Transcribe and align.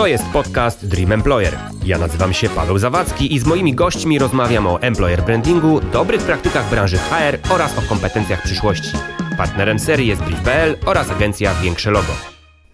To 0.00 0.06
jest 0.06 0.24
podcast 0.32 0.88
Dream 0.88 1.12
Employer. 1.12 1.58
Ja 1.84 1.98
nazywam 1.98 2.32
się 2.32 2.48
Paweł 2.48 2.78
Zawadzki 2.78 3.34
i 3.34 3.38
z 3.38 3.46
moimi 3.46 3.74
gośćmi 3.74 4.18
rozmawiam 4.18 4.66
o 4.66 4.82
employer 4.82 5.22
brandingu, 5.22 5.80
dobrych 5.80 6.22
praktykach 6.22 6.70
branży 6.70 6.98
HR 6.98 7.52
oraz 7.52 7.78
o 7.78 7.82
kompetencjach 7.82 8.42
przyszłości. 8.42 8.92
Partnerem 9.36 9.78
serii 9.78 10.08
jest 10.08 10.22
Brief.pl 10.22 10.76
oraz 10.86 11.10
agencja 11.10 11.54
Większe 11.54 11.90
Logo. 11.90 12.12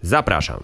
Zapraszam. 0.01 0.63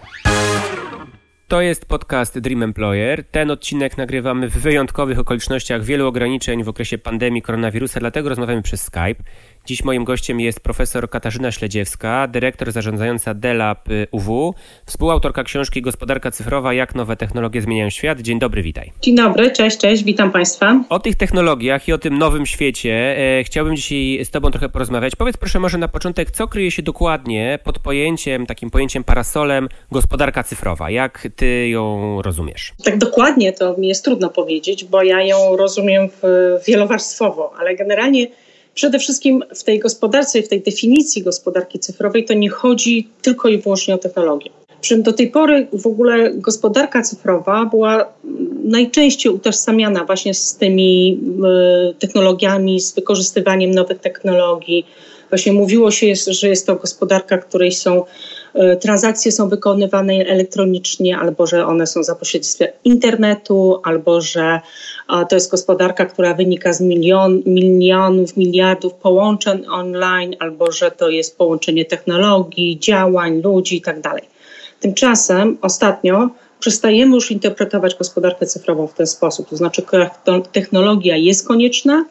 To 1.48 1.60
jest 1.60 1.86
podcast 1.86 2.38
Dream 2.38 2.62
Employer. 2.62 3.24
Ten 3.24 3.50
odcinek 3.50 3.98
nagrywamy 3.98 4.48
w 4.48 4.58
wyjątkowych 4.58 5.18
okolicznościach 5.18 5.84
wielu 5.84 6.06
ograniczeń 6.06 6.64
w 6.64 6.68
okresie 6.68 6.98
pandemii 6.98 7.42
koronawirusa, 7.42 8.00
dlatego 8.00 8.28
rozmawiamy 8.28 8.62
przez 8.62 8.82
Skype. 8.82 9.22
Dziś 9.66 9.84
moim 9.84 10.04
gościem 10.04 10.40
jest 10.40 10.60
profesor 10.60 11.10
Katarzyna 11.10 11.52
Śledziewska, 11.52 12.28
dyrektor 12.28 12.72
zarządzająca 12.72 13.34
DELAB 13.34 13.88
UW, 14.10 14.54
współautorka 14.86 15.44
książki 15.44 15.82
Gospodarka 15.82 16.30
cyfrowa, 16.30 16.74
jak 16.74 16.94
nowe 16.94 17.16
technologie 17.16 17.60
zmieniają 17.60 17.90
świat. 17.90 18.20
Dzień 18.20 18.38
dobry, 18.38 18.62
witaj. 18.62 18.92
Dzień 19.02 19.16
dobry, 19.16 19.50
cześć, 19.50 19.78
cześć, 19.78 20.04
witam 20.04 20.30
Państwa. 20.32 20.84
O 20.88 20.98
tych 20.98 21.16
technologiach 21.16 21.88
i 21.88 21.92
o 21.92 21.98
tym 21.98 22.18
nowym 22.18 22.46
świecie 22.46 23.16
e, 23.38 23.44
chciałbym 23.44 23.76
dzisiaj 23.76 24.24
z 24.24 24.30
Tobą 24.30 24.50
trochę 24.50 24.68
porozmawiać. 24.68 25.16
Powiedz 25.16 25.36
proszę 25.36 25.60
może 25.60 25.78
na 25.78 25.88
początek, 25.88 26.30
co 26.30 26.48
kryje 26.48 26.70
się 26.70 26.82
dokładnie 26.82 27.58
pod 27.64 27.78
pojęciem, 27.78 28.46
takim 28.46 28.70
pojęciem 28.70 29.04
parasolem 29.04 29.68
gospodarka 29.92 30.42
cyfrowa? 30.42 30.90
Jak 30.90 31.28
Ty 31.36 31.68
ją 31.68 32.22
rozumiesz? 32.22 32.72
Tak 32.84 32.98
dokładnie 32.98 33.52
to 33.52 33.76
mi 33.78 33.88
jest 33.88 34.04
trudno 34.04 34.30
powiedzieć, 34.30 34.84
bo 34.84 35.02
ja 35.02 35.22
ją 35.22 35.56
rozumiem 35.56 36.08
wielowarstwowo, 36.66 37.52
ale 37.58 37.76
generalnie 37.76 38.26
Przede 38.74 38.98
wszystkim 38.98 39.44
w 39.54 39.64
tej 39.64 39.78
gospodarce, 39.78 40.42
w 40.42 40.48
tej 40.48 40.62
definicji 40.62 41.22
gospodarki 41.22 41.78
cyfrowej 41.78 42.24
to 42.24 42.34
nie 42.34 42.50
chodzi 42.50 43.08
tylko 43.22 43.48
i 43.48 43.58
wyłącznie 43.58 43.94
o 43.94 43.98
technologię. 43.98 44.50
Przy 44.80 45.02
do 45.02 45.12
tej 45.12 45.30
pory 45.30 45.66
w 45.72 45.86
ogóle 45.86 46.30
gospodarka 46.34 47.02
cyfrowa 47.02 47.64
była 47.64 48.12
najczęściej 48.64 49.32
utożsamiana 49.32 50.04
właśnie 50.04 50.34
z 50.34 50.56
tymi 50.56 51.20
technologiami, 51.98 52.80
z 52.80 52.94
wykorzystywaniem 52.94 53.70
nowych 53.70 53.98
technologii. 53.98 54.86
Właśnie 55.34 55.52
mówiło 55.52 55.90
się, 55.90 56.06
że 56.26 56.48
jest 56.48 56.66
to 56.66 56.76
gospodarka, 56.76 57.38
której 57.38 57.72
są 57.72 58.04
E, 58.54 58.76
transakcje 58.76 59.32
są 59.32 59.48
wykonywane 59.48 60.14
elektronicznie, 60.14 61.18
albo 61.18 61.46
że 61.46 61.66
one 61.66 61.86
są 61.86 62.02
za 62.02 62.14
pośrednictwem 62.14 62.68
internetu, 62.84 63.80
albo 63.84 64.20
że 64.20 64.60
to 65.28 65.36
jest 65.36 65.50
gospodarka, 65.50 66.06
która 66.06 66.34
wynika 66.34 66.72
z 66.72 66.80
milion, 66.80 67.42
milionów, 67.46 68.36
miliardów 68.36 68.94
połączeń 68.94 69.66
online, 69.70 70.36
albo 70.38 70.72
że 70.72 70.90
to 70.90 71.08
jest 71.08 71.38
połączenie 71.38 71.84
technologii, 71.84 72.78
działań, 72.78 73.42
ludzi 73.42 73.74
itd. 73.74 74.00
Tak 74.02 74.22
Tymczasem 74.80 75.58
ostatnio 75.62 76.30
przestajemy 76.60 77.14
już 77.14 77.30
interpretować 77.30 77.94
gospodarkę 77.94 78.46
cyfrową 78.46 78.86
w 78.86 78.94
ten 78.94 79.06
sposób. 79.06 79.48
To 79.48 79.56
znaczy, 79.56 79.82
technologia 80.52 81.16
jest 81.16 81.48
konieczna, 81.48 82.04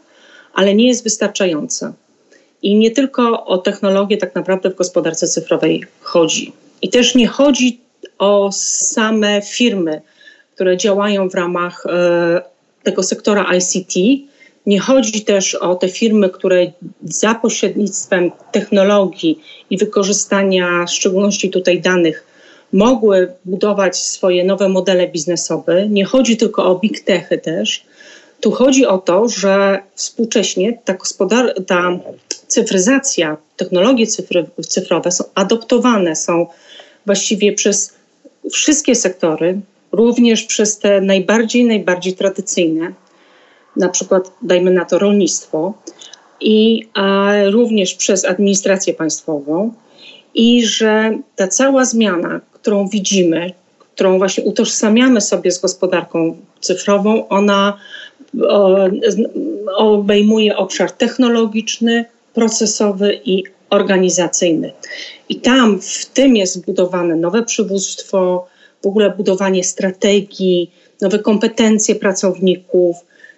ale 0.53 0.75
nie 0.75 0.87
jest 0.87 1.03
wystarczająca. 1.03 1.93
I 2.63 2.75
nie 2.75 2.91
tylko 2.91 3.45
o 3.45 3.57
technologię 3.57 4.17
tak 4.17 4.35
naprawdę 4.35 4.69
w 4.69 4.75
gospodarce 4.75 5.27
cyfrowej 5.27 5.83
chodzi. 6.01 6.53
I 6.81 6.89
też 6.89 7.15
nie 7.15 7.27
chodzi 7.27 7.81
o 8.19 8.49
same 8.51 9.41
firmy, 9.41 10.01
które 10.55 10.77
działają 10.77 11.29
w 11.29 11.35
ramach 11.35 11.85
e, 11.85 12.41
tego 12.83 13.03
sektora 13.03 13.45
ICT. 13.55 13.95
Nie 14.65 14.79
chodzi 14.79 15.21
też 15.21 15.55
o 15.55 15.75
te 15.75 15.89
firmy, 15.89 16.29
które 16.29 16.71
za 17.03 17.35
pośrednictwem 17.35 18.31
technologii 18.51 19.39
i 19.69 19.77
wykorzystania, 19.77 20.85
w 20.85 20.91
szczególności 20.91 21.49
tutaj 21.49 21.81
danych, 21.81 22.27
mogły 22.73 23.33
budować 23.45 23.97
swoje 23.97 24.43
nowe 24.43 24.69
modele 24.69 25.07
biznesowe. 25.07 25.87
Nie 25.89 26.05
chodzi 26.05 26.37
tylko 26.37 26.65
o 26.65 26.75
big 26.75 26.99
techy 26.99 27.37
też. 27.37 27.83
Tu 28.41 28.51
chodzi 28.51 28.85
o 28.85 28.97
to, 28.97 29.29
że 29.29 29.79
współcześnie 29.95 30.79
ta, 30.85 30.93
gospodar- 30.93 31.65
ta 31.67 31.99
cyfryzacja, 32.53 33.37
technologie 33.57 34.07
cyfry, 34.07 34.45
cyfrowe 34.67 35.11
są 35.11 35.23
adoptowane, 35.35 36.15
są 36.15 36.47
właściwie 37.05 37.53
przez 37.53 37.93
wszystkie 38.51 38.95
sektory, 38.95 39.61
również 39.91 40.43
przez 40.43 40.79
te 40.79 41.01
najbardziej, 41.01 41.65
najbardziej 41.65 42.13
tradycyjne, 42.13 42.93
na 43.75 43.89
przykład 43.89 44.31
dajmy 44.41 44.71
na 44.71 44.85
to 44.85 44.99
rolnictwo, 44.99 45.73
i 46.41 46.87
również 47.51 47.93
przez 47.93 48.25
administrację 48.25 48.93
państwową, 48.93 49.73
i 50.35 50.65
że 50.65 51.19
ta 51.35 51.47
cała 51.47 51.85
zmiana, 51.85 52.41
którą 52.51 52.87
widzimy, 52.87 53.51
którą 53.79 54.17
właśnie 54.17 54.43
utożsamiamy 54.43 55.21
sobie 55.21 55.51
z 55.51 55.59
gospodarką 55.59 56.37
cyfrową, 56.59 57.27
ona 57.27 57.77
obejmuje 59.75 60.57
obszar 60.57 60.91
technologiczny, 60.91 62.05
procesowy 62.33 63.21
i 63.25 63.43
organizacyjny. 63.69 64.73
I 65.29 65.35
tam 65.35 65.81
w 65.81 66.05
tym 66.05 66.35
jest 66.35 66.53
zbudowane 66.53 67.15
nowe 67.15 67.43
przywództwo, 67.43 68.47
w 68.83 68.87
ogóle 68.87 69.09
budowanie 69.09 69.63
strategii, 69.63 70.71
nowe 71.01 71.19
kompetencje 71.19 71.95
pracowników, 71.95 72.95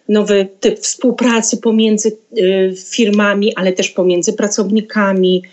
nowy 0.09 0.47
typ 0.59 0.79
współpracy 0.79 1.57
pomiędzy 1.57 2.17
y, 2.37 2.73
firmami, 2.89 3.55
ale 3.55 3.73
też 3.73 3.89
pomiędzy 3.89 4.33
pracownikami, 4.33 5.43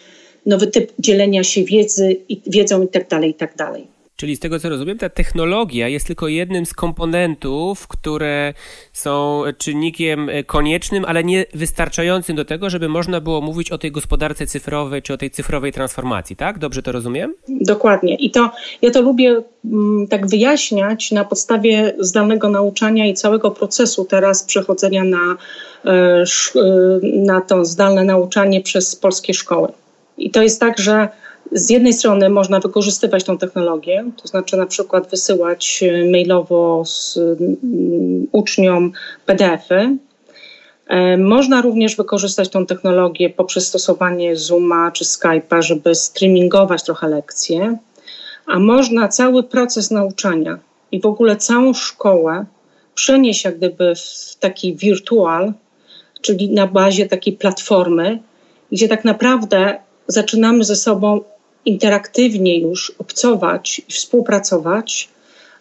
nowy 0.46 0.66
typ 0.66 0.92
dzielenia 0.98 1.44
się 1.44 1.64
wiedzy, 1.64 2.16
wiedzą 2.46 2.82
itd. 2.82 3.06
Tak 3.08 3.24
itd. 3.24 3.91
Czyli 4.22 4.36
z 4.36 4.40
tego 4.40 4.58
co 4.58 4.68
rozumiem, 4.68 4.98
ta 4.98 5.08
technologia 5.08 5.88
jest 5.88 6.06
tylko 6.06 6.28
jednym 6.28 6.66
z 6.66 6.74
komponentów, 6.74 7.88
które 7.88 8.54
są 8.92 9.42
czynnikiem 9.58 10.30
koniecznym, 10.46 11.04
ale 11.04 11.24
nie 11.24 11.44
wystarczającym 11.54 12.36
do 12.36 12.44
tego, 12.44 12.70
żeby 12.70 12.88
można 12.88 13.20
było 13.20 13.40
mówić 13.40 13.70
o 13.70 13.78
tej 13.78 13.92
gospodarce 13.92 14.46
cyfrowej 14.46 15.02
czy 15.02 15.14
o 15.14 15.16
tej 15.16 15.30
cyfrowej 15.30 15.72
transformacji, 15.72 16.36
tak? 16.36 16.58
Dobrze 16.58 16.82
to 16.82 16.92
rozumiem? 16.92 17.34
Dokładnie. 17.48 18.14
I 18.14 18.30
to 18.30 18.50
ja 18.82 18.90
to 18.90 19.02
lubię 19.02 19.42
mm, 19.64 20.06
tak 20.08 20.26
wyjaśniać 20.26 21.12
na 21.12 21.24
podstawie 21.24 21.94
zdalnego 21.98 22.48
nauczania 22.48 23.06
i 23.06 23.14
całego 23.14 23.50
procesu 23.50 24.04
teraz 24.04 24.44
przechodzenia 24.44 25.04
na, 25.04 25.36
e, 25.84 25.90
e, 25.90 26.24
na 27.02 27.40
to 27.40 27.64
zdalne 27.64 28.04
nauczanie 28.04 28.60
przez 28.60 28.96
polskie 28.96 29.34
szkoły. 29.34 29.68
I 30.18 30.30
to 30.30 30.42
jest 30.42 30.60
tak, 30.60 30.78
że 30.78 31.08
z 31.52 31.70
jednej 31.70 31.92
strony 31.92 32.30
można 32.30 32.60
wykorzystywać 32.60 33.24
tą 33.24 33.38
technologię, 33.38 34.04
to 34.22 34.28
znaczy 34.28 34.56
na 34.56 34.66
przykład 34.66 35.10
wysyłać 35.10 35.82
e, 35.82 36.10
mailowo 36.10 36.82
z 36.84 37.16
mm, 37.16 38.26
uczniom 38.32 38.92
PDFy. 39.26 39.96
E, 40.86 41.16
można 41.16 41.60
również 41.60 41.96
wykorzystać 41.96 42.48
tą 42.48 42.66
technologię 42.66 43.30
poprzez 43.30 43.68
stosowanie 43.68 44.36
Zooma 44.36 44.90
czy 44.90 45.04
Skype'a, 45.04 45.62
żeby 45.62 45.94
streamingować 45.94 46.82
trochę 46.82 47.08
lekcje, 47.08 47.78
a 48.46 48.58
można 48.58 49.08
cały 49.08 49.42
proces 49.42 49.90
nauczania 49.90 50.58
i 50.92 51.00
w 51.00 51.06
ogóle 51.06 51.36
całą 51.36 51.74
szkołę 51.74 52.44
przenieść 52.94 53.44
jak 53.44 53.56
gdyby 53.56 53.94
w 53.94 54.36
taki 54.40 54.76
wirtual, 54.76 55.52
czyli 56.20 56.50
na 56.50 56.66
bazie 56.66 57.06
takiej 57.06 57.32
platformy, 57.32 58.18
gdzie 58.72 58.88
tak 58.88 59.04
naprawdę 59.04 59.78
zaczynamy 60.06 60.64
ze 60.64 60.76
sobą 60.76 61.20
interaktywnie 61.64 62.58
już 62.58 62.92
obcować 62.98 63.82
i 63.88 63.92
współpracować, 63.92 65.08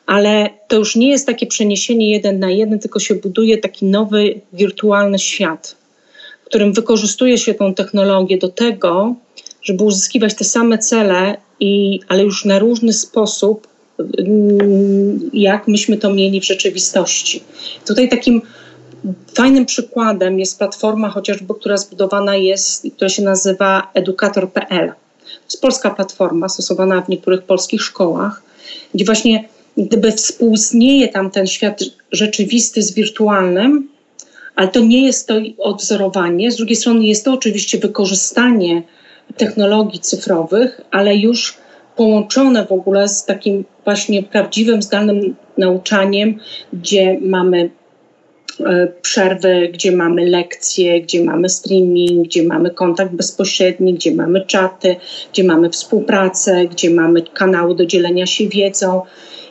ale 0.05 0.49
to 0.67 0.75
już 0.75 0.95
nie 0.95 1.09
jest 1.09 1.25
takie 1.25 1.47
przeniesienie 1.47 2.11
jeden 2.11 2.39
na 2.39 2.49
jeden, 2.49 2.79
tylko 2.79 2.99
się 2.99 3.15
buduje 3.15 3.57
taki 3.57 3.85
nowy 3.85 4.41
wirtualny 4.53 5.19
świat, 5.19 5.75
w 6.43 6.45
którym 6.45 6.73
wykorzystuje 6.73 7.37
się 7.37 7.53
tą 7.53 7.73
technologię 7.73 8.37
do 8.37 8.49
tego, 8.49 9.15
żeby 9.61 9.83
uzyskiwać 9.83 10.35
te 10.35 10.43
same 10.43 10.77
cele, 10.77 11.37
i, 11.59 11.99
ale 12.07 12.23
już 12.23 12.45
na 12.45 12.59
różny 12.59 12.93
sposób, 12.93 13.67
mm, 13.99 15.29
jak 15.33 15.67
myśmy 15.67 15.97
to 15.97 16.13
mieli 16.13 16.41
w 16.41 16.45
rzeczywistości. 16.45 17.43
Tutaj 17.87 18.09
takim 18.09 18.41
fajnym 19.35 19.65
przykładem 19.65 20.39
jest 20.39 20.57
platforma 20.57 21.09
chociażby, 21.09 21.53
która 21.53 21.77
zbudowana 21.77 22.35
jest, 22.35 22.87
która 22.95 23.09
się 23.09 23.23
nazywa 23.23 23.91
edukator.pl 23.93 24.93
jest 25.43 25.61
polska 25.61 25.89
platforma 25.89 26.49
stosowana 26.49 27.01
w 27.01 27.09
niektórych 27.09 27.43
polskich 27.43 27.81
szkołach, 27.81 28.41
gdzie 28.93 29.05
właśnie 29.05 29.49
gdyby 29.77 30.11
współistnieje 30.11 31.07
tam 31.07 31.31
ten 31.31 31.47
świat 31.47 31.79
rzeczywisty 32.11 32.83
z 32.83 32.93
wirtualnym, 32.93 33.89
ale 34.55 34.67
to 34.67 34.79
nie 34.79 35.05
jest 35.05 35.27
to 35.27 35.33
odwzorowanie. 35.57 36.51
Z 36.51 36.55
drugiej 36.55 36.75
strony 36.75 37.05
jest 37.05 37.25
to 37.25 37.33
oczywiście 37.33 37.77
wykorzystanie 37.77 38.83
technologii 39.37 39.99
cyfrowych, 39.99 40.81
ale 40.91 41.15
już 41.15 41.57
połączone 41.95 42.65
w 42.65 42.71
ogóle 42.71 43.09
z 43.09 43.25
takim 43.25 43.65
właśnie 43.83 44.23
prawdziwym, 44.23 44.81
zdalnym 44.81 45.35
nauczaniem, 45.57 46.39
gdzie 46.73 47.17
mamy 47.21 47.69
przerwy, 49.01 49.69
gdzie 49.73 49.91
mamy 49.91 50.25
lekcje, 50.25 51.01
gdzie 51.01 51.23
mamy 51.23 51.49
streaming, 51.49 52.27
gdzie 52.27 52.43
mamy 52.43 52.69
kontakt 52.69 53.11
bezpośredni, 53.11 53.93
gdzie 53.93 54.15
mamy 54.15 54.45
czaty, 54.45 54.95
gdzie 55.33 55.43
mamy 55.43 55.69
współpracę, 55.69 56.65
gdzie 56.65 56.89
mamy 56.89 57.21
kanały 57.21 57.75
do 57.75 57.85
dzielenia 57.85 58.25
się 58.25 58.47
wiedzą 58.47 59.01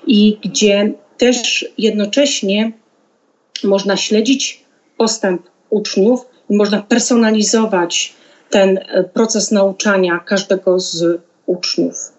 i 0.07 0.39
gdzie 0.45 0.93
też 1.19 1.67
jednocześnie 1.79 2.73
można 3.65 3.97
śledzić 3.97 4.65
postęp 4.97 5.43
uczniów 5.71 6.21
i 6.51 6.57
można 6.57 6.83
personalizować 6.83 8.13
ten 8.51 8.79
e, 8.79 9.05
proces 9.05 9.51
nauczania 9.51 10.19
każdego 10.19 10.81
z 10.81 11.21
uczniów. 11.47 12.13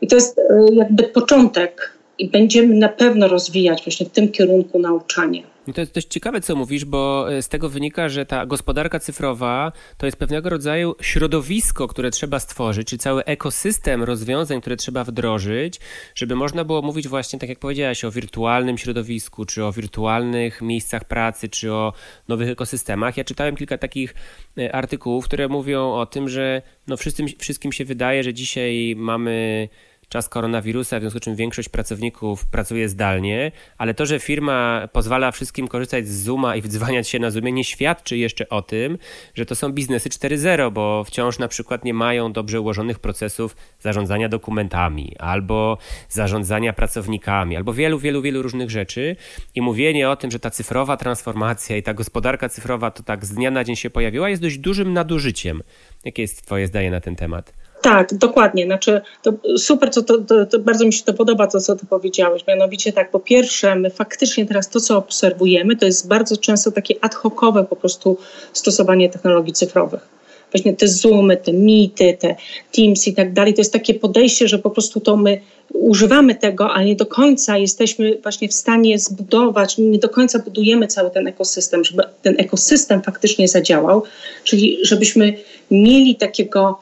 I 0.00 0.06
to 0.06 0.14
jest 0.14 0.38
e, 0.38 0.42
jakby 0.72 1.02
początek 1.02 1.92
i 2.18 2.28
będziemy 2.28 2.74
na 2.74 2.88
pewno 2.88 3.28
rozwijać 3.28 3.84
właśnie 3.84 4.06
w 4.06 4.10
tym 4.10 4.28
kierunku 4.28 4.78
nauczanie. 4.78 5.42
I 5.66 5.72
to 5.72 5.80
jest 5.80 5.94
dość 5.94 6.08
ciekawe, 6.08 6.40
co 6.40 6.56
mówisz, 6.56 6.84
bo 6.84 7.32
e, 7.32 7.42
z 7.42 7.48
tego 7.48 7.68
wynika, 7.68 8.08
że 8.08 8.26
ta 8.26 8.46
gospodarka 8.46 9.00
cyfrowa 9.00 9.72
to 9.96 10.06
jest 10.06 10.18
pewnego 10.18 10.50
rodzaju 10.50 10.94
środowisko, 11.00 11.88
które 11.88 12.10
trzeba 12.10 12.40
stworzyć, 12.40 12.88
czy 12.88 12.98
cały 12.98 13.24
ekosystem 13.24 14.02
rozwiązań, 14.02 14.60
które 14.60 14.76
trzeba 14.76 15.04
wdrożyć, 15.04 15.80
żeby 16.14 16.36
można 16.36 16.64
było 16.64 16.82
mówić 16.82 17.08
właśnie, 17.08 17.38
tak 17.38 17.48
jak 17.48 17.58
powiedziałaś, 17.58 18.04
o 18.04 18.10
wirtualnym 18.10 18.78
środowisku, 18.78 19.44
czy 19.44 19.64
o 19.64 19.72
wirtualnych 19.72 20.62
miejscach 20.62 21.04
pracy, 21.04 21.48
czy 21.48 21.72
o 21.72 21.92
nowych 22.28 22.48
ekosystemach. 22.48 23.16
Ja 23.16 23.24
czytałem 23.24 23.56
kilka 23.56 23.78
takich 23.78 24.14
e, 24.58 24.74
artykułów, 24.74 25.24
które 25.24 25.48
mówią 25.48 25.92
o 25.92 26.06
tym, 26.06 26.28
że 26.28 26.62
no 26.86 26.96
wszystkim, 26.96 27.26
wszystkim 27.38 27.72
się 27.72 27.84
wydaje, 27.84 28.22
że 28.24 28.34
dzisiaj 28.34 28.94
mamy 28.96 29.68
czas 30.10 30.28
koronawirusa, 30.28 30.98
w 30.98 31.00
związku 31.00 31.18
z 31.18 31.22
czym 31.22 31.36
większość 31.36 31.68
pracowników 31.68 32.46
pracuje 32.46 32.88
zdalnie, 32.88 33.52
ale 33.78 33.94
to, 33.94 34.06
że 34.06 34.20
firma 34.20 34.88
pozwala 34.92 35.30
wszystkim 35.30 35.68
korzystać 35.68 36.08
z 36.08 36.22
Zooma 36.22 36.56
i 36.56 36.62
wdzwaniać 36.62 37.08
się 37.08 37.18
na 37.18 37.30
Zoomie 37.30 37.52
nie 37.52 37.64
świadczy 37.64 38.16
jeszcze 38.16 38.48
o 38.48 38.62
tym, 38.62 38.98
że 39.34 39.46
to 39.46 39.54
są 39.54 39.72
biznesy 39.72 40.08
4.0, 40.08 40.72
bo 40.72 41.04
wciąż 41.04 41.38
na 41.38 41.48
przykład 41.48 41.84
nie 41.84 41.94
mają 41.94 42.32
dobrze 42.32 42.60
ułożonych 42.60 42.98
procesów 42.98 43.56
zarządzania 43.80 44.28
dokumentami 44.28 45.16
albo 45.18 45.78
zarządzania 46.08 46.72
pracownikami, 46.72 47.56
albo 47.56 47.72
wielu, 47.72 47.98
wielu, 47.98 48.22
wielu 48.22 48.42
różnych 48.42 48.70
rzeczy 48.70 49.16
i 49.54 49.62
mówienie 49.62 50.10
o 50.10 50.16
tym, 50.16 50.30
że 50.30 50.38
ta 50.38 50.50
cyfrowa 50.50 50.96
transformacja 50.96 51.76
i 51.76 51.82
ta 51.82 51.94
gospodarka 51.94 52.48
cyfrowa 52.48 52.90
to 52.90 53.02
tak 53.02 53.26
z 53.26 53.32
dnia 53.32 53.50
na 53.50 53.64
dzień 53.64 53.76
się 53.76 53.90
pojawiła 53.90 54.28
jest 54.28 54.42
dość 54.42 54.58
dużym 54.58 54.92
nadużyciem. 54.92 55.62
Jakie 56.04 56.22
jest 56.22 56.46
twoje 56.46 56.66
zdanie 56.66 56.90
na 56.90 57.00
ten 57.00 57.16
temat? 57.16 57.59
Tak, 57.82 58.14
dokładnie. 58.14 58.64
Znaczy, 58.64 59.00
to 59.22 59.32
super, 59.56 59.90
co 59.90 60.02
to, 60.02 60.18
to, 60.18 60.46
to, 60.46 60.58
bardzo 60.58 60.86
mi 60.86 60.92
się 60.92 61.04
to 61.04 61.14
podoba, 61.14 61.46
to 61.46 61.60
co 61.60 61.76
ty 61.76 61.86
powiedziałeś. 61.86 62.46
Mianowicie 62.48 62.92
tak, 62.92 63.10
po 63.10 63.20
pierwsze, 63.20 63.76
my 63.76 63.90
faktycznie 63.90 64.46
teraz 64.46 64.68
to, 64.68 64.80
co 64.80 64.96
obserwujemy, 64.96 65.76
to 65.76 65.86
jest 65.86 66.08
bardzo 66.08 66.36
często 66.36 66.72
takie 66.72 66.94
ad 67.00 67.14
hocowe 67.14 67.64
po 67.64 67.76
prostu 67.76 68.18
stosowanie 68.52 69.10
technologii 69.10 69.52
cyfrowych. 69.52 70.20
Właśnie 70.52 70.76
te 70.76 70.88
Zoomy, 70.88 71.36
te 71.36 71.52
Meety, 71.52 72.16
te 72.20 72.36
Teams 72.72 73.08
i 73.08 73.14
tak 73.14 73.32
dalej, 73.32 73.54
to 73.54 73.60
jest 73.60 73.72
takie 73.72 73.94
podejście, 73.94 74.48
że 74.48 74.58
po 74.58 74.70
prostu 74.70 75.00
to 75.00 75.16
my 75.16 75.40
używamy 75.72 76.34
tego, 76.34 76.70
ale 76.70 76.84
nie 76.84 76.96
do 76.96 77.06
końca 77.06 77.58
jesteśmy 77.58 78.18
właśnie 78.22 78.48
w 78.48 78.54
stanie 78.54 78.98
zbudować, 78.98 79.78
nie 79.78 79.98
do 79.98 80.08
końca 80.08 80.38
budujemy 80.38 80.86
cały 80.86 81.10
ten 81.10 81.26
ekosystem, 81.26 81.84
żeby 81.84 82.02
ten 82.22 82.34
ekosystem 82.38 83.02
faktycznie 83.02 83.48
zadziałał, 83.48 84.02
czyli 84.44 84.78
żebyśmy 84.82 85.34
mieli 85.70 86.16
takiego 86.16 86.78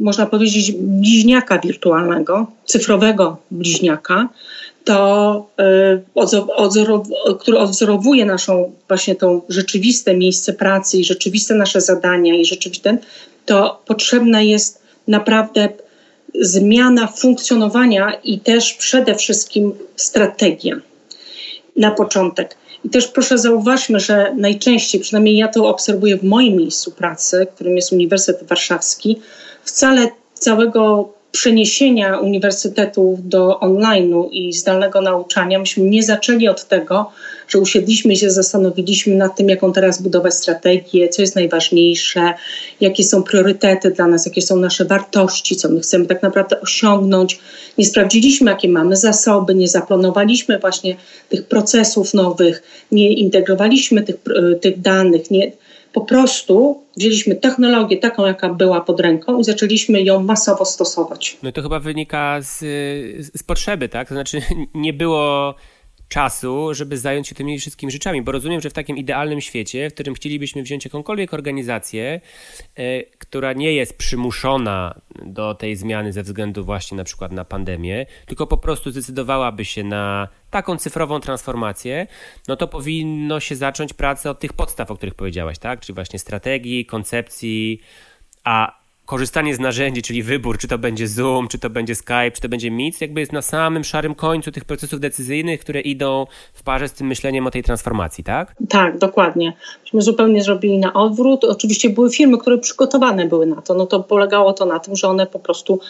można 0.00 0.26
powiedzieć, 0.26 0.72
bliźniaka 0.72 1.58
wirtualnego, 1.58 2.46
cyfrowego 2.64 3.36
bliźniaka, 3.50 4.28
to, 4.84 5.46
y, 7.28 7.34
który 7.38 7.58
odzorowuje 7.58 8.24
naszą 8.24 8.72
właśnie 8.88 9.14
tą 9.14 9.40
rzeczywiste 9.48 10.16
miejsce 10.16 10.52
pracy 10.52 10.98
i 10.98 11.04
rzeczywiste 11.04 11.54
nasze 11.54 11.80
zadania 11.80 12.34
i 12.34 12.44
rzeczywiste, 12.44 12.98
to 13.46 13.82
potrzebna 13.86 14.42
jest 14.42 14.82
naprawdę 15.08 15.68
zmiana 16.40 17.06
funkcjonowania 17.06 18.12
i 18.24 18.38
też 18.38 18.74
przede 18.74 19.14
wszystkim 19.14 19.72
strategia 19.96 20.76
na 21.76 21.90
początek. 21.90 22.56
I 22.84 22.90
też 22.90 23.08
proszę 23.08 23.38
zauważmy, 23.38 24.00
że 24.00 24.34
najczęściej, 24.36 25.00
przynajmniej 25.00 25.36
ja 25.36 25.48
to 25.48 25.68
obserwuję 25.68 26.16
w 26.16 26.22
moim 26.22 26.56
miejscu 26.56 26.90
pracy, 26.90 27.46
którym 27.54 27.76
jest 27.76 27.92
Uniwersytet 27.92 28.48
Warszawski, 28.48 29.20
wcale 29.64 30.08
całego 30.34 31.13
przeniesienia 31.34 32.18
uniwersytetów 32.18 33.28
do 33.28 33.58
online'u 33.60 34.28
i 34.32 34.52
zdalnego 34.52 35.00
nauczania 35.00 35.58
myśmy 35.58 35.84
nie 35.84 36.02
zaczęli 36.02 36.48
od 36.48 36.68
tego, 36.68 37.10
że 37.48 37.58
usiedliśmy 37.58 38.16
się 38.16 38.30
zastanowiliśmy 38.30 39.14
nad 39.14 39.36
tym, 39.36 39.48
jaką 39.48 39.72
teraz 39.72 40.02
budować 40.02 40.34
strategię, 40.34 41.08
co 41.08 41.22
jest 41.22 41.36
najważniejsze, 41.36 42.34
jakie 42.80 43.04
są 43.04 43.22
priorytety 43.22 43.90
dla 43.90 44.06
nas, 44.06 44.26
jakie 44.26 44.42
są 44.42 44.56
nasze 44.56 44.84
wartości, 44.84 45.56
co 45.56 45.68
my 45.68 45.80
chcemy 45.80 46.06
tak 46.06 46.22
naprawdę 46.22 46.60
osiągnąć. 46.60 47.40
Nie 47.78 47.84
sprawdziliśmy, 47.84 48.50
jakie 48.50 48.68
mamy 48.68 48.96
zasoby, 48.96 49.54
nie 49.54 49.68
zaplanowaliśmy 49.68 50.58
właśnie 50.58 50.96
tych 51.28 51.44
procesów 51.44 52.14
nowych, 52.14 52.62
nie 52.92 53.12
integrowaliśmy 53.12 54.02
tych, 54.02 54.16
tych 54.60 54.80
danych, 54.80 55.30
nie, 55.30 55.52
po 55.94 56.00
prostu 56.00 56.84
wzięliśmy 56.96 57.34
technologię 57.34 57.96
taką, 57.96 58.26
jaka 58.26 58.48
była 58.48 58.80
pod 58.80 59.00
ręką 59.00 59.38
i 59.38 59.44
zaczęliśmy 59.44 60.02
ją 60.02 60.22
masowo 60.22 60.64
stosować. 60.64 61.36
No 61.42 61.52
to 61.52 61.62
chyba 61.62 61.80
wynika 61.80 62.40
z, 62.40 62.58
z 63.36 63.42
potrzeby, 63.42 63.88
tak? 63.88 64.08
To 64.08 64.14
znaczy 64.14 64.42
nie 64.74 64.92
było 64.92 65.54
czasu, 66.14 66.74
żeby 66.74 66.98
zająć 66.98 67.28
się 67.28 67.34
tymi 67.34 67.58
wszystkimi 67.58 67.92
rzeczami, 67.92 68.22
bo 68.22 68.32
rozumiem, 68.32 68.60
że 68.60 68.70
w 68.70 68.72
takim 68.72 68.96
idealnym 68.96 69.40
świecie, 69.40 69.90
w 69.90 69.94
którym 69.94 70.14
chcielibyśmy 70.14 70.62
wziąć 70.62 70.84
jakąkolwiek 70.84 71.34
organizację, 71.34 72.20
e, 72.76 73.02
która 73.02 73.52
nie 73.52 73.72
jest 73.72 73.98
przymuszona 73.98 75.00
do 75.26 75.54
tej 75.54 75.76
zmiany 75.76 76.12
ze 76.12 76.22
względu 76.22 76.64
właśnie 76.64 76.96
na 76.96 77.04
przykład 77.04 77.32
na 77.32 77.44
pandemię, 77.44 78.06
tylko 78.26 78.46
po 78.46 78.56
prostu 78.56 78.90
zdecydowałaby 78.90 79.64
się 79.64 79.84
na 79.84 80.28
taką 80.50 80.76
cyfrową 80.76 81.20
transformację, 81.20 82.06
no 82.48 82.56
to 82.56 82.68
powinno 82.68 83.40
się 83.40 83.56
zacząć 83.56 83.92
pracę 83.92 84.30
od 84.30 84.40
tych 84.40 84.52
podstaw, 84.52 84.90
o 84.90 84.96
których 84.96 85.14
powiedziałaś, 85.14 85.58
tak? 85.58 85.80
Czyli 85.80 85.94
właśnie 85.94 86.18
strategii, 86.18 86.86
koncepcji, 86.86 87.80
a 88.44 88.83
korzystanie 89.06 89.54
z 89.54 89.60
narzędzi, 89.60 90.02
czyli 90.02 90.22
wybór, 90.22 90.58
czy 90.58 90.68
to 90.68 90.78
będzie 90.78 91.08
Zoom, 91.08 91.48
czy 91.48 91.58
to 91.58 91.70
będzie 91.70 91.94
Skype, 91.94 92.30
czy 92.30 92.40
to 92.40 92.48
będzie 92.48 92.70
Meet, 92.70 93.00
jakby 93.00 93.20
jest 93.20 93.32
na 93.32 93.42
samym 93.42 93.84
szarym 93.84 94.14
końcu 94.14 94.52
tych 94.52 94.64
procesów 94.64 95.00
decyzyjnych, 95.00 95.60
które 95.60 95.80
idą 95.80 96.26
w 96.54 96.62
parze 96.62 96.88
z 96.88 96.92
tym 96.92 97.06
myśleniem 97.06 97.46
o 97.46 97.50
tej 97.50 97.62
transformacji, 97.62 98.24
tak? 98.24 98.56
Tak, 98.68 98.98
dokładnie. 98.98 99.52
Myśmy 99.82 100.02
zupełnie 100.02 100.42
zrobili 100.42 100.78
na 100.78 100.92
odwrót. 100.92 101.44
Oczywiście 101.44 101.90
były 101.90 102.10
firmy, 102.10 102.38
które 102.38 102.58
przygotowane 102.58 103.26
były 103.26 103.46
na 103.46 103.62
to. 103.62 103.74
No 103.74 103.86
to 103.86 104.00
polegało 104.00 104.52
to 104.52 104.66
na 104.66 104.78
tym, 104.78 104.96
że 104.96 105.08
one 105.08 105.26
po 105.26 105.38
prostu 105.38 105.80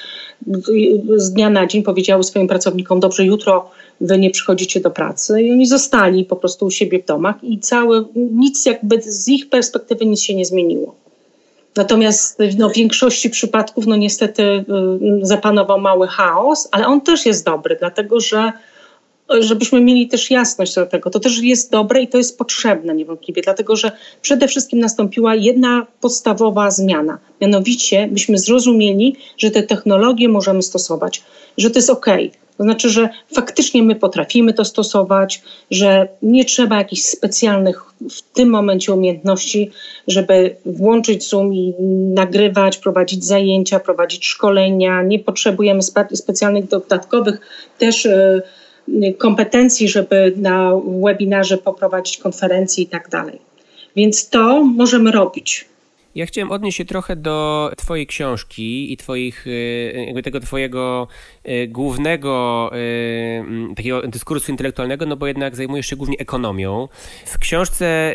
z 1.16 1.32
dnia 1.32 1.50
na 1.50 1.66
dzień 1.66 1.82
powiedziały 1.82 2.24
swoim 2.24 2.48
pracownikom, 2.48 3.00
dobrze, 3.00 3.24
jutro 3.24 3.70
wy 4.00 4.18
nie 4.18 4.30
przychodzicie 4.30 4.80
do 4.80 4.90
pracy 4.90 5.42
i 5.42 5.52
oni 5.52 5.66
zostali 5.66 6.24
po 6.24 6.36
prostu 6.36 6.66
u 6.66 6.70
siebie 6.70 7.02
w 7.02 7.06
domach 7.06 7.44
i 7.44 7.58
całe, 7.58 8.04
nic 8.14 8.66
jakby 8.66 9.00
z 9.02 9.28
ich 9.28 9.48
perspektywy 9.48 10.06
nic 10.06 10.20
się 10.20 10.34
nie 10.34 10.44
zmieniło. 10.44 11.03
Natomiast 11.76 12.38
no, 12.58 12.70
w 12.70 12.74
większości 12.74 13.30
przypadków 13.30 13.86
no 13.86 13.96
niestety 13.96 14.42
y, 14.42 14.64
zapanował 15.22 15.80
mały 15.80 16.06
chaos, 16.06 16.68
ale 16.72 16.86
on 16.86 17.00
też 17.00 17.26
jest 17.26 17.44
dobry, 17.44 17.76
dlatego 17.80 18.20
że 18.20 18.52
żebyśmy 19.40 19.80
mieli 19.80 20.08
też 20.08 20.30
jasność 20.30 20.74
do 20.74 20.86
tego. 20.86 21.10
To 21.10 21.20
też 21.20 21.38
jest 21.38 21.70
dobre 21.70 22.02
i 22.02 22.08
to 22.08 22.18
jest 22.18 22.38
potrzebne 22.38 22.94
niewątpliwie, 22.94 23.42
dlatego 23.42 23.76
że 23.76 23.92
przede 24.22 24.48
wszystkim 24.48 24.78
nastąpiła 24.78 25.34
jedna 25.34 25.86
podstawowa 26.00 26.70
zmiana. 26.70 27.18
Mianowicie 27.40 28.08
byśmy 28.12 28.38
zrozumieli, 28.38 29.16
że 29.38 29.50
te 29.50 29.62
technologie 29.62 30.28
możemy 30.28 30.62
stosować, 30.62 31.22
że 31.58 31.70
to 31.70 31.78
jest 31.78 31.90
ok, 31.90 32.06
to 32.58 32.64
znaczy, 32.64 32.88
że 32.88 33.08
faktycznie 33.34 33.82
my 33.82 33.96
potrafimy 33.96 34.52
to 34.52 34.64
stosować, 34.64 35.42
że 35.70 36.08
nie 36.22 36.44
trzeba 36.44 36.76
jakichś 36.76 37.02
specjalnych 37.02 37.82
w 38.10 38.22
tym 38.22 38.50
momencie 38.50 38.92
umiejętności, 38.92 39.70
żeby 40.08 40.56
włączyć 40.66 41.28
Zoom 41.28 41.54
i 41.54 41.74
nagrywać, 42.14 42.78
prowadzić 42.78 43.24
zajęcia, 43.24 43.80
prowadzić 43.80 44.26
szkolenia. 44.26 45.02
Nie 45.02 45.18
potrzebujemy 45.18 45.82
spe 45.82 46.06
specjalnych 46.14 46.68
dodatkowych 46.68 47.40
też 47.78 48.06
y, 48.06 48.42
kompetencji, 49.18 49.88
żeby 49.88 50.32
na 50.36 50.72
webinarze 51.04 51.58
poprowadzić 51.58 52.16
konferencje 52.16 52.84
i 52.84 52.86
tak 52.86 53.08
dalej. 53.08 53.38
Więc 53.96 54.28
to 54.28 54.64
możemy 54.64 55.10
robić. 55.10 55.73
Ja 56.14 56.26
chciałem 56.26 56.52
odnieść 56.52 56.78
się 56.78 56.84
trochę 56.84 57.16
do 57.16 57.70
Twojej 57.76 58.06
książki 58.06 58.92
i 58.92 58.96
twoich, 58.96 59.46
y, 59.46 60.04
jakby 60.06 60.22
tego 60.22 60.40
Twojego 60.40 61.08
y, 61.48 61.68
głównego 61.68 62.70
y, 62.74 63.74
takiego 63.76 64.02
dyskursu 64.02 64.50
intelektualnego, 64.50 65.06
no 65.06 65.16
bo 65.16 65.26
jednak 65.26 65.56
zajmujesz 65.56 65.86
się 65.86 65.96
głównie 65.96 66.18
ekonomią. 66.18 66.88
W 67.26 67.38
książce 67.38 68.14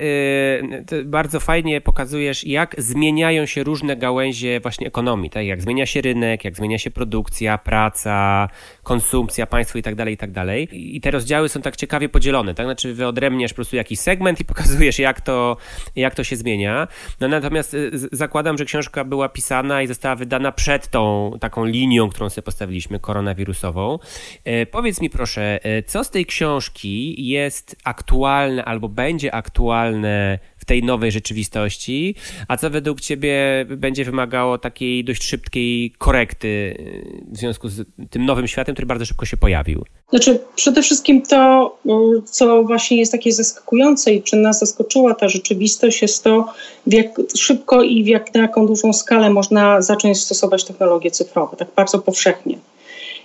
bardzo 1.06 1.40
fajnie 1.40 1.82
pokazujesz, 1.82 2.44
jak 2.44 2.76
zmieniają 2.78 3.46
się 3.46 3.64
różne 3.64 3.96
gałęzie 3.96 4.60
właśnie 4.60 4.88
ekonomii, 4.88 5.30
tak? 5.30 5.46
Jak 5.46 5.62
zmienia 5.62 5.86
się 5.86 6.02
rynek, 6.02 6.46
jak 6.46 6.56
zmienia 6.56 6.78
się 6.78 6.92
produkcja, 6.92 7.58
praca, 7.58 8.50
konsumpcja, 8.84 9.48
państwo 9.48 9.80
i 9.80 9.82
tak 9.82 9.96
dalej, 9.96 10.14
i 10.14 10.18
tak 10.18 10.32
dalej. 10.32 10.68
I 10.72 11.02
te 11.02 11.12
rozdziały 11.12 11.50
są 11.50 11.62
tak 11.62 11.76
ciekawie 11.76 12.10
podzielone, 12.10 12.56
tak? 12.56 12.66
Znaczy 12.66 12.94
wyodrębniasz 12.94 13.52
po 13.52 13.56
prostu 13.56 13.76
jakiś 13.76 14.00
segment 14.00 14.40
i 14.40 14.46
pokazujesz, 14.46 15.00
jak 15.00 15.22
to, 15.22 15.58
jak 15.96 16.16
to 16.16 16.24
się 16.24 16.36
zmienia. 16.36 16.88
No 17.20 17.28
natomiast 17.28 17.76
zakładam, 18.12 18.58
że 18.58 18.66
książka 18.66 19.04
była 19.04 19.30
pisana 19.30 19.82
i 19.82 19.88
została 19.88 20.16
wydana 20.16 20.52
przed 20.52 20.88
tą 20.88 21.32
taką 21.40 21.66
linią, 21.66 22.10
którą 22.10 22.30
sobie 22.30 22.46
postawiliśmy, 22.46 23.00
koronawirusową. 23.00 24.00
E, 24.46 24.66
powiedz 24.66 25.02
mi 25.02 25.10
proszę, 25.10 25.60
e, 25.64 25.84
co 25.84 26.04
z 26.04 26.10
tej 26.10 26.26
książki 26.26 27.28
jest 27.28 27.76
aktualne 27.84 28.66
albo 28.66 28.90
będzie 28.90 29.34
aktualne 29.36 30.40
tej 30.70 30.84
nowej 30.84 31.12
rzeczywistości, 31.12 32.16
a 32.48 32.58
co 32.58 32.70
według 32.70 33.02
Ciebie 33.02 33.66
będzie 33.70 34.06
wymagało 34.06 34.58
takiej 34.58 35.04
dość 35.04 35.24
szybkiej 35.24 35.92
korekty 35.98 36.48
y, 36.48 37.26
w 37.32 37.38
związku 37.38 37.70
z 37.70 37.88
tym 38.10 38.26
nowym 38.26 38.48
światem, 38.48 38.76
który 38.76 38.86
bardzo 38.86 39.06
szybko 39.06 39.26
się 39.26 39.38
pojawił? 39.38 39.86
Znaczy, 40.10 40.40
przede 40.56 40.82
wszystkim 40.82 41.22
to, 41.22 41.76
y, 41.86 42.22
co 42.26 42.64
właśnie 42.64 42.98
jest 42.98 43.12
takie 43.12 43.32
zaskakujące 43.32 44.14
i 44.14 44.24
czy 44.24 44.36
nas 44.36 44.60
zaskoczyła 44.60 45.14
ta 45.14 45.30
rzeczywistość, 45.30 46.02
jest 46.02 46.24
to, 46.24 46.54
w 46.88 46.94
jak 46.94 47.08
szybko 47.38 47.84
i 47.84 48.04
w 48.04 48.08
jak, 48.08 48.34
na 48.34 48.42
jaką 48.42 48.68
dużą 48.68 48.94
skalę 48.94 49.30
można 49.30 49.82
zacząć 49.82 50.20
stosować 50.20 50.64
technologie 50.64 51.12
cyfrowe, 51.12 51.58
tak 51.58 51.68
bardzo 51.76 52.00
powszechnie. 52.00 52.58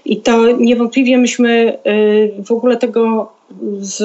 I 0.05 0.21
to 0.21 0.51
niewątpliwie 0.51 1.19
myśmy 1.19 1.79
y, 1.87 2.43
w 2.45 2.53
ogóle 2.53 2.77
tego 2.77 3.33
z 3.81 3.99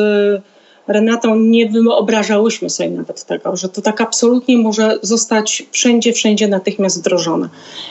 Renatą 0.89 1.35
nie 1.35 1.69
wyobrażałyśmy 1.69 2.69
sobie 2.69 2.89
nawet 2.89 3.25
tego, 3.25 3.55
że 3.55 3.69
to 3.69 3.81
tak 3.81 4.01
absolutnie 4.01 4.57
może 4.57 4.99
zostać 5.01 5.63
wszędzie, 5.71 6.13
wszędzie 6.13 6.47
natychmiast 6.47 6.99
wdrożone. 6.99 7.49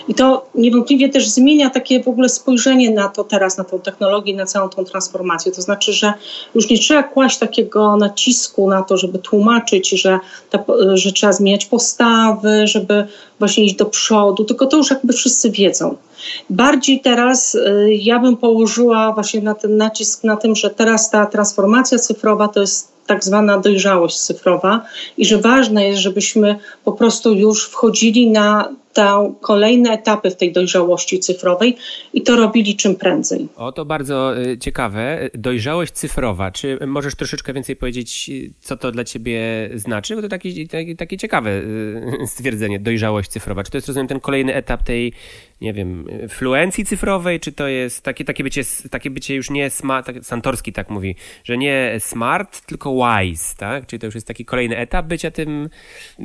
I 0.09 0.14
to 0.14 0.47
niewątpliwie 0.55 1.09
też 1.09 1.28
zmienia 1.28 1.71
takie 1.71 2.02
w 2.02 2.09
ogóle 2.09 2.28
spojrzenie 2.28 2.90
na 2.90 3.09
to 3.09 3.25
teraz, 3.25 3.59
na 3.59 3.64
tą 3.64 3.81
technologię, 3.81 4.37
na 4.37 4.47
całą 4.47 4.69
tą 4.69 4.85
transformację. 4.85 5.52
To 5.52 5.62
znaczy, 5.62 5.93
że 5.93 6.12
już 6.55 6.71
nie 6.71 6.78
trzeba 6.78 7.02
kłaść 7.02 7.38
takiego 7.38 7.97
nacisku 7.97 8.71
na 8.71 8.83
to, 8.83 8.97
żeby 8.97 9.19
tłumaczyć, 9.19 9.90
że, 9.90 10.19
ta, 10.50 10.64
że 10.95 11.12
trzeba 11.12 11.33
zmieniać 11.33 11.67
postawy, 11.67 12.67
żeby 12.67 13.07
właśnie 13.38 13.64
iść 13.64 13.76
do 13.76 13.87
przodu, 13.87 14.45
tylko 14.45 14.67
to 14.67 14.76
już 14.76 14.90
jakby 14.90 15.12
wszyscy 15.12 15.50
wiedzą. 15.50 15.97
Bardziej 16.51 17.01
teraz 17.01 17.55
y, 17.55 17.89
ja 17.93 18.19
bym 18.19 18.37
położyła 18.37 19.13
właśnie 19.13 19.41
na 19.41 19.55
ten 19.55 19.77
nacisk 19.77 20.25
na 20.25 20.37
tym, 20.37 20.57
że 20.57 20.71
teraz 20.71 21.11
ta 21.11 21.27
transformacja 21.27 21.99
cyfrowa 21.99 22.49
to 22.49 22.61
jest 22.61 22.98
tak 23.09 23.25
zwana 23.25 23.59
dojrzałość 23.59 24.19
cyfrowa 24.19 24.85
i 25.17 25.25
że 25.25 25.38
ważne 25.38 25.88
jest, 25.88 26.00
żebyśmy 26.00 26.59
po 26.85 26.93
prostu 26.93 27.35
już 27.35 27.69
wchodzili 27.69 28.31
na 28.31 28.69
te 28.99 29.35
kolejne 29.41 29.91
etapy 29.91 30.31
w 30.31 30.37
tej 30.37 30.53
dojrzałości 30.53 31.19
cyfrowej 31.19 31.77
i 32.12 32.23
to 32.23 32.37
robili 32.37 32.77
czym 32.77 32.97
prędzej. 32.97 33.49
O, 33.57 33.73
to 33.73 33.85
bardzo 33.85 34.38
y, 34.38 34.59
ciekawe. 34.59 35.31
Dojrzałość 35.35 35.93
cyfrowa. 35.93 36.50
Czy 36.50 36.79
możesz 36.87 37.15
troszeczkę 37.15 37.53
więcej 37.53 37.77
powiedzieć, 37.77 38.31
co 38.61 38.77
to 38.77 38.93
dla 38.93 39.05
ciebie 39.05 39.41
znaczy? 39.75 40.17
Bo 40.17 40.23
to 40.23 40.29
takie, 40.29 40.69
takie, 40.69 40.97
takie 40.97 41.17
ciekawe 41.17 41.50
y, 41.50 42.27
stwierdzenie, 42.27 42.81
dojrzałość 42.81 43.31
cyfrowa. 43.31 43.65
Czy 43.65 43.71
to 43.71 43.77
jest, 43.79 43.88
rozumiem, 43.88 44.09
ten 44.09 44.21
kolejny 44.21 44.55
etap 44.55 44.83
tej, 44.83 45.12
nie 45.61 45.73
wiem, 45.73 46.07
fluencji 46.29 46.85
cyfrowej, 46.85 47.41
czy 47.41 47.53
to 47.53 47.69
jest 47.69 48.03
takie, 48.03 48.25
takie, 48.25 48.45
bycie, 48.45 48.62
takie 48.91 49.11
bycie 49.11 49.35
już 49.35 49.50
nie 49.50 49.71
smart, 49.71 50.07
tak, 50.07 50.25
Santorski 50.25 50.73
tak 50.73 50.91
mówi, 50.91 51.17
że 51.45 51.59
nie 51.59 51.97
smart, 51.99 52.67
tylko 52.67 52.91
wise, 52.99 53.55
tak? 53.57 53.87
Czyli 53.87 54.00
to 54.00 54.07
już 54.07 54.14
jest 54.14 54.26
taki 54.26 54.45
kolejny 54.45 54.76
etap 54.76 55.07
bycia 55.07 55.31
tym, 55.31 55.69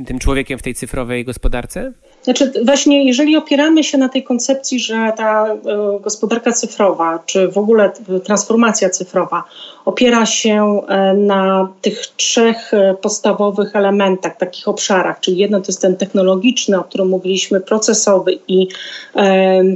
tym 0.06 0.18
człowiekiem 0.18 0.58
w 0.58 0.62
tej 0.62 0.74
cyfrowej 0.74 1.24
gospodarce? 1.24 1.92
Znaczy, 2.22 2.52
właśnie 2.64 3.06
jeżeli 3.06 3.36
opieramy 3.36 3.84
się 3.84 3.98
na 3.98 4.08
tej 4.08 4.22
koncepcji, 4.22 4.80
że 4.80 5.12
ta 5.16 5.46
e, 5.46 5.58
gospodarka 6.00 6.52
cyfrowa, 6.52 7.18
czy 7.26 7.48
w 7.48 7.58
ogóle 7.58 7.92
transformacja 8.24 8.90
cyfrowa 8.90 9.44
opiera 9.84 10.26
się 10.26 10.80
e, 10.88 11.14
na 11.14 11.68
tych 11.82 12.06
trzech 12.16 12.74
e, 12.74 12.94
podstawowych 12.94 13.76
elementach, 13.76 14.36
takich 14.36 14.68
obszarach, 14.68 15.20
czyli 15.20 15.36
jedno 15.36 15.60
to 15.60 15.66
jest 15.68 15.82
ten 15.82 15.96
technologiczny, 15.96 16.78
o 16.78 16.84
którym 16.84 17.08
mówiliśmy, 17.08 17.60
procesowy 17.60 18.38
i 18.48 18.68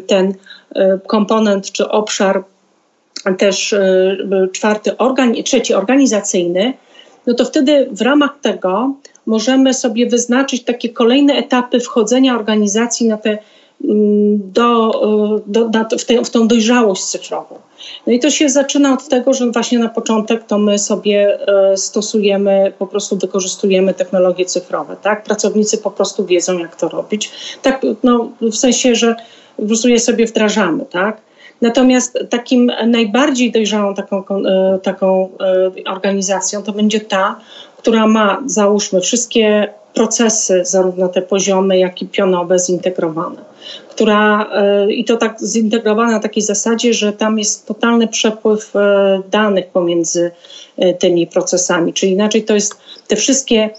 ten 0.07 0.35
komponent 1.07 1.73
czy 1.73 1.88
obszar 1.88 2.45
też 3.38 3.75
czwarty, 4.52 4.97
organi 4.97 5.45
trzeci 5.45 5.75
organizacyjny, 5.75 6.75
no 7.27 7.35
to 7.35 7.45
wtedy 7.45 7.89
w 7.93 8.03
ramach 8.03 8.39
tego 8.43 8.95
możemy 9.27 9.75
sobie 9.75 10.07
wyznaczyć 10.07 10.65
takie 10.65 10.89
kolejne 10.89 11.35
etapy 11.35 11.81
wchodzenia 11.81 12.35
organizacji 12.35 13.09
na 13.09 13.17
te, 13.17 13.39
mm, 13.85 14.53
do, 14.53 14.91
e, 15.37 15.41
do, 15.47 15.99
w, 15.99 16.05
te, 16.05 16.25
w 16.25 16.31
tą 16.31 16.49
dojrzałość 16.49 17.05
cyfrową. 17.05 17.59
No 18.07 18.13
i 18.13 18.19
to 18.19 18.31
się 18.31 18.49
zaczyna 18.49 18.95
od 18.95 19.09
tego, 19.09 19.35
że 19.35 19.51
właśnie 19.51 19.79
na 19.79 19.89
początek 19.89 20.45
to 20.45 20.59
my 20.59 20.79
sobie 20.79 21.39
e, 21.49 21.77
stosujemy, 21.77 22.73
po 22.79 22.87
prostu 22.87 23.17
wykorzystujemy 23.17 23.95
technologie 23.95 24.45
cyfrowe, 24.45 24.97
tak? 25.03 25.25
Pracownicy 25.25 25.79
po 25.79 25.91
prostu 25.91 26.27
wiedzą, 26.27 26.59
jak 26.59 26.77
to 26.77 26.89
robić. 26.89 27.31
Tak, 27.63 27.83
no, 28.03 28.31
w 28.41 28.57
sensie, 28.57 28.95
że 28.95 29.17
po 29.57 29.67
prostu 29.67 29.89
je 29.89 30.01
sobie 30.01 30.27
wdrażamy, 30.27 30.85
tak? 30.91 31.27
Natomiast 31.61 32.19
takim 32.31 32.73
najbardziej 32.87 33.53
dojrzałą 33.53 33.95
taką, 33.95 34.25
e, 34.29 34.79
taką 34.83 35.29
organizacją 35.87 36.62
to 36.62 36.73
będzie 36.73 37.00
ta, 37.00 37.41
która 37.77 38.07
ma, 38.07 38.43
załóżmy, 38.47 39.00
wszystkie 39.00 39.69
procesy, 39.95 40.65
zarówno 40.65 41.09
te 41.09 41.23
poziomy, 41.23 41.79
jak 41.79 42.03
i 42.03 42.07
pionowe, 42.07 42.59
zintegrowane. 42.59 43.43
Która, 43.91 44.50
e, 44.53 44.93
I 44.93 45.05
to 45.05 45.17
tak 45.17 45.41
zintegrowane 45.41 46.12
na 46.12 46.21
takiej 46.21 46.43
zasadzie, 46.43 46.95
że 46.95 47.12
tam 47.12 47.38
jest 47.38 47.67
totalny 47.67 48.09
przepływ 48.09 48.77
e, 48.77 49.23
danych 49.31 49.67
pomiędzy 49.67 50.31
e, 50.77 50.95
tymi 50.95 51.27
procesami. 51.27 51.93
Czyli 51.93 52.12
inaczej 52.12 52.45
to 52.45 52.55
jest 52.55 52.75
te 53.09 53.17
wszystkie 53.17 53.71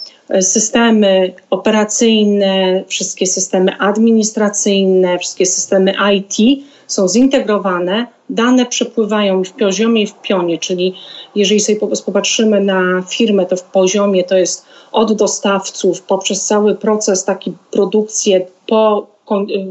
systemy 0.41 1.33
operacyjne, 1.49 2.83
wszystkie 2.87 3.27
systemy 3.27 3.77
administracyjne, 3.77 5.19
wszystkie 5.19 5.45
systemy 5.45 5.93
IT 6.15 6.63
są 6.89 7.07
zintegrowane, 7.07 8.07
dane 8.29 8.65
przepływają 8.65 9.43
w 9.43 9.51
poziomie 9.51 10.01
i 10.01 10.07
w 10.07 10.13
pionie, 10.13 10.57
czyli 10.57 10.95
jeżeli 11.35 11.59
sobie 11.59 11.79
popatrzymy 12.05 12.61
na 12.61 13.01
firmę, 13.09 13.45
to 13.45 13.55
w 13.55 13.63
poziomie 13.63 14.23
to 14.23 14.37
jest 14.37 14.65
od 14.91 15.13
dostawców 15.13 16.01
poprzez 16.01 16.45
cały 16.45 16.75
proces, 16.75 17.25
taki 17.25 17.53
produkcję 17.71 18.45
po, 18.67 19.07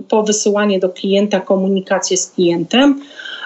po 0.09 0.23
wysyłanie 0.23 0.79
do 0.79 0.89
klienta, 0.89 1.41
komunikację 1.41 2.17
z 2.17 2.31
klientem, 2.31 3.03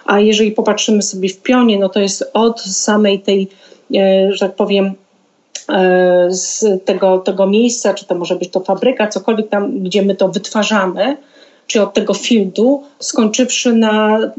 a 0.07 0.21
jeżeli 0.21 0.53
popatrzymy 0.53 1.03
sobie 1.03 1.29
w 1.29 1.43
pionie, 1.43 1.79
no 1.79 1.89
to 1.89 2.01
jest 2.01 2.31
od 2.35 2.61
samej 2.61 3.21
tej, 3.21 3.49
e, 3.95 4.29
że 4.33 4.39
tak 4.39 4.57
powiem, 4.57 4.93
e, 5.69 6.27
z 6.31 6.65
tego, 6.85 7.19
tego 7.19 7.47
miejsca, 7.47 7.95
czy 7.95 8.07
to 8.07 8.15
może 8.15 8.37
być 8.37 8.51
to 8.51 8.61
fabryka, 8.61 9.07
cokolwiek 9.07 9.49
tam, 9.49 9.81
gdzie 9.81 10.03
my 10.03 10.15
to 10.15 10.29
wytwarzamy, 10.29 11.17
czy 11.73 11.83
od 11.83 11.95
tego 11.95 12.15
fieldu, 12.15 12.83
skończywszy 12.99 13.73
na, 13.73 14.19
e, 14.19 14.31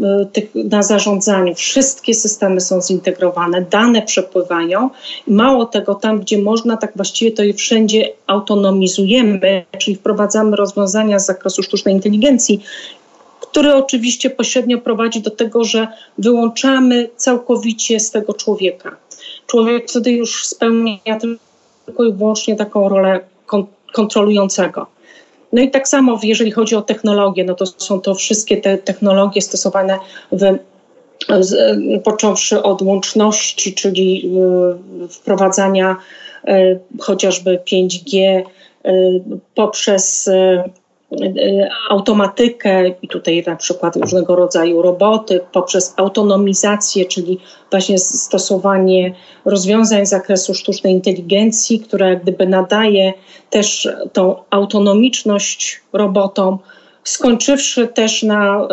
na 0.55 0.83
zarządzaniu. 0.83 1.55
Wszystkie 1.55 2.13
systemy 2.13 2.61
są 2.61 2.81
zintegrowane, 2.81 3.61
dane 3.61 4.01
przepływają 4.01 4.89
mało 5.27 5.65
tego, 5.65 5.95
tam 5.95 6.19
gdzie 6.19 6.37
można, 6.37 6.77
tak 6.77 6.91
właściwie 6.95 7.31
to 7.31 7.43
je 7.43 7.53
wszędzie 7.53 8.09
autonomizujemy, 8.27 9.65
czyli 9.77 9.95
wprowadzamy 9.95 10.55
rozwiązania 10.55 11.19
z 11.19 11.25
zakresu 11.25 11.63
sztucznej 11.63 11.95
inteligencji, 11.95 12.63
który 13.41 13.75
oczywiście 13.75 14.29
pośrednio 14.29 14.77
prowadzi 14.77 15.21
do 15.21 15.31
tego, 15.31 15.63
że 15.63 15.87
wyłączamy 16.17 17.09
całkowicie 17.15 17.99
z 17.99 18.11
tego 18.11 18.33
człowieka. 18.33 18.95
Człowiek 19.47 19.89
wtedy 19.89 20.11
już 20.11 20.45
spełnia 20.45 21.19
tylko 21.85 22.03
i 22.03 22.13
wyłącznie 22.13 22.55
taką 22.55 22.89
rolę 22.89 23.19
kontrolującego. 23.93 24.92
No 25.53 25.61
i 25.61 25.71
tak 25.71 25.87
samo, 25.87 26.19
jeżeli 26.23 26.51
chodzi 26.51 26.75
o 26.75 26.81
technologie, 26.81 27.43
no 27.43 27.55
to 27.55 27.65
są 27.65 28.01
to 28.01 28.15
wszystkie 28.15 28.57
te 28.57 28.77
technologie 28.77 29.41
stosowane 29.41 29.99
w 30.31 30.57
począwszy 32.03 32.63
od 32.63 32.81
łączności, 32.81 33.73
czyli 33.73 34.31
y, 35.05 35.07
wprowadzania 35.07 35.95
y, 36.47 36.79
chociażby 36.99 37.59
5G 37.71 38.41
y, 38.85 39.21
poprzez 39.55 40.29
automatykę 41.89 42.87
i 43.01 43.07
tutaj 43.07 43.43
na 43.47 43.55
przykład 43.55 43.95
różnego 43.95 44.35
rodzaju 44.35 44.81
roboty, 44.81 45.39
poprzez 45.51 45.93
autonomizację, 45.97 47.05
czyli 47.05 47.39
właśnie 47.71 47.97
stosowanie 47.99 49.13
rozwiązań 49.45 50.05
z 50.05 50.09
zakresu 50.09 50.53
sztucznej 50.53 50.93
inteligencji, 50.93 51.79
która 51.79 52.09
jak 52.09 52.23
gdyby 52.23 52.47
nadaje 52.47 53.13
też 53.49 53.89
tą 54.13 54.35
autonomiczność 54.49 55.81
robotom, 55.93 56.57
skończywszy 57.03 57.87
też 57.87 58.23
na 58.23 58.67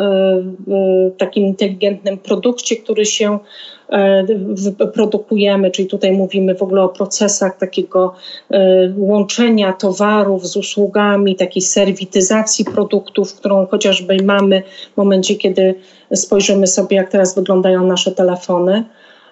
takim 1.19 1.45
inteligentnym 1.45 2.19
produkcie, 2.19 2.77
który 2.77 3.07
się 3.07 3.39
produkujemy, 4.95 5.71
czyli 5.71 5.89
tutaj 5.89 6.13
mówimy 6.13 6.55
w 6.55 6.63
ogóle 6.63 6.83
o 6.83 6.89
procesach 6.89 7.59
takiego 7.59 8.15
e, 8.51 8.93
łączenia 8.97 9.73
towarów 9.73 10.47
z 10.47 10.57
usługami, 10.57 11.37
takiej 11.37 11.63
serwityzacji 11.63 12.65
produktów, 12.65 13.35
którą 13.35 13.67
chociażby 13.67 14.17
mamy 14.25 14.63
w 14.95 14.97
momencie, 14.97 15.35
kiedy 15.35 15.75
spojrzymy 16.15 16.67
sobie, 16.67 16.97
jak 16.97 17.11
teraz 17.11 17.35
wyglądają 17.35 17.87
nasze 17.87 18.13
telefony. 18.13 18.85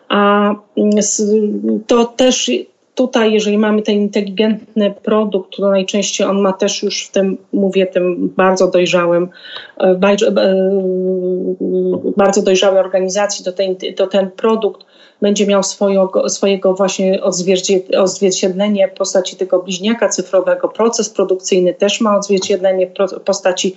A 0.09 0.55
mm, 0.77 0.91
to 1.87 2.05
też 2.05 2.50
tutaj, 2.99 3.33
jeżeli 3.33 3.59
mamy 3.59 3.83
ten 3.83 3.95
inteligentny 3.95 4.95
produkt, 5.02 5.57
to 5.57 5.71
najczęściej 5.71 6.26
on 6.26 6.40
ma 6.40 6.52
też 6.52 6.83
już 6.83 7.07
w 7.07 7.11
tym, 7.11 7.37
mówię, 7.52 7.87
tym 7.87 8.33
bardzo 8.37 8.71
dojrzałym, 8.71 9.28
e, 9.81 9.99
e, 10.02 10.17
bardzo 12.17 12.43
dojrzałej 12.43 12.81
organizacji, 12.81 13.45
to 13.45 13.52
ten, 13.52 13.76
to 13.97 14.07
ten 14.07 14.31
produkt 14.31 14.88
będzie 15.23 15.47
miał 15.47 15.63
swojego, 15.63 16.29
swojego 16.29 16.75
właśnie 16.75 17.23
odzwierciedlenie 17.97 18.89
w 18.89 18.99
postaci 18.99 19.37
tego 19.37 19.63
bliźniaka 19.63 20.09
cyfrowego. 20.09 20.69
Proces 20.69 21.11
produkcyjny 21.11 21.75
też 21.75 22.01
ma 22.01 22.17
odzwierciedlenie 22.17 22.87
w 22.87 23.21
postaci 23.21 23.77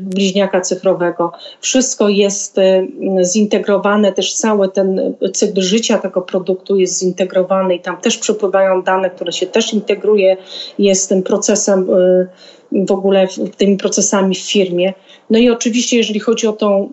bliźniaka 0.00 0.60
cyfrowego. 0.60 1.32
Wszystko 1.60 2.08
jest 2.08 2.58
y, 2.58 2.88
zintegrowane, 3.22 4.12
też 4.12 4.34
cały 4.34 4.68
ten 4.68 5.14
cykl 5.32 5.60
życia 5.60 5.98
tego 5.98 6.22
produktu 6.22 6.76
jest 6.76 7.00
zintegrowany 7.00 7.74
i 7.74 7.80
tam 7.80 7.96
też 7.96 8.18
przepływają 8.18 8.82
dane, 8.82 9.10
które 9.10 9.32
się 9.32 9.46
też 9.46 9.74
integruje, 9.74 10.36
jest 10.78 11.08
tym 11.08 11.22
procesem 11.22 11.90
y, 11.90 12.28
w 12.72 12.92
ogóle 12.92 13.26
tymi 13.56 13.76
procesami 13.76 14.34
w 14.34 14.50
firmie. 14.50 14.92
No 15.30 15.38
i 15.38 15.50
oczywiście, 15.50 15.96
jeżeli 15.96 16.20
chodzi 16.20 16.46
o 16.46 16.52
tą 16.52 16.92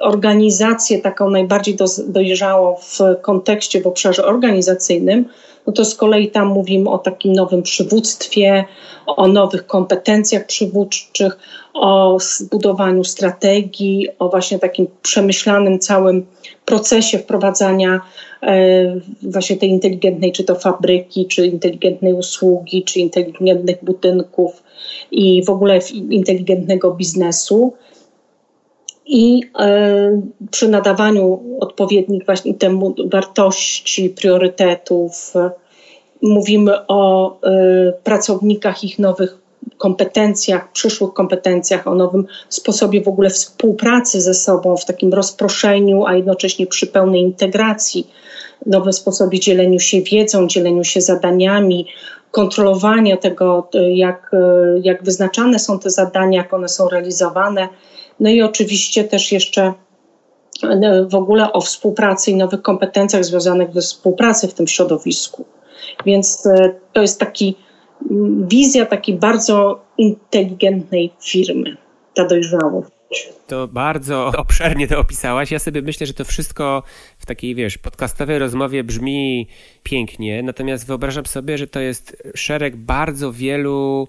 organizację 0.00 0.98
taką 0.98 1.30
najbardziej 1.30 1.76
dojrzałą 2.06 2.76
w 2.76 2.98
kontekście, 3.22 3.80
w 3.80 3.86
obszarze 3.86 4.24
organizacyjnym, 4.24 5.24
no 5.66 5.72
to 5.72 5.84
z 5.84 5.94
kolei 5.94 6.30
tam 6.30 6.48
mówimy 6.48 6.90
o 6.90 6.98
takim 6.98 7.32
nowym 7.32 7.62
przywództwie, 7.62 8.64
o 9.06 9.28
nowych 9.28 9.66
kompetencjach 9.66 10.46
przywódczych, 10.46 11.38
o 11.74 12.18
zbudowaniu 12.20 13.04
strategii, 13.04 14.08
o 14.18 14.28
właśnie 14.28 14.58
takim 14.58 14.86
przemyślanym 15.02 15.78
całym 15.78 16.26
procesie 16.64 17.18
wprowadzania 17.18 18.00
e, 18.42 19.00
właśnie 19.22 19.56
tej 19.56 19.70
inteligentnej, 19.70 20.32
czy 20.32 20.44
to 20.44 20.54
fabryki, 20.54 21.26
czy 21.26 21.46
inteligentnej 21.46 22.12
usługi, 22.12 22.84
czy 22.84 23.00
inteligentnych 23.00 23.84
budynków 23.84 24.62
i 25.10 25.44
w 25.44 25.50
ogóle 25.50 25.78
inteligentnego 26.10 26.90
biznesu 26.90 27.74
i 29.06 29.40
e, 29.58 30.20
przy 30.50 30.68
nadawaniu 30.68 31.40
odpowiednich 31.60 32.26
właśnie 32.26 32.54
temu 32.54 32.94
wartości, 33.06 34.10
priorytetów, 34.10 35.34
mówimy 36.22 36.86
o 36.86 37.36
e, 37.42 37.92
pracownikach, 37.92 38.84
ich 38.84 38.98
nowych 38.98 39.38
kompetencjach, 39.78 40.72
przyszłych 40.72 41.12
kompetencjach, 41.12 41.86
o 41.86 41.94
nowym 41.94 42.26
sposobie 42.48 43.02
w 43.02 43.08
ogóle 43.08 43.30
współpracy 43.30 44.20
ze 44.20 44.34
sobą, 44.34 44.76
w 44.76 44.84
takim 44.84 45.14
rozproszeniu, 45.14 46.06
a 46.06 46.14
jednocześnie 46.14 46.66
przy 46.66 46.86
pełnej 46.86 47.20
integracji, 47.20 48.10
nowym 48.66 48.92
sposobie 48.92 49.40
dzieleniu 49.40 49.80
się 49.80 50.02
wiedzą, 50.02 50.46
dzieleniu 50.46 50.84
się 50.84 51.00
zadaniami, 51.00 51.86
kontrolowania 52.30 53.16
tego, 53.16 53.68
jak, 53.94 54.30
jak 54.82 55.04
wyznaczane 55.04 55.58
są 55.58 55.78
te 55.78 55.90
zadania, 55.90 56.38
jak 56.38 56.54
one 56.54 56.68
są 56.68 56.88
realizowane. 56.88 57.68
No 58.20 58.30
i 58.30 58.42
oczywiście 58.42 59.04
też 59.04 59.32
jeszcze 59.32 59.72
e, 60.62 61.06
w 61.10 61.14
ogóle 61.14 61.52
o 61.52 61.60
współpracy 61.60 62.30
i 62.30 62.36
nowych 62.36 62.62
kompetencjach 62.62 63.24
związanych 63.24 63.74
ze 63.74 63.80
współpracy 63.80 64.48
w 64.48 64.54
tym 64.54 64.66
środowisku. 64.66 65.44
Więc 66.06 66.46
e, 66.46 66.74
to 66.92 67.00
jest 67.00 67.20
taki 67.20 67.56
wizja 68.48 68.86
takiej 68.86 69.14
bardzo 69.14 69.84
inteligentnej 69.98 71.12
firmy, 71.20 71.76
ta 72.14 72.26
dojrzałość. 72.26 72.90
To 73.46 73.68
bardzo 73.68 74.32
obszernie 74.36 74.88
to 74.88 74.98
opisałaś. 74.98 75.50
Ja 75.50 75.58
sobie 75.58 75.82
myślę, 75.82 76.06
że 76.06 76.14
to 76.14 76.24
wszystko 76.24 76.82
w 77.18 77.26
takiej, 77.26 77.54
wiesz, 77.54 77.78
podcastowej 77.78 78.38
rozmowie 78.38 78.84
brzmi 78.84 79.48
pięknie, 79.82 80.42
natomiast 80.42 80.86
wyobrażam 80.86 81.26
sobie, 81.26 81.58
że 81.58 81.66
to 81.66 81.80
jest 81.80 82.22
szereg 82.34 82.76
bardzo 82.76 83.32
wielu 83.32 84.08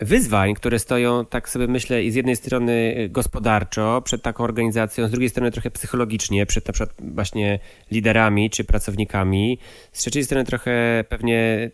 wyzwań, 0.00 0.54
które 0.54 0.78
stoją, 0.78 1.24
tak 1.24 1.48
sobie 1.48 1.66
myślę, 1.66 2.04
i 2.04 2.10
z 2.10 2.14
jednej 2.14 2.36
strony 2.36 2.94
gospodarczo 3.10 4.02
przed 4.04 4.22
taką 4.22 4.44
organizacją, 4.44 5.08
z 5.08 5.10
drugiej 5.10 5.30
strony 5.30 5.50
trochę 5.50 5.70
psychologicznie, 5.70 6.46
przed 6.46 6.66
na 6.66 6.72
przykład 6.72 6.94
właśnie 7.14 7.58
liderami 7.90 8.50
czy 8.50 8.64
pracownikami, 8.64 9.58
z 9.92 9.98
trzeciej 9.98 10.24
strony 10.24 10.44
trochę 10.44 11.04
pewnie 11.08 11.70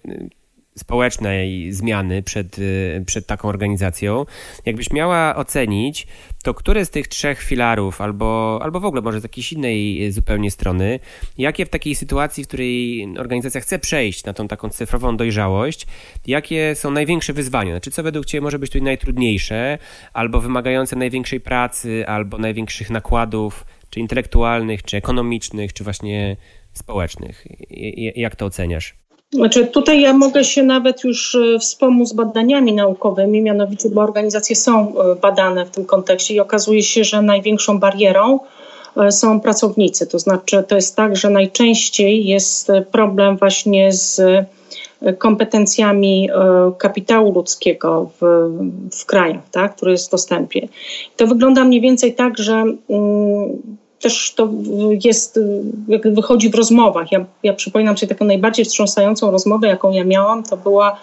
społecznej 0.78 1.72
zmiany 1.72 2.22
przed, 2.22 2.58
y, 2.58 3.04
przed 3.06 3.26
taką 3.26 3.48
organizacją. 3.48 4.26
Jakbyś 4.66 4.90
miała 4.90 5.36
ocenić, 5.36 6.06
to 6.42 6.54
które 6.54 6.84
z 6.84 6.90
tych 6.90 7.08
trzech 7.08 7.42
filarów, 7.42 8.00
albo, 8.00 8.58
albo 8.62 8.80
w 8.80 8.84
ogóle 8.84 9.02
może 9.02 9.20
z 9.20 9.22
jakiejś 9.22 9.52
innej 9.52 10.12
zupełnie 10.12 10.50
strony, 10.50 11.00
jakie 11.38 11.66
w 11.66 11.68
takiej 11.68 11.94
sytuacji, 11.94 12.44
w 12.44 12.48
której 12.48 13.08
organizacja 13.18 13.60
chce 13.60 13.78
przejść 13.78 14.24
na 14.24 14.32
tą 14.32 14.48
taką 14.48 14.68
cyfrową 14.68 15.16
dojrzałość, 15.16 15.86
jakie 16.26 16.74
są 16.74 16.90
największe 16.90 17.32
wyzwania? 17.32 17.72
Znaczy, 17.72 17.90
co 17.90 18.02
według 18.02 18.26
Ciebie 18.26 18.42
może 18.42 18.58
być 18.58 18.70
tutaj 18.70 18.82
najtrudniejsze, 18.82 19.78
albo 20.12 20.40
wymagające 20.40 20.96
największej 20.96 21.40
pracy, 21.40 22.04
albo 22.06 22.38
największych 22.38 22.90
nakładów, 22.90 23.64
czy 23.90 24.00
intelektualnych, 24.00 24.82
czy 24.82 24.96
ekonomicznych, 24.96 25.72
czy 25.72 25.84
właśnie 25.84 26.36
społecznych? 26.72 27.46
Jak 28.16 28.36
to 28.36 28.46
oceniasz? 28.46 28.99
Znaczy 29.32 29.66
tutaj 29.66 30.00
ja 30.00 30.12
mogę 30.12 30.44
się 30.44 30.62
nawet 30.62 31.04
już 31.04 31.34
e, 31.34 31.58
wspomóc 31.58 32.12
badaniami 32.12 32.72
naukowymi, 32.72 33.42
mianowicie, 33.42 33.90
bo 33.90 34.00
organizacje 34.00 34.56
są 34.56 34.88
e, 34.88 35.14
badane 35.14 35.66
w 35.66 35.70
tym 35.70 35.84
kontekście 35.84 36.34
i 36.34 36.40
okazuje 36.40 36.82
się, 36.82 37.04
że 37.04 37.22
największą 37.22 37.78
barierą 37.78 38.40
e, 38.96 39.12
są 39.12 39.40
pracownicy. 39.40 40.06
To 40.06 40.18
znaczy 40.18 40.64
to 40.68 40.76
jest 40.76 40.96
tak, 40.96 41.16
że 41.16 41.30
najczęściej 41.30 42.26
jest 42.26 42.68
problem 42.92 43.36
właśnie 43.36 43.92
z 43.92 44.22
kompetencjami 45.18 46.28
kapitału 46.78 47.32
ludzkiego 47.32 48.10
w, 48.20 48.48
w 48.92 49.06
krajach, 49.06 49.50
tak, 49.50 49.76
który 49.76 49.92
jest 49.92 50.08
w 50.08 50.10
dostępie. 50.10 50.68
To 51.16 51.26
wygląda 51.26 51.64
mniej 51.64 51.80
więcej 51.80 52.14
tak, 52.14 52.38
że 52.38 52.64
mm, 52.88 53.58
też 54.00 54.34
to 54.36 54.48
jest, 55.04 55.40
jak 55.88 56.14
wychodzi 56.14 56.50
w 56.50 56.54
rozmowach. 56.54 57.12
Ja, 57.12 57.24
ja 57.42 57.52
przypominam 57.52 57.98
sobie 57.98 58.08
taką 58.08 58.24
najbardziej 58.24 58.64
wstrząsającą 58.64 59.30
rozmowę, 59.30 59.66
jaką 59.66 59.92
ja 59.92 60.04
miałam, 60.04 60.42
to 60.42 60.56
była 60.56 60.96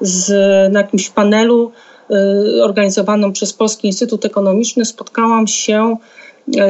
z, 0.00 0.32
na 0.72 0.80
jakimś 0.80 1.10
panelu 1.10 1.72
y, 2.10 2.64
organizowanym 2.64 3.32
przez 3.32 3.52
Polski 3.52 3.86
Instytut 3.86 4.24
Ekonomiczny. 4.24 4.84
Spotkałam 4.84 5.46
się 5.46 5.96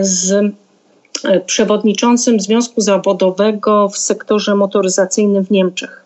z 0.00 0.32
y, 0.32 1.40
przewodniczącym 1.46 2.40
Związku 2.40 2.80
Zawodowego 2.80 3.88
w 3.88 3.98
sektorze 3.98 4.54
motoryzacyjnym 4.54 5.44
w 5.44 5.50
Niemczech. 5.50 6.04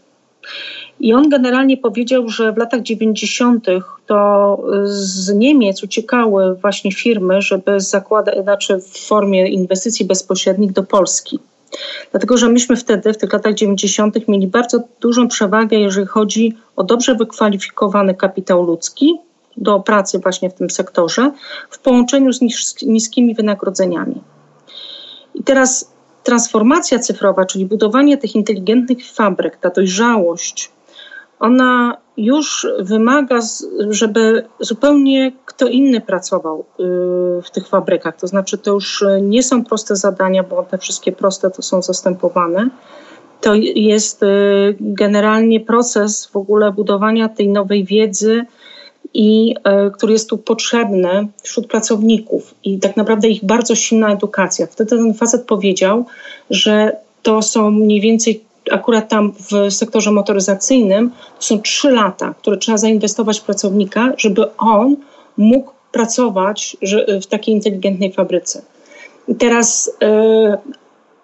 I 1.01 1.15
on 1.15 1.29
generalnie 1.29 1.77
powiedział, 1.77 2.29
że 2.29 2.53
w 2.53 2.57
latach 2.57 2.83
90. 2.83 3.67
to 4.07 4.59
z 4.85 5.35
Niemiec 5.35 5.83
uciekały 5.83 6.55
właśnie 6.55 6.93
firmy, 6.93 7.43
żeby 7.43 7.81
zakładać, 7.81 8.43
znaczy 8.43 8.79
w 8.79 8.99
formie 9.07 9.49
inwestycji 9.49 10.05
bezpośrednich 10.05 10.73
do 10.73 10.83
Polski. 10.83 11.39
Dlatego, 12.11 12.37
że 12.37 12.49
myśmy 12.49 12.77
wtedy, 12.77 13.13
w 13.13 13.17
tych 13.17 13.33
latach 13.33 13.55
90., 13.55 14.29
mieli 14.29 14.47
bardzo 14.47 14.81
dużą 15.01 15.29
przewagę, 15.29 15.77
jeżeli 15.77 16.07
chodzi 16.07 16.57
o 16.77 16.85
dobrze 16.85 17.15
wykwalifikowany 17.15 18.15
kapitał 18.15 18.63
ludzki 18.63 19.15
do 19.57 19.81
pracy 19.81 20.19
właśnie 20.19 20.51
w 20.51 20.55
tym 20.55 20.71
sektorze, 20.71 21.33
w 21.71 21.79
połączeniu 21.79 22.33
z 22.33 22.41
niskimi 22.83 23.35
wynagrodzeniami. 23.35 24.21
I 25.35 25.43
teraz 25.43 25.91
transformacja 26.25 26.99
cyfrowa, 26.99 27.45
czyli 27.45 27.67
budowanie 27.67 28.19
tych 28.19 28.35
inteligentnych 28.35 28.99
fabryk, 29.13 29.57
ta 29.57 29.71
dojrzałość, 29.71 30.71
ona 31.41 31.97
już 32.17 32.67
wymaga, 32.81 33.41
żeby 33.91 34.47
zupełnie 34.61 35.33
kto 35.45 35.67
inny 35.69 36.01
pracował 36.01 36.61
y, 36.61 36.83
w 37.43 37.51
tych 37.51 37.69
fabrykach. 37.69 38.17
To 38.17 38.27
znaczy, 38.27 38.59
to 38.59 38.73
już 38.73 39.05
nie 39.23 39.43
są 39.43 39.65
proste 39.65 39.97
zadania, 39.97 40.43
bo 40.43 40.63
te 40.63 40.79
wszystkie 40.79 41.13
proste 41.13 41.51
to 41.51 41.63
są 41.63 41.83
zastępowane. 41.83 42.69
To 43.41 43.55
jest 43.75 44.23
y, 44.23 44.27
generalnie 44.81 45.61
proces 45.61 46.27
w 46.27 46.37
ogóle 46.37 46.73
budowania 46.73 47.29
tej 47.29 47.49
nowej 47.49 47.85
wiedzy 47.85 48.45
i 49.15 49.55
który 49.95 50.13
jest 50.13 50.31
tu 50.31 50.39
potrzebny 50.39 51.29
wśród 51.43 51.67
pracowników 51.67 52.55
i 52.65 52.79
tak 52.79 52.97
naprawdę 52.97 53.29
ich 53.29 53.45
bardzo 53.45 53.75
silna 53.75 54.13
edukacja. 54.13 54.67
Wtedy 54.67 54.91
ten 54.91 55.15
facet 55.15 55.45
powiedział, 55.45 56.05
że 56.51 56.97
to 57.23 57.43
są 57.43 57.71
mniej 57.71 58.01
więcej 58.01 58.46
akurat 58.73 59.09
tam 59.09 59.33
w 59.33 59.75
sektorze 59.75 60.11
motoryzacyjnym 60.11 61.11
to 61.11 61.43
są 61.43 61.61
trzy 61.63 61.91
lata, 61.91 62.35
które 62.39 62.57
trzeba 62.57 62.79
zainwestować 62.79 63.41
w 63.41 63.43
pracownika, 63.43 64.13
żeby 64.17 64.57
on 64.57 64.97
mógł 65.37 65.71
pracować 65.93 66.77
w 67.23 67.27
takiej 67.27 67.55
inteligentnej 67.55 68.13
fabryce. 68.13 68.63
I 69.29 69.35
teraz 69.35 69.91
yy, 70.01 70.59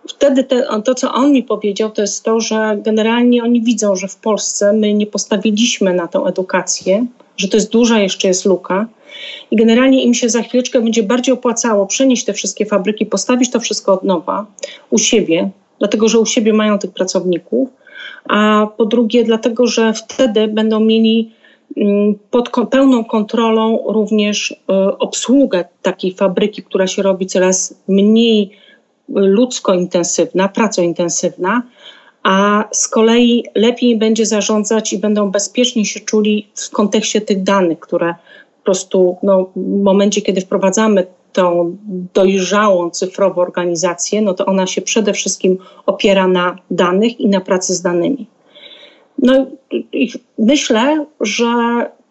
wtedy 0.09 0.45
te, 0.45 0.67
to, 0.85 0.95
co 0.95 1.13
on 1.13 1.33
mi 1.33 1.43
powiedział, 1.43 1.91
to 1.91 2.03
jest 2.03 2.25
to, 2.25 2.41
że 2.41 2.79
generalnie 2.83 3.43
oni 3.43 3.63
widzą, 3.63 3.97
że 3.97 4.09
w 4.09 4.17
Polsce 4.17 4.73
my 4.73 4.95
nie 4.95 5.07
postawiliśmy 5.07 5.95
na 5.95 6.09
tę 6.09 6.19
edukację, 6.19 7.07
że 7.37 7.49
to 7.49 7.57
jest 7.57 7.71
duża 7.71 8.01
jeszcze 8.01 8.29
jest 8.29 8.45
luka. 8.45 8.87
I 9.51 9.57
generalnie 9.57 10.05
im 10.05 10.15
się 10.15 10.29
za 10.29 10.43
chwileczkę 10.43 10.81
będzie 10.81 11.03
bardziej 11.03 11.35
opłacało 11.35 11.87
przenieść 11.87 12.25
te 12.25 12.33
wszystkie 12.33 12.67
fabryki, 12.67 13.07
postawić 13.07 13.51
to 13.51 13.61
wszystko 13.61 13.93
od 13.93 14.05
nowa 14.05 14.47
u 14.91 14.99
siebie, 14.99 15.51
dlatego 15.83 16.09
że 16.09 16.19
u 16.19 16.27
siebie 16.27 16.53
mają 16.53 16.79
tych 16.79 16.91
pracowników, 16.91 17.69
a 18.29 18.67
po 18.77 18.85
drugie, 18.87 19.25
dlatego 19.25 19.67
że 19.67 19.93
wtedy 19.93 20.49
będą 20.49 20.81
mieli 20.81 21.33
mm, 21.77 22.15
pod 22.31 22.51
pełną 22.71 23.05
kontrolą 23.05 23.85
również 23.89 24.51
y, 24.51 24.57
obsługę 24.99 25.65
takiej 25.83 26.15
fabryki, 26.15 26.63
która 26.63 26.87
się 26.87 27.03
robi 27.03 27.27
coraz 27.27 27.75
mniej 27.89 28.51
ludzko 29.09 29.75
intensywna, 29.75 30.49
pracointensywna, 30.49 31.63
a 32.23 32.65
z 32.73 32.89
kolei 32.89 33.45
lepiej 33.55 33.99
będzie 33.99 34.27
zarządzać 34.27 34.93
i 34.93 34.99
będą 34.99 35.31
bezpiecznie 35.31 35.85
się 35.85 36.01
czuli 36.01 36.49
w 36.55 36.71
kontekście 36.71 37.21
tych 37.21 37.43
danych, 37.43 37.81
które 37.81 38.15
po 38.59 38.65
prostu 38.65 39.17
no, 39.23 39.51
w 39.57 39.83
momencie, 39.83 40.23
kiedy 40.23 40.41
wprowadzamy 40.41 41.07
tą 41.33 41.77
dojrzałą 42.15 42.91
cyfrową 42.91 43.43
organizację, 43.43 44.23
no 44.23 44.35
to 44.35 44.47
ona 44.47 44.67
się 44.67 44.83
przede 44.83 45.13
wszystkim 45.13 45.59
opiera 45.87 46.29
na 46.29 46.59
danych 46.71 47.21
i 47.21 47.29
na 47.29 47.41
pracy 47.41 47.75
z 47.75 47.83
danymi. 47.83 48.27
No 49.19 49.47
i 49.93 50.13
myślę, 50.39 51.07
że 51.21 51.47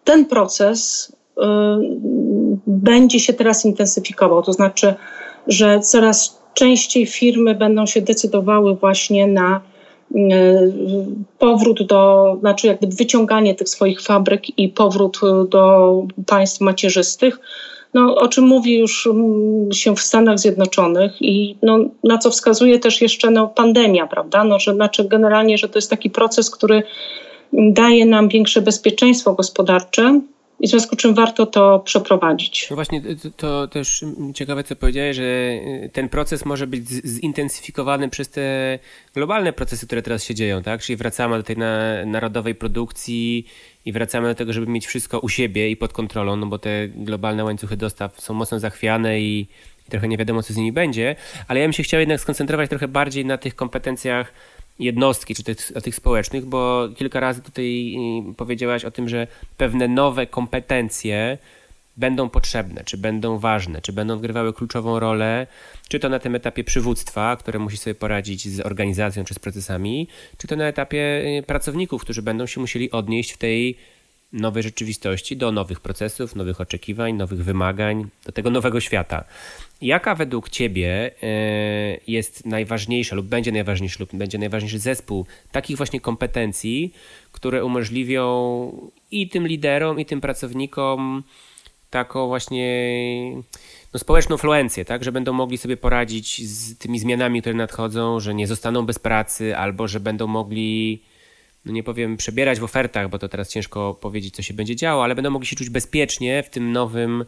ten 0.04 0.26
proces 0.26 1.12
y, 1.38 1.42
będzie 2.66 3.20
się 3.20 3.32
teraz 3.32 3.64
intensyfikował, 3.64 4.42
to 4.42 4.52
znaczy, 4.52 4.94
że 5.46 5.80
coraz 5.80 6.42
częściej 6.54 7.06
firmy 7.06 7.54
będą 7.54 7.86
się 7.86 8.00
decydowały 8.00 8.74
właśnie 8.74 9.26
na 9.26 9.60
y, 10.10 10.18
powrót 11.38 11.82
do, 11.86 12.36
znaczy 12.40 12.66
jakby 12.66 12.86
wyciąganie 12.86 13.54
tych 13.54 13.68
swoich 13.68 14.00
fabryk 14.00 14.58
i 14.58 14.68
powrót 14.68 15.20
do 15.48 15.92
państw 16.26 16.60
macierzystych, 16.60 17.40
no, 17.94 18.14
o 18.14 18.28
czym 18.28 18.44
mówi 18.44 18.78
już 18.78 19.06
mm, 19.06 19.72
się 19.72 19.96
w 19.96 20.00
Stanach 20.00 20.38
Zjednoczonych 20.38 21.22
i 21.22 21.56
no, 21.62 21.78
na 22.04 22.18
co 22.18 22.30
wskazuje 22.30 22.78
też 22.78 23.00
jeszcze 23.00 23.30
no, 23.30 23.48
pandemia, 23.48 24.06
prawda? 24.06 24.44
No, 24.44 24.58
że 24.58 24.74
znaczy 24.74 25.04
generalnie, 25.04 25.58
że 25.58 25.68
to 25.68 25.78
jest 25.78 25.90
taki 25.90 26.10
proces, 26.10 26.50
który 26.50 26.82
daje 27.52 28.06
nam 28.06 28.28
większe 28.28 28.62
bezpieczeństwo 28.62 29.32
gospodarcze, 29.32 30.20
i 30.62 30.66
w 30.66 30.70
związku 30.70 30.94
z 30.94 30.98
czym 30.98 31.14
warto 31.14 31.46
to 31.46 31.80
przeprowadzić. 31.80 32.66
No 32.70 32.76
właśnie, 32.76 33.02
to, 33.02 33.30
to, 33.36 33.68
też 33.68 34.04
ciekawe, 34.34 34.64
co 34.64 34.76
powiedziałeś, 34.76 35.16
że 35.16 35.22
y, 35.22 35.90
ten 35.92 36.08
proces 36.08 36.44
może 36.44 36.66
być 36.66 36.88
zintensyfikowany 36.88 38.08
przez 38.08 38.28
te 38.28 38.78
globalne 39.14 39.52
procesy, 39.52 39.86
które 39.86 40.02
teraz 40.02 40.24
się 40.24 40.34
dzieją, 40.34 40.62
tak? 40.62 40.82
Czyli 40.82 40.96
wracamy 40.96 41.36
do 41.36 41.42
tej 41.42 41.56
na, 41.56 42.04
narodowej 42.06 42.54
produkcji 42.54 43.46
i 43.84 43.92
wracamy 43.92 44.28
do 44.28 44.34
tego, 44.34 44.52
żeby 44.52 44.66
mieć 44.66 44.86
wszystko 44.86 45.18
u 45.18 45.28
siebie 45.28 45.70
i 45.70 45.76
pod 45.76 45.92
kontrolą, 45.92 46.36
no 46.36 46.46
bo 46.46 46.58
te 46.58 46.88
globalne 46.88 47.44
łańcuchy 47.44 47.76
dostaw 47.76 48.20
są 48.20 48.34
mocno 48.34 48.58
zachwiane 48.58 49.20
i 49.20 49.46
trochę 49.90 50.08
nie 50.08 50.16
wiadomo, 50.16 50.42
co 50.42 50.52
z 50.52 50.56
nimi 50.56 50.72
będzie, 50.72 51.16
ale 51.48 51.60
ja 51.60 51.66
bym 51.66 51.72
się 51.72 51.82
chciał 51.82 52.00
jednak 52.00 52.20
skoncentrować 52.20 52.70
trochę 52.70 52.88
bardziej 52.88 53.26
na 53.26 53.38
tych 53.38 53.54
kompetencjach 53.54 54.32
jednostki, 54.84 55.34
czy 55.34 55.44
tych, 55.44 55.72
tych 55.82 55.94
społecznych, 55.94 56.46
bo 56.46 56.88
kilka 56.96 57.20
razy 57.20 57.42
tutaj 57.42 57.94
y, 58.30 58.34
powiedziałaś 58.34 58.84
o 58.84 58.90
tym, 58.90 59.08
że 59.08 59.26
pewne 59.56 59.88
nowe 59.88 60.26
kompetencje 60.26 61.38
będą 61.96 62.28
potrzebne, 62.28 62.84
czy 62.84 62.98
będą 62.98 63.38
ważne, 63.38 63.80
czy 63.80 63.92
będą 63.92 64.14
odgrywały 64.14 64.52
kluczową 64.52 65.00
rolę, 65.00 65.46
czy 65.88 66.00
to 66.00 66.08
na 66.08 66.18
tym 66.18 66.34
etapie 66.34 66.64
przywództwa, 66.64 67.36
które 67.36 67.58
musi 67.58 67.76
sobie 67.76 67.94
poradzić 67.94 68.48
z 68.48 68.60
organizacją 68.60 69.24
czy 69.24 69.34
z 69.34 69.38
procesami, 69.38 70.08
czy 70.38 70.46
to 70.46 70.56
na 70.56 70.64
etapie 70.64 71.22
y, 71.38 71.42
pracowników, 71.42 72.02
którzy 72.02 72.22
będą 72.22 72.46
się 72.46 72.60
musieli 72.60 72.90
odnieść 72.90 73.32
w 73.32 73.38
tej 73.38 73.76
nowej 74.32 74.62
rzeczywistości 74.62 75.36
do 75.36 75.52
nowych 75.52 75.80
procesów, 75.80 76.36
nowych 76.36 76.60
oczekiwań, 76.60 77.14
nowych 77.14 77.44
wymagań, 77.44 78.06
do 78.26 78.32
tego 78.32 78.50
nowego 78.50 78.80
świata. 78.80 79.24
Jaka 79.82 80.14
według 80.14 80.48
Ciebie 80.48 81.10
e, 81.22 81.28
jest 82.06 82.46
najważniejsza 82.46 83.16
lub 83.16 83.26
będzie 83.26 83.52
najważniejszy 83.52 84.00
lub 84.00 84.14
będzie 84.14 84.38
najważniejszy 84.38 84.78
zespół 84.78 85.26
takich 85.52 85.76
właśnie 85.76 86.00
kompetencji, 86.00 86.92
które 87.32 87.64
umożliwią 87.64 88.90
i 89.10 89.28
tym 89.28 89.46
liderom, 89.46 90.00
i 90.00 90.06
tym 90.06 90.20
pracownikom 90.20 91.22
taką 91.90 92.26
właśnie 92.26 92.96
no, 93.94 93.98
społeczną 93.98 94.36
fluencję, 94.36 94.84
tak, 94.84 95.04
że 95.04 95.12
będą 95.12 95.32
mogli 95.32 95.58
sobie 95.58 95.76
poradzić 95.76 96.48
z 96.48 96.78
tymi 96.78 96.98
zmianami, 96.98 97.40
które 97.40 97.54
nadchodzą, 97.54 98.20
że 98.20 98.34
nie 98.34 98.46
zostaną 98.46 98.86
bez 98.86 98.98
pracy, 98.98 99.56
albo 99.56 99.88
że 99.88 100.00
będą 100.00 100.26
mogli, 100.26 101.02
no 101.64 101.72
nie 101.72 101.82
powiem, 101.82 102.16
przebierać 102.16 102.60
w 102.60 102.64
ofertach, 102.64 103.08
bo 103.08 103.18
to 103.18 103.28
teraz 103.28 103.48
ciężko 103.48 103.94
powiedzieć, 103.94 104.34
co 104.34 104.42
się 104.42 104.54
będzie 104.54 104.76
działo, 104.76 105.04
ale 105.04 105.14
będą 105.14 105.30
mogli 105.30 105.48
się 105.48 105.56
czuć 105.56 105.70
bezpiecznie 105.70 106.42
w 106.42 106.50
tym 106.50 106.72
nowym 106.72 107.24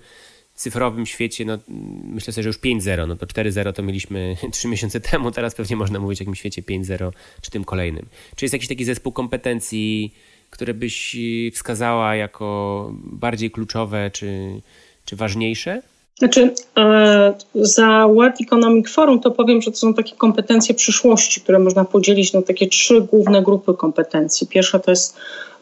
cyfrowym 0.55 1.07
świecie, 1.07 1.45
no 1.45 1.59
myślę 2.05 2.33
sobie, 2.33 2.43
że 2.43 2.49
już 2.49 2.59
5.0, 2.59 3.09
no 3.09 3.17
to 3.17 3.27
4.0 3.27 3.73
to 3.73 3.83
mieliśmy 3.83 4.37
3 4.53 4.69
miesiące 4.69 5.01
temu, 5.01 5.31
teraz 5.31 5.55
pewnie 5.55 5.77
można 5.77 6.01
mówić 6.01 6.21
o 6.21 6.23
jakimś 6.23 6.39
świecie 6.39 6.63
5.0 6.63 7.13
czy 7.41 7.51
tym 7.51 7.65
kolejnym. 7.65 8.07
Czy 8.37 8.45
jest 8.45 8.53
jakiś 8.53 8.69
taki 8.69 8.85
zespół 8.85 9.13
kompetencji, 9.13 10.15
które 10.51 10.75
byś 10.75 11.17
wskazała 11.53 12.17
jako 12.17 12.91
bardziej 12.95 13.51
kluczowe 13.51 14.11
czy, 14.11 14.61
czy 15.05 15.17
ważniejsze? 15.17 15.83
Znaczy, 16.19 16.55
e, 16.79 17.35
za 17.55 18.09
World 18.09 18.41
Economic 18.41 18.91
Forum 18.91 19.21
to 19.21 19.31
powiem, 19.31 19.63
że 19.63 19.71
to 19.71 19.77
są 19.77 19.95
takie 19.95 20.17
kompetencje 20.17 20.75
przyszłości, 20.75 21.41
które 21.41 21.59
można 21.59 21.85
podzielić 21.85 22.33
na 22.33 22.43
takie 22.43 22.69
trzy 22.69 23.01
główne 23.01 23.43
grupy 23.43 23.75
kompetencji. 23.75 24.47
Pierwsza 24.47 24.79
to 24.79 24.91
jest 24.91 25.17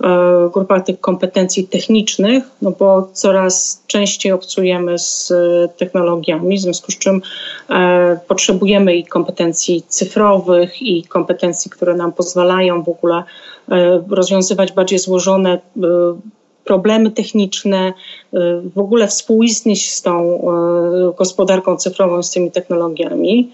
e, 0.04 0.50
grupa 0.52 0.80
tych 0.80 1.00
kompetencji 1.00 1.68
technicznych, 1.68 2.44
no 2.62 2.70
bo 2.70 3.08
coraz 3.12 3.82
częściej 3.86 4.32
obcujemy 4.32 4.98
z 4.98 5.32
technologiami, 5.76 6.58
w 6.58 6.60
związku 6.60 6.92
z 6.92 6.98
czym 6.98 7.22
e, 7.70 8.18
potrzebujemy 8.28 8.96
i 8.96 9.06
kompetencji 9.06 9.82
cyfrowych, 9.88 10.82
i 10.82 11.02
kompetencji, 11.02 11.70
które 11.70 11.94
nam 11.94 12.12
pozwalają 12.12 12.82
w 12.82 12.88
ogóle 12.88 13.22
rozwiązywać 14.08 14.72
bardziej 14.72 14.98
złożone 14.98 15.58
problemy 16.64 17.10
techniczne, 17.10 17.88
y, 17.88 18.38
w 18.74 18.78
ogóle 18.78 19.08
współistnieć 19.08 19.92
z 19.92 20.02
tą 20.02 20.40
y, 21.10 21.16
gospodarką 21.16 21.76
cyfrową, 21.76 22.22
z 22.22 22.30
tymi 22.30 22.50
technologiami. 22.50 23.52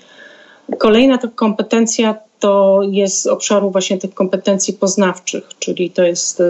Kolejna 0.79 1.18
to 1.18 1.29
kompetencja 1.29 2.14
to 2.40 2.81
jest 2.90 3.27
obszaru 3.27 3.71
właśnie 3.71 3.99
tych 3.99 4.14
kompetencji 4.14 4.75
poznawczych, 4.75 5.49
czyli 5.59 5.90
to 5.90 6.03
jest 6.03 6.42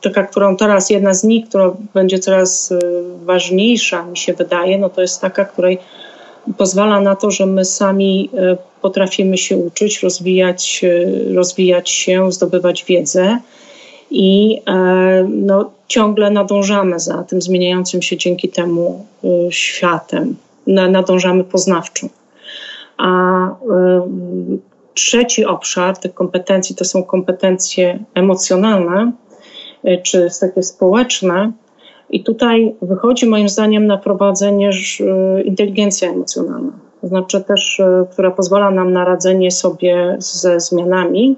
taka, 0.00 0.22
którą 0.22 0.56
teraz 0.56 0.90
jedna 0.90 1.14
z 1.14 1.24
nich, 1.24 1.48
która 1.48 1.72
będzie 1.94 2.18
coraz 2.18 2.70
y, 2.70 2.80
ważniejsza, 3.24 4.06
mi 4.06 4.16
się 4.16 4.32
wydaje, 4.32 4.78
no 4.78 4.88
to 4.88 5.00
jest 5.00 5.20
taka, 5.20 5.44
której 5.44 5.78
pozwala 6.56 7.00
na 7.00 7.16
to, 7.16 7.30
że 7.30 7.46
my 7.46 7.64
sami 7.64 8.30
potrafimy 8.82 9.38
się 9.38 9.56
uczyć, 9.56 10.02
rozwijać, 10.02 10.82
rozwijać 11.34 11.90
się, 11.90 12.32
zdobywać 12.32 12.84
wiedzę 12.84 13.38
i 14.14 14.60
e, 14.66 15.26
no, 15.28 15.70
ciągle 15.86 16.30
nadążamy 16.30 17.00
za 17.00 17.22
tym 17.22 17.42
zmieniającym 17.42 18.02
się 18.02 18.16
dzięki 18.16 18.48
temu 18.48 19.06
e, 19.24 19.52
światem, 19.52 20.36
nadążamy 20.66 21.44
poznawczo. 21.44 22.06
A 22.96 23.08
e, 23.48 23.54
trzeci 24.94 25.44
obszar 25.44 25.96
tych 25.96 26.14
kompetencji 26.14 26.76
to 26.76 26.84
są 26.84 27.02
kompetencje 27.02 27.98
emocjonalne 28.14 29.12
czy 30.02 30.28
takie 30.40 30.62
społeczne. 30.62 31.52
I 32.10 32.24
tutaj 32.24 32.74
wychodzi 32.82 33.26
moim 33.26 33.48
zdaniem 33.48 33.86
na 33.86 33.98
prowadzenie 33.98 34.70
inteligencja 35.44 36.10
emocjonalna, 36.10 36.72
to 37.00 37.08
znaczy 37.08 37.40
też, 37.40 37.82
która 38.12 38.30
pozwala 38.30 38.70
nam 38.70 38.92
na 38.92 39.04
radzenie 39.04 39.50
sobie 39.50 40.16
ze 40.18 40.60
zmianami, 40.60 41.36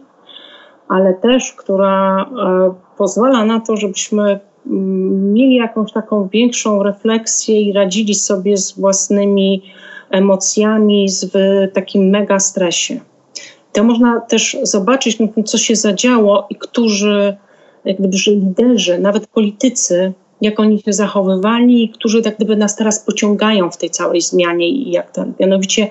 ale 0.88 1.14
też 1.14 1.52
która 1.52 2.22
e, 2.22 2.74
pozwala 2.98 3.44
na 3.44 3.60
to, 3.60 3.76
żebyśmy 3.76 4.40
mm, 4.66 5.32
mieli 5.32 5.54
jakąś 5.54 5.92
taką 5.92 6.28
większą 6.28 6.82
refleksję 6.82 7.60
i 7.60 7.72
radzili 7.72 8.14
sobie 8.14 8.56
z 8.56 8.72
własnymi 8.72 9.62
emocjami 10.10 11.06
w 11.34 11.66
takim 11.74 12.10
mega 12.10 12.40
stresie. 12.40 13.00
To 13.72 13.84
można 13.84 14.20
też 14.20 14.56
zobaczyć, 14.62 15.18
co 15.44 15.58
się 15.58 15.76
zadziało 15.76 16.46
i 16.50 16.56
którzy 16.56 17.36
jak 17.84 17.98
gdyby 17.98 18.16
liderzy, 18.26 18.98
nawet 18.98 19.26
politycy 19.26 20.12
jak 20.40 20.60
oni 20.60 20.82
się 20.82 20.92
zachowywali, 20.92 21.88
którzy 21.88 22.22
tak 22.22 22.36
gdyby 22.36 22.56
nas 22.56 22.76
teraz 22.76 23.00
pociągają 23.00 23.70
w 23.70 23.76
tej 23.76 23.90
całej 23.90 24.20
zmianie 24.20 24.68
i 24.68 24.90
jak 24.90 25.10
ten. 25.10 25.32
Mianowicie 25.40 25.90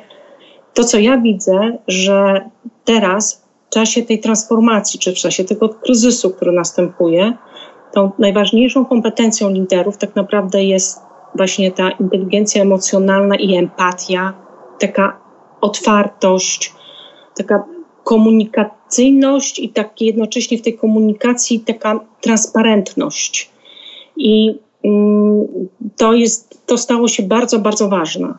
to, 0.74 0.84
co 0.84 1.00
ja 1.00 1.18
widzę, 1.18 1.78
że 1.88 2.50
teraz 2.86 3.45
czasie 3.76 4.04
tej 4.04 4.20
transformacji, 4.20 5.00
czy 5.00 5.12
w 5.12 5.16
czasie 5.16 5.44
tego 5.44 5.70
kryzysu, 5.70 6.30
który 6.30 6.52
następuje, 6.52 7.34
tą 7.94 8.12
najważniejszą 8.20 8.86
kompetencją 8.86 9.50
liderów 9.50 9.98
tak 9.98 10.16
naprawdę 10.16 10.64
jest 10.64 11.00
właśnie 11.36 11.72
ta 11.72 11.92
inteligencja 11.92 12.62
emocjonalna 12.62 13.36
i 13.36 13.56
empatia, 13.56 14.34
taka 14.80 15.20
otwartość, 15.62 16.74
taka 17.38 17.64
komunikacyjność 18.04 19.60
i 19.60 19.70
tak 19.70 20.02
jednocześnie 20.02 20.58
w 20.58 20.62
tej 20.62 20.78
komunikacji 20.78 21.60
taka 21.60 22.00
transparentność. 22.22 23.52
I 24.18 24.60
mm, 24.84 25.48
to, 25.98 26.14
jest, 26.14 26.62
to 26.66 26.78
stało 26.78 27.08
się 27.08 27.24
bardzo, 27.24 27.60
bardzo 27.60 27.90
ważne. 27.90 28.34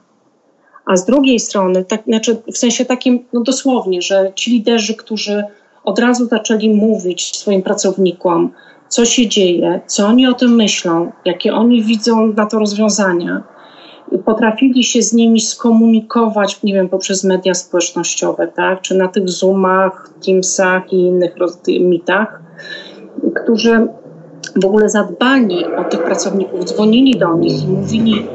A 0.87 0.97
z 0.97 1.05
drugiej 1.05 1.41
strony, 1.41 1.85
tak, 1.85 2.03
znaczy 2.05 2.37
w 2.53 2.59
sensie 2.59 2.85
takim, 2.85 3.25
no 3.33 3.41
dosłownie, 3.41 4.03
że 4.03 4.33
ci 4.35 4.51
liderzy, 4.51 4.95
którzy 4.95 5.45
od 5.85 5.99
razu 5.99 6.27
zaczęli 6.27 6.75
mówić 6.75 7.37
swoim 7.37 7.63
pracownikom, 7.63 8.53
co 8.89 9.05
się 9.05 9.29
dzieje, 9.29 9.81
co 9.87 10.07
oni 10.07 10.27
o 10.27 10.35
tym 10.35 10.55
myślą, 10.55 11.13
jakie 11.25 11.55
oni 11.55 11.83
widzą 11.83 12.27
na 12.27 12.47
to 12.47 12.59
rozwiązania, 12.59 13.43
potrafili 14.25 14.85
się 14.85 15.03
z 15.03 15.13
nimi 15.13 15.41
skomunikować, 15.41 16.63
nie 16.63 16.75
wiem, 16.75 16.89
poprzez 16.89 17.25
media 17.25 17.55
społecznościowe, 17.55 18.49
tak, 18.49 18.81
czy 18.81 18.95
na 18.95 19.09
tych 19.09 19.29
Zoomach, 19.29 20.11
Teamsach 20.27 20.93
i 20.93 20.97
innych 20.97 21.35
mitach, 21.69 22.43
którzy 23.35 23.89
w 24.63 24.65
ogóle 24.65 24.89
zadbali 24.89 25.65
o 25.65 25.85
tych 25.85 26.05
pracowników, 26.05 26.65
dzwonili 26.65 27.19
do 27.19 27.37
nich 27.37 27.65
i 27.65 27.69
mówili, 27.69 28.27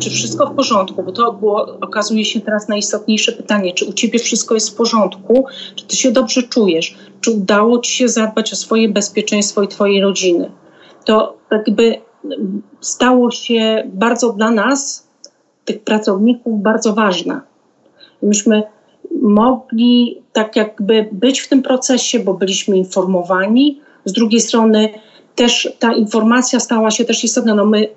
czy 0.00 0.10
wszystko 0.10 0.46
w 0.46 0.54
porządku, 0.54 1.02
bo 1.02 1.12
to 1.12 1.32
było, 1.32 1.78
okazuje 1.80 2.24
się 2.24 2.40
teraz 2.40 2.68
najistotniejsze 2.68 3.32
pytanie, 3.32 3.74
czy 3.74 3.84
u 3.84 3.92
ciebie 3.92 4.18
wszystko 4.18 4.54
jest 4.54 4.70
w 4.70 4.74
porządku, 4.74 5.44
czy 5.74 5.86
ty 5.86 5.96
się 5.96 6.12
dobrze 6.12 6.42
czujesz, 6.42 6.96
czy 7.20 7.30
udało 7.30 7.78
ci 7.78 7.92
się 7.92 8.08
zadbać 8.08 8.52
o 8.52 8.56
swoje 8.56 8.88
bezpieczeństwo 8.88 9.62
i 9.62 9.68
twojej 9.68 10.00
rodziny. 10.00 10.50
To 11.04 11.36
jakby 11.50 12.00
stało 12.80 13.30
się 13.30 13.90
bardzo 13.92 14.32
dla 14.32 14.50
nas, 14.50 15.08
tych 15.64 15.80
pracowników, 15.84 16.62
bardzo 16.62 16.92
ważne. 16.92 17.40
Myśmy 18.22 18.62
mogli 19.22 20.22
tak 20.32 20.56
jakby 20.56 21.08
być 21.12 21.40
w 21.40 21.48
tym 21.48 21.62
procesie, 21.62 22.18
bo 22.20 22.34
byliśmy 22.34 22.76
informowani. 22.76 23.80
Z 24.04 24.12
drugiej 24.12 24.40
strony 24.40 24.88
też 25.34 25.72
ta 25.78 25.92
informacja 25.92 26.60
stała 26.60 26.90
się 26.90 27.04
też 27.04 27.24
istotna. 27.24 27.54
No 27.54 27.64
my 27.64 27.88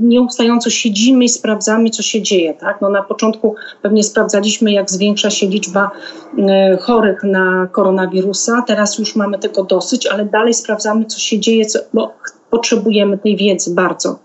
nieustająco 0.00 0.70
siedzimy 0.70 1.24
i 1.24 1.28
sprawdzamy, 1.28 1.90
co 1.90 2.02
się 2.02 2.22
dzieje. 2.22 2.54
Tak? 2.54 2.80
No 2.80 2.88
na 2.88 3.02
początku 3.02 3.54
pewnie 3.82 4.02
sprawdzaliśmy, 4.02 4.72
jak 4.72 4.90
zwiększa 4.90 5.30
się 5.30 5.46
liczba 5.46 5.90
y, 6.38 6.76
chorych 6.76 7.22
na 7.24 7.68
koronawirusa. 7.72 8.64
Teraz 8.66 8.98
już 8.98 9.16
mamy 9.16 9.38
tego 9.38 9.64
dosyć, 9.64 10.06
ale 10.06 10.24
dalej 10.24 10.54
sprawdzamy, 10.54 11.04
co 11.04 11.18
się 11.18 11.40
dzieje, 11.40 11.66
co, 11.66 11.78
bo 11.94 12.12
potrzebujemy 12.50 13.18
tej 13.18 13.36
wiedzy 13.36 13.74
bardzo. 13.74 14.18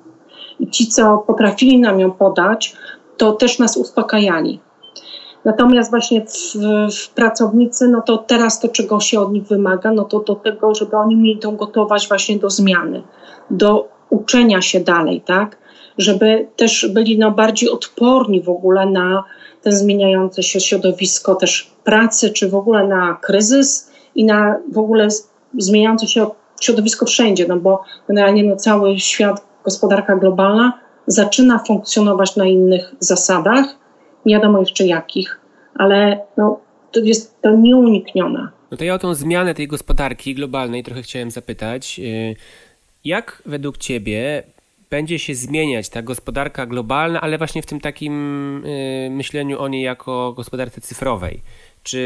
I 0.59 0.69
ci, 0.69 0.87
co 0.87 1.17
potrafili 1.17 1.79
nam 1.79 1.99
ją 1.99 2.11
podać, 2.11 2.75
to 3.17 3.31
też 3.31 3.59
nas 3.59 3.77
uspokajali. 3.77 4.59
Natomiast 5.47 5.89
właśnie 5.89 6.25
w, 6.25 6.55
w, 6.95 7.09
pracownicy, 7.09 7.87
no 7.87 8.01
to 8.01 8.17
teraz 8.17 8.59
to, 8.59 8.67
czego 8.67 8.99
się 8.99 9.19
od 9.19 9.33
nich 9.33 9.43
wymaga, 9.43 9.91
no 9.91 10.03
to 10.03 10.19
do 10.19 10.35
tego, 10.35 10.75
żeby 10.75 10.97
oni 10.97 11.15
mieli 11.15 11.39
tą 11.39 11.55
gotowość 11.55 12.07
właśnie 12.07 12.39
do 12.39 12.49
zmiany, 12.49 13.03
do 13.51 13.87
uczenia 14.09 14.61
się 14.61 14.79
dalej, 14.79 15.21
tak? 15.21 15.57
Żeby 15.97 16.47
też 16.55 16.89
byli 16.93 17.19
no, 17.19 17.31
bardziej 17.31 17.69
odporni 17.69 18.41
w 18.41 18.49
ogóle 18.49 18.85
na 18.85 19.23
ten 19.61 19.73
zmieniające 19.73 20.43
się 20.43 20.59
środowisko 20.59 21.35
też 21.35 21.71
pracy, 21.83 22.29
czy 22.29 22.49
w 22.49 22.55
ogóle 22.55 22.87
na 22.87 23.17
kryzys 23.21 23.91
i 24.15 24.25
na 24.25 24.55
w 24.71 24.77
ogóle 24.77 25.07
zmieniające 25.57 26.07
się 26.07 26.29
środowisko 26.61 27.05
wszędzie, 27.05 27.45
no 27.47 27.57
bo 27.57 27.83
generalnie 28.07 28.43
no, 28.43 28.55
cały 28.55 28.99
świat, 28.99 29.45
gospodarka 29.63 30.15
globalna 30.15 30.73
zaczyna 31.07 31.59
funkcjonować 31.59 32.35
na 32.35 32.45
innych 32.45 32.95
zasadach 32.99 33.86
nie 34.27 34.35
wiadomo 34.35 34.59
jeszcze 34.59 34.85
jakich, 34.85 35.39
ale 35.75 36.19
no, 36.37 36.59
to 36.91 36.99
jest 36.99 37.41
to 37.41 37.51
nieuniknione. 37.55 38.47
No 38.71 38.77
to 38.77 38.83
ja 38.83 38.93
o 38.93 38.99
tą 38.99 39.13
zmianę 39.13 39.53
tej 39.53 39.67
gospodarki 39.67 40.35
globalnej 40.35 40.83
trochę 40.83 41.01
chciałem 41.01 41.31
zapytać. 41.31 41.99
Y, 41.99 42.35
jak 43.05 43.41
według 43.45 43.77
Ciebie 43.77 44.43
będzie 44.89 45.19
się 45.19 45.35
zmieniać 45.35 45.89
ta 45.89 46.01
gospodarka 46.01 46.65
globalna, 46.65 47.21
ale 47.21 47.37
właśnie 47.37 47.61
w 47.61 47.65
tym 47.65 47.79
takim 47.79 48.13
y, 48.65 49.09
myśleniu 49.11 49.59
o 49.59 49.67
niej 49.67 49.83
jako 49.83 50.33
gospodarce 50.33 50.81
cyfrowej? 50.81 51.41
Czy 51.83 51.97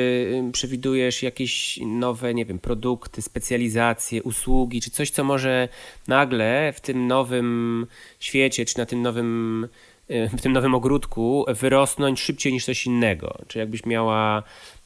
y, 0.49 0.51
przewidujesz 0.51 1.23
jakieś 1.23 1.79
nowe, 1.85 2.33
nie 2.33 2.45
wiem, 2.45 2.59
produkty, 2.59 3.21
specjalizacje, 3.21 4.23
usługi, 4.23 4.81
czy 4.81 4.91
coś, 4.91 5.09
co 5.09 5.23
może 5.23 5.69
nagle 6.07 6.73
w 6.73 6.81
tym 6.81 7.07
nowym 7.07 7.87
świecie, 8.19 8.65
czy 8.65 8.77
na 8.77 8.85
tym 8.85 9.01
nowym 9.01 9.67
w 10.11 10.41
tym 10.41 10.53
nowym 10.53 10.75
ogródku 10.75 11.45
wyrosnąć 11.47 12.19
szybciej 12.19 12.53
niż 12.53 12.65
coś 12.65 12.85
innego. 12.85 13.37
Czy 13.47 13.59
jakbyś 13.59 13.85
miała, 13.85 14.43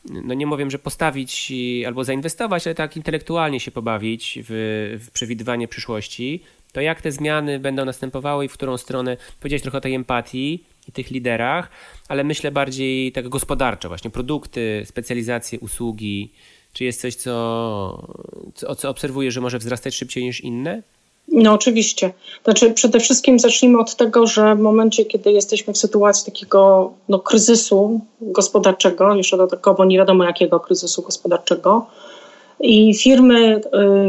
no 0.09 0.33
nie 0.33 0.45
mówię, 0.45 0.71
że 0.71 0.79
postawić 0.79 1.53
albo 1.87 2.03
zainwestować, 2.03 2.67
ale 2.67 2.75
tak 2.75 2.97
intelektualnie 2.97 3.59
się 3.59 3.71
pobawić 3.71 4.39
w, 4.43 4.99
w 5.05 5.11
przewidywanie 5.11 5.67
przyszłości, 5.67 6.43
to 6.71 6.81
jak 6.81 7.01
te 7.01 7.11
zmiany 7.11 7.59
będą 7.59 7.85
następowały 7.85 8.45
i 8.45 8.47
w 8.47 8.53
którą 8.53 8.77
stronę, 8.77 9.17
powiedziałeś 9.39 9.61
trochę 9.61 9.77
o 9.77 9.81
tej 9.81 9.95
empatii 9.95 10.63
i 10.87 10.91
tych 10.91 11.11
liderach, 11.11 11.69
ale 12.07 12.23
myślę 12.23 12.51
bardziej 12.51 13.11
tak 13.11 13.29
gospodarczo, 13.29 13.87
właśnie 13.87 14.11
produkty, 14.11 14.83
specjalizacje, 14.85 15.59
usługi. 15.59 16.31
Czy 16.73 16.83
jest 16.83 17.01
coś, 17.01 17.15
co, 17.15 18.13
co, 18.55 18.75
co 18.75 18.89
obserwujesz, 18.89 19.33
że 19.33 19.41
może 19.41 19.59
wzrastać 19.59 19.95
szybciej 19.95 20.23
niż 20.23 20.41
inne? 20.41 20.83
No 21.27 21.53
oczywiście. 21.53 22.13
Znaczy 22.43 22.71
przede 22.71 22.99
wszystkim 22.99 23.39
zacznijmy 23.39 23.79
od 23.79 23.95
tego, 23.95 24.27
że 24.27 24.55
w 24.55 24.59
momencie, 24.59 25.05
kiedy 25.05 25.31
jesteśmy 25.31 25.73
w 25.73 25.77
sytuacji 25.77 26.33
takiego 26.33 26.91
no, 27.09 27.19
kryzysu 27.19 27.99
gospodarczego, 28.21 29.15
jeszcze 29.15 29.37
dodatkowo 29.37 29.85
nie 29.85 29.97
wiadomo 29.97 30.23
jakiego 30.23 30.59
kryzysu 30.59 31.01
gospodarczego, 31.01 31.85
i 32.59 32.93
firmy 32.93 33.55
y, 33.55 33.61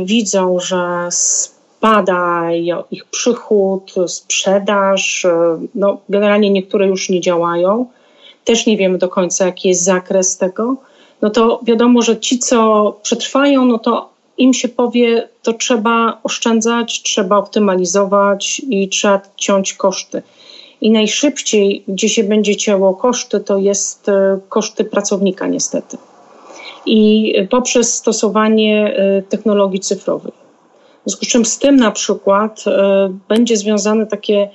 widzą, 0.04 0.60
że 0.60 1.08
spada 1.10 2.52
ich 2.90 3.04
przychód, 3.04 3.94
sprzedaż, 4.06 5.24
y, 5.24 5.28
no 5.74 6.00
generalnie 6.08 6.50
niektóre 6.50 6.86
już 6.86 7.08
nie 7.08 7.20
działają, 7.20 7.86
też 8.44 8.66
nie 8.66 8.76
wiemy 8.76 8.98
do 8.98 9.08
końca 9.08 9.46
jaki 9.46 9.68
jest 9.68 9.84
zakres 9.84 10.36
tego, 10.36 10.76
no 11.22 11.30
to 11.30 11.60
wiadomo, 11.62 12.02
że 12.02 12.20
ci, 12.20 12.38
co 12.38 12.92
przetrwają, 13.02 13.64
no 13.64 13.78
to 13.78 14.15
im 14.38 14.54
się 14.54 14.68
powie, 14.68 15.28
to 15.42 15.52
trzeba 15.52 16.20
oszczędzać, 16.22 17.02
trzeba 17.02 17.36
optymalizować 17.36 18.62
i 18.70 18.88
trzeba 18.88 19.20
ciąć 19.36 19.74
koszty. 19.74 20.22
I 20.80 20.90
najszybciej, 20.90 21.84
gdzie 21.88 22.08
się 22.08 22.24
będzie 22.24 22.56
cięło 22.56 22.94
koszty, 22.94 23.40
to 23.40 23.58
jest 23.58 24.08
e, 24.08 24.38
koszty 24.48 24.84
pracownika, 24.84 25.46
niestety. 25.46 25.96
I 26.86 27.32
poprzez 27.50 27.94
stosowanie 27.94 28.96
e, 28.96 29.22
technologii 29.22 29.80
cyfrowych. 29.80 30.34
W 30.34 31.10
związku 31.10 31.24
z 31.24 31.28
czym 31.28 31.44
z 31.44 31.58
tym 31.58 31.76
na 31.76 31.90
przykład 31.90 32.64
e, 32.66 33.08
będzie 33.28 33.56
związane 33.56 34.06
takie 34.06 34.50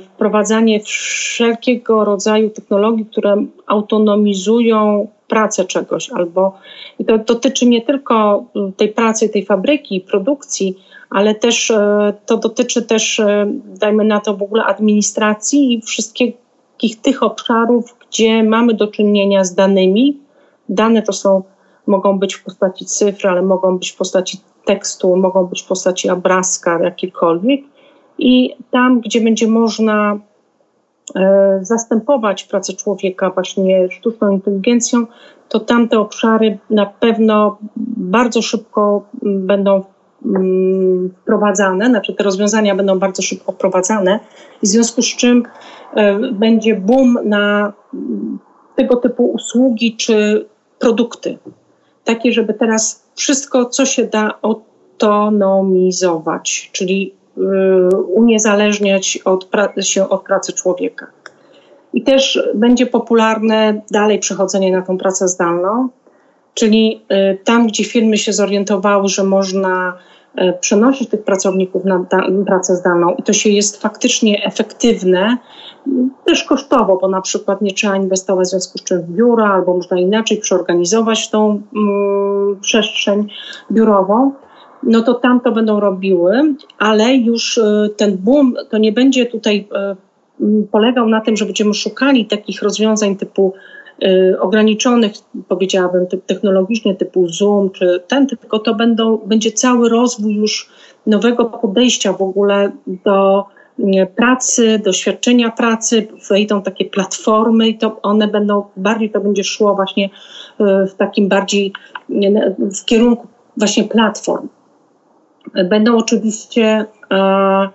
wprowadzanie 0.00 0.80
wszelkiego 0.80 2.04
rodzaju 2.04 2.50
technologii, 2.50 3.06
które 3.06 3.44
autonomizują 3.66 5.08
pracę 5.28 5.64
czegoś, 5.64 6.10
albo 6.10 6.58
i 6.98 7.04
to 7.04 7.18
dotyczy 7.18 7.66
nie 7.66 7.82
tylko 7.82 8.44
tej 8.76 8.88
pracy, 8.88 9.28
tej 9.28 9.46
fabryki, 9.46 10.00
produkcji, 10.00 10.76
ale 11.10 11.34
też 11.34 11.70
e, 11.70 12.12
to 12.26 12.36
dotyczy 12.36 12.82
też, 12.82 13.20
e, 13.20 13.46
dajmy 13.64 14.04
na 14.04 14.20
to 14.20 14.36
w 14.36 14.42
ogóle 14.42 14.64
administracji 14.64 15.72
i 15.72 15.82
wszystkich 15.82 16.34
tych 17.02 17.22
obszarów, 17.22 17.96
gdzie 18.08 18.42
mamy 18.42 18.74
do 18.74 18.86
czynienia 18.86 19.44
z 19.44 19.54
danymi. 19.54 20.18
Dane 20.68 21.02
to 21.02 21.12
są, 21.12 21.42
mogą 21.86 22.18
być 22.18 22.34
w 22.34 22.44
postaci 22.44 22.84
cyfr, 22.84 23.28
ale 23.28 23.42
mogą 23.42 23.78
być 23.78 23.90
w 23.90 23.96
postaci 23.96 24.38
tekstu, 24.64 25.16
mogą 25.16 25.46
być 25.46 25.62
w 25.62 25.66
postaci 25.66 26.10
obrazka, 26.10 26.80
jakikolwiek. 26.82 27.60
I 28.20 28.56
tam, 28.70 29.00
gdzie 29.00 29.20
będzie 29.20 29.48
można 29.48 30.20
E, 31.16 31.58
zastępować 31.62 32.44
pracę 32.44 32.72
człowieka 32.72 33.30
właśnie 33.30 33.88
sztuczną 33.90 34.30
inteligencją, 34.30 35.06
to 35.48 35.60
tamte 35.60 35.98
obszary 35.98 36.58
na 36.70 36.86
pewno 36.86 37.58
bardzo 37.96 38.42
szybko 38.42 39.06
będą 39.22 39.84
mm, 40.24 41.10
wprowadzane, 41.22 41.86
znaczy 41.86 42.14
te 42.14 42.24
rozwiązania 42.24 42.74
będą 42.74 42.98
bardzo 42.98 43.22
szybko 43.22 43.52
wprowadzane, 43.52 44.20
w 44.62 44.66
związku 44.66 45.02
z 45.02 45.16
czym 45.16 45.42
e, 45.94 46.18
będzie 46.32 46.76
boom 46.76 47.18
na 47.24 47.72
tego 48.76 48.96
typu 48.96 49.30
usługi 49.30 49.96
czy 49.96 50.46
produkty. 50.78 51.38
Takie, 52.04 52.32
żeby 52.32 52.54
teraz 52.54 53.06
wszystko, 53.14 53.64
co 53.64 53.86
się 53.86 54.04
da 54.04 54.34
autonomizować, 54.42 56.70
czyli 56.72 57.19
uniezależniać 58.14 59.18
od 59.24 59.48
się 59.80 60.08
od 60.08 60.22
pracy 60.22 60.52
człowieka. 60.52 61.06
I 61.92 62.02
też 62.02 62.42
będzie 62.54 62.86
popularne 62.86 63.80
dalej 63.90 64.18
przechodzenie 64.18 64.72
na 64.72 64.82
tą 64.82 64.98
pracę 64.98 65.28
zdalną, 65.28 65.88
czyli 66.54 67.02
tam, 67.44 67.66
gdzie 67.66 67.84
firmy 67.84 68.18
się 68.18 68.32
zorientowały, 68.32 69.08
że 69.08 69.24
można 69.24 69.98
przenosić 70.60 71.08
tych 71.08 71.22
pracowników 71.22 71.84
na 71.84 72.06
pracę 72.46 72.76
zdalną 72.76 73.14
i 73.14 73.22
to 73.22 73.32
się 73.32 73.50
jest 73.50 73.82
faktycznie 73.82 74.44
efektywne, 74.44 75.36
też 76.24 76.44
kosztowo, 76.44 76.96
bo 76.96 77.08
na 77.08 77.20
przykład 77.20 77.62
nie 77.62 77.74
trzeba 77.74 77.96
inwestować 77.96 78.46
w 78.46 78.50
związku 78.50 78.78
z 78.78 78.84
czym 78.84 79.02
w 79.02 79.10
biura, 79.10 79.54
albo 79.54 79.76
można 79.76 80.00
inaczej 80.00 80.38
przeorganizować 80.38 81.30
tą 81.30 81.62
mm, 81.76 82.60
przestrzeń 82.60 83.28
biurową, 83.72 84.32
no 84.82 85.02
to 85.02 85.14
tam 85.14 85.40
to 85.40 85.52
będą 85.52 85.80
robiły, 85.80 86.54
ale 86.78 87.14
już 87.14 87.58
y, 87.58 87.90
ten 87.96 88.16
boom 88.16 88.54
to 88.70 88.78
nie 88.78 88.92
będzie 88.92 89.26
tutaj 89.26 89.68
y, 90.40 90.66
polegał 90.70 91.08
na 91.08 91.20
tym, 91.20 91.36
że 91.36 91.44
będziemy 91.44 91.74
szukali 91.74 92.26
takich 92.26 92.62
rozwiązań 92.62 93.16
typu 93.16 93.52
y, 94.02 94.40
ograniczonych, 94.40 95.12
powiedziałabym, 95.48 96.06
technologicznie 96.26 96.94
typu 96.94 97.28
Zoom 97.28 97.70
czy 97.70 98.02
ten, 98.08 98.26
tylko 98.26 98.58
to 98.58 98.74
będą, 98.74 99.18
będzie 99.26 99.52
cały 99.52 99.88
rozwój 99.88 100.34
już 100.34 100.70
nowego 101.06 101.44
podejścia 101.44 102.12
w 102.12 102.22
ogóle 102.22 102.72
do 102.86 103.44
pracy, 104.16 104.80
doświadczenia 104.84 105.50
pracy, 105.50 106.06
wejdą 106.30 106.62
takie 106.62 106.84
platformy 106.84 107.68
i 107.68 107.78
to 107.78 108.02
one 108.02 108.28
będą, 108.28 108.64
bardziej 108.76 109.10
to 109.10 109.20
będzie 109.20 109.44
szło 109.44 109.74
właśnie 109.74 110.10
w 110.60 110.94
takim 110.96 111.28
bardziej 111.28 111.72
w 112.58 112.84
kierunku 112.84 113.26
właśnie 113.56 113.84
platform. 113.84 114.48
Będą 115.54 115.96
oczywiście 115.96 116.84
e, 117.10 117.68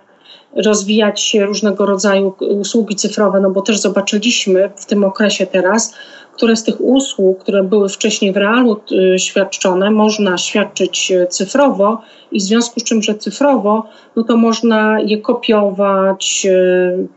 rozwijać 0.56 1.20
się 1.20 1.46
różnego 1.46 1.86
rodzaju 1.86 2.34
usługi 2.40 2.96
cyfrowe, 2.96 3.40
no 3.40 3.50
bo 3.50 3.62
też 3.62 3.78
zobaczyliśmy 3.78 4.70
w 4.76 4.86
tym 4.86 5.04
okresie 5.04 5.46
teraz, 5.46 5.94
które 6.32 6.56
z 6.56 6.64
tych 6.64 6.80
usług, 6.80 7.38
które 7.38 7.62
były 7.62 7.88
wcześniej 7.88 8.32
w 8.32 8.36
realu 8.36 8.80
y, 9.14 9.18
świadczone, 9.18 9.90
można 9.90 10.38
świadczyć 10.38 11.10
y, 11.10 11.26
cyfrowo 11.26 12.02
i 12.32 12.38
w 12.38 12.42
związku 12.42 12.80
z 12.80 12.84
czym, 12.84 13.02
że 13.02 13.14
cyfrowo, 13.14 13.86
no 14.16 14.24
to 14.24 14.36
można 14.36 15.00
je 15.00 15.18
kopiować, 15.18 16.46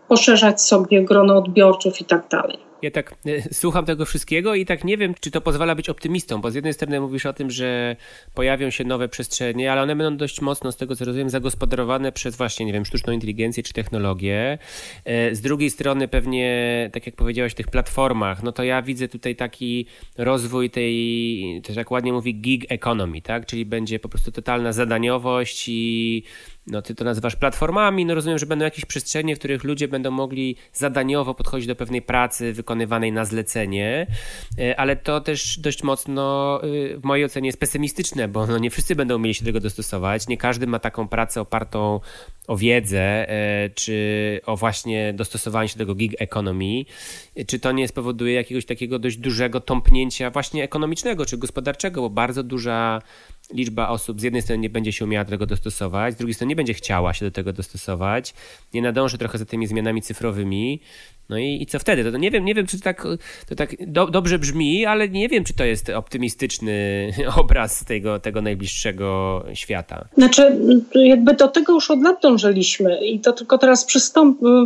poszerzać 0.08 0.62
sobie 0.62 1.06
grono 1.06 1.38
odbiorców 1.38 2.02
i 2.02 2.06
tak 2.06 2.28
dalej. 2.30 2.69
Ja 2.82 2.92
tak 2.92 3.16
e, 3.26 3.54
słucham 3.54 3.86
tego 3.86 4.06
wszystkiego 4.06 4.56
i 4.56 4.66
tak 4.66 4.84
nie 4.84 4.98
wiem, 4.98 5.14
czy 5.20 5.32
to 5.32 5.42
pozwala 5.42 5.76
być 5.76 5.90
optymistą, 5.90 6.42
bo 6.42 6.52
z 6.52 6.56
jednej 6.56 6.74
strony 6.74 7.02
mówisz 7.02 7.26
o 7.26 7.34
tym, 7.34 7.52
że 7.52 7.96
pojawią 8.34 8.70
się 8.70 8.84
nowe 8.84 9.10
przestrzenie, 9.10 9.72
ale 9.72 9.82
one 9.82 9.96
będą 9.96 10.18
dość 10.18 10.42
mocno, 10.42 10.72
z 10.72 10.78
tego 10.78 10.96
co 10.96 11.06
rozumiem, 11.06 11.30
zagospodarowane 11.30 12.12
przez 12.12 12.36
właśnie, 12.36 12.66
nie 12.66 12.74
wiem, 12.74 12.86
sztuczną 12.86 13.14
inteligencję 13.14 13.64
czy 13.64 13.74
technologię. 13.74 14.58
E, 15.06 15.36
z 15.36 15.42
drugiej 15.42 15.70
strony 15.70 16.08
pewnie, 16.08 16.90
tak 16.94 17.06
jak 17.06 17.16
powiedziałeś, 17.16 17.54
tych 17.54 17.68
platformach, 17.68 18.44
no 18.44 18.52
to 18.52 18.64
ja 18.64 18.82
widzę 18.82 19.08
tutaj 19.08 19.36
taki 19.36 19.86
rozwój 20.18 20.70
tej, 20.70 21.62
też 21.64 21.76
jak 21.76 21.92
ładnie 21.92 22.14
mówi, 22.14 22.36
gig 22.36 22.66
economy, 22.70 23.22
tak? 23.22 23.46
Czyli 23.46 23.66
będzie 23.66 24.00
po 24.00 24.10
prostu 24.10 24.32
totalna 24.32 24.74
zadaniowość 24.74 25.66
i 25.68 26.24
no 26.70 26.82
ty 26.82 26.96
to 26.96 27.04
nazywasz 27.04 27.36
platformami, 27.36 28.06
no 28.06 28.16
rozumiem, 28.16 28.40
że 28.40 28.46
będą 28.46 28.66
jakieś 28.66 28.86
przestrzenie, 28.86 29.36
w 29.36 29.40
których 29.40 29.64
ludzie 29.64 29.88
będą 29.88 30.12
mogli 30.12 30.56
zadaniowo 30.74 31.34
podchodzić 31.34 31.68
do 31.68 31.76
pewnej 31.76 32.02
pracy 32.02 32.54
wykonywanej 32.54 33.12
na 33.12 33.26
zlecenie, 33.26 34.08
e, 34.60 34.80
ale 34.80 34.96
to 34.96 35.22
też 35.22 35.60
dość 35.60 35.84
mocno 35.84 36.60
y, 36.64 36.98
w 36.98 37.04
mojej 37.04 37.26
ocenie 37.26 37.48
jest 37.48 37.60
pesymistyczne, 37.60 38.28
bo 38.28 38.48
no 38.48 38.58
nie 38.58 38.70
wszyscy 38.70 38.96
będą 38.96 39.20
mieli 39.20 39.34
się 39.34 39.46
do 39.46 39.48
tego 39.48 39.60
dostosować, 39.60 40.28
nie 40.28 40.38
każdy 40.38 40.68
ma 40.68 40.80
taką 40.80 41.08
pracę 41.08 41.42
opartą 41.42 42.00
o 42.48 42.58
wiedzę, 42.58 43.30
e, 43.30 43.70
czy 43.70 44.42
o 44.46 44.58
właśnie 44.58 45.14
dostosowanie 45.14 45.70
się 45.70 45.76
do 45.76 45.80
tego 45.80 45.96
gig 45.96 46.14
economy, 46.20 46.86
czy 47.48 47.60
to 47.60 47.72
nie 47.72 47.88
spowoduje 47.88 48.34
jakiegoś 48.34 48.66
takiego 48.66 49.00
dość 49.00 49.18
dużego 49.18 49.60
tąpnięcia 49.62 50.30
właśnie 50.30 50.64
ekonomicznego 50.64 51.26
czy 51.26 51.38
gospodarczego, 51.38 52.02
bo 52.02 52.10
bardzo 52.10 52.44
duża 52.44 53.02
liczba 53.54 53.90
osób 53.90 54.22
z 54.22 54.24
jednej 54.24 54.42
strony 54.42 54.62
nie 54.62 54.70
będzie 54.70 54.92
się 54.92 55.06
umiała 55.06 55.26
do 55.26 55.32
tego 55.32 55.46
dostosować, 55.46 56.14
z 56.14 56.18
drugiej 56.18 56.34
strony 56.34 56.50
nie 56.50 56.56
będzie 56.56 56.74
chciała 56.74 57.14
się 57.14 57.26
do 57.26 57.32
tego 57.32 57.54
dostosować, 57.54 58.34
nie 58.74 58.82
nadąży 58.82 59.18
trochę 59.18 59.38
za 59.38 59.46
tymi 59.46 59.68
zmianami 59.68 60.02
cyfrowymi. 60.02 60.82
No 61.30 61.38
i, 61.38 61.62
i 61.62 61.66
co 61.66 61.80
wtedy? 61.80 62.12
To, 62.12 62.18
nie 62.18 62.32
wiem, 62.32 62.46
nie 62.46 62.56
wiem, 62.56 62.68
czy 62.68 62.78
to 62.78 62.84
tak, 62.84 63.08
to 63.50 63.56
tak 63.56 63.76
do, 63.88 64.08
dobrze 64.08 64.40
brzmi, 64.40 64.86
ale 64.86 65.10
nie 65.10 65.30
wiem, 65.30 65.44
czy 65.44 65.54
to 65.54 65.64
jest 65.64 65.90
optymistyczny 65.90 66.74
obraz 67.42 67.86
tego, 67.86 68.20
tego 68.20 68.42
najbliższego 68.42 69.44
świata. 69.54 70.06
Znaczy, 70.18 70.60
jakby 70.96 71.34
do 71.34 71.48
tego 71.48 71.74
już 71.74 71.92
od 71.92 72.02
lat 72.02 72.22
dążyliśmy 72.22 73.08
i 73.08 73.20
to 73.20 73.34
tylko 73.34 73.58
teraz 73.58 73.88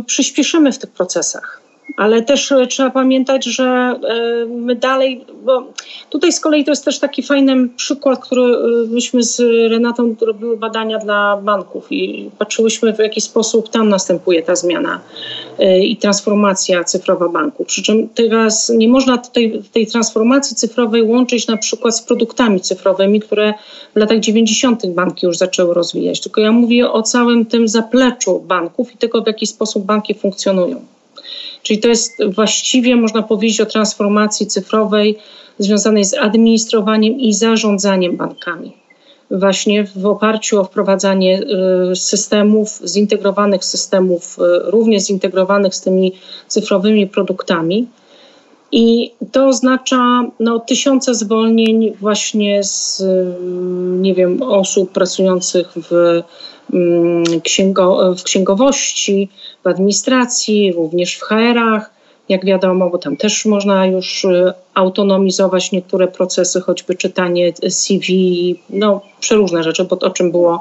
przyspieszymy 0.06 0.72
w 0.72 0.78
tych 0.78 0.90
procesach 0.90 1.63
ale 1.96 2.22
też 2.22 2.52
e, 2.52 2.66
trzeba 2.66 2.90
pamiętać, 2.90 3.44
że 3.44 3.64
e, 3.64 4.46
my 4.46 4.74
dalej, 4.74 5.24
bo 5.44 5.62
tutaj 6.10 6.32
z 6.32 6.40
kolei 6.40 6.64
to 6.64 6.70
jest 6.70 6.84
też 6.84 6.98
taki 6.98 7.22
fajny 7.22 7.68
przykład, 7.68 8.20
który 8.20 8.42
e, 8.42 8.58
myśmy 8.88 9.22
z 9.22 9.40
Renatą 9.70 10.14
robiły 10.20 10.56
badania 10.56 10.98
dla 10.98 11.36
banków 11.36 11.86
i 11.90 12.30
patrzyłyśmy 12.38 12.92
w 12.92 12.98
jaki 12.98 13.20
sposób 13.20 13.68
tam 13.68 13.88
następuje 13.88 14.42
ta 14.42 14.56
zmiana 14.56 15.00
i 15.82 15.96
transformacja 15.96 16.84
cyfrowa 16.84 17.28
banku. 17.28 17.64
Przy 17.64 17.82
czym 17.82 18.08
teraz 18.08 18.72
nie 18.76 18.88
można 18.88 19.18
tej, 19.18 19.62
tej 19.72 19.86
transformacji 19.86 20.56
cyfrowej 20.56 21.02
łączyć 21.02 21.46
na 21.46 21.56
przykład 21.56 21.96
z 21.96 22.02
produktami 22.02 22.60
cyfrowymi, 22.60 23.20
które 23.20 23.54
w 23.94 23.98
latach 23.98 24.20
90. 24.20 24.86
banki 24.86 25.26
już 25.26 25.36
zaczęły 25.36 25.74
rozwijać. 25.74 26.20
Tylko 26.20 26.40
ja 26.40 26.52
mówię 26.52 26.90
o 26.90 27.02
całym 27.02 27.46
tym 27.46 27.68
zapleczu 27.68 28.40
banków 28.40 28.94
i 28.94 28.96
tego, 28.98 29.22
w 29.22 29.26
jaki 29.26 29.46
sposób 29.46 29.84
banki 29.84 30.14
funkcjonują. 30.14 30.93
Czyli 31.64 31.80
to 31.80 31.88
jest 31.88 32.24
właściwie, 32.34 32.96
można 32.96 33.22
powiedzieć, 33.22 33.60
o 33.60 33.66
transformacji 33.66 34.46
cyfrowej 34.46 35.18
związanej 35.58 36.04
z 36.04 36.14
administrowaniem 36.14 37.20
i 37.20 37.34
zarządzaniem 37.34 38.16
bankami. 38.16 38.72
Właśnie 39.30 39.84
w 39.84 40.06
oparciu 40.06 40.60
o 40.60 40.64
wprowadzanie 40.64 41.42
y, 41.92 41.96
systemów, 41.96 42.80
zintegrowanych 42.86 43.64
systemów, 43.64 44.38
y, 44.38 44.70
również 44.70 45.02
zintegrowanych 45.02 45.74
z 45.74 45.80
tymi 45.80 46.12
cyfrowymi 46.48 47.06
produktami. 47.06 47.86
I 48.72 49.12
to 49.32 49.46
oznacza 49.46 50.24
no, 50.40 50.58
tysiące 50.58 51.14
zwolnień 51.14 51.92
właśnie 52.00 52.64
z, 52.64 53.00
y, 53.00 53.34
nie 54.00 54.14
wiem, 54.14 54.42
osób 54.42 54.92
pracujących 54.92 55.72
w 55.90 56.22
księgo, 57.44 58.14
w 58.14 58.22
księgowości, 58.22 59.28
w 59.64 59.66
administracji, 59.66 60.72
również 60.72 61.16
w 61.16 61.22
HR-ach, 61.22 61.94
jak 62.28 62.44
wiadomo, 62.44 62.90
bo 62.90 62.98
tam 62.98 63.16
też 63.16 63.44
można 63.44 63.86
już 63.86 64.24
y, 64.24 64.52
autonomizować 64.74 65.72
niektóre 65.72 66.08
procesy, 66.08 66.60
choćby 66.60 66.94
czytanie 66.94 67.52
CV, 67.68 68.60
no 68.70 69.00
przeróżne 69.20 69.62
rzeczy, 69.62 69.84
bo 69.84 69.98
o 69.98 70.10
czym 70.10 70.30
było 70.30 70.60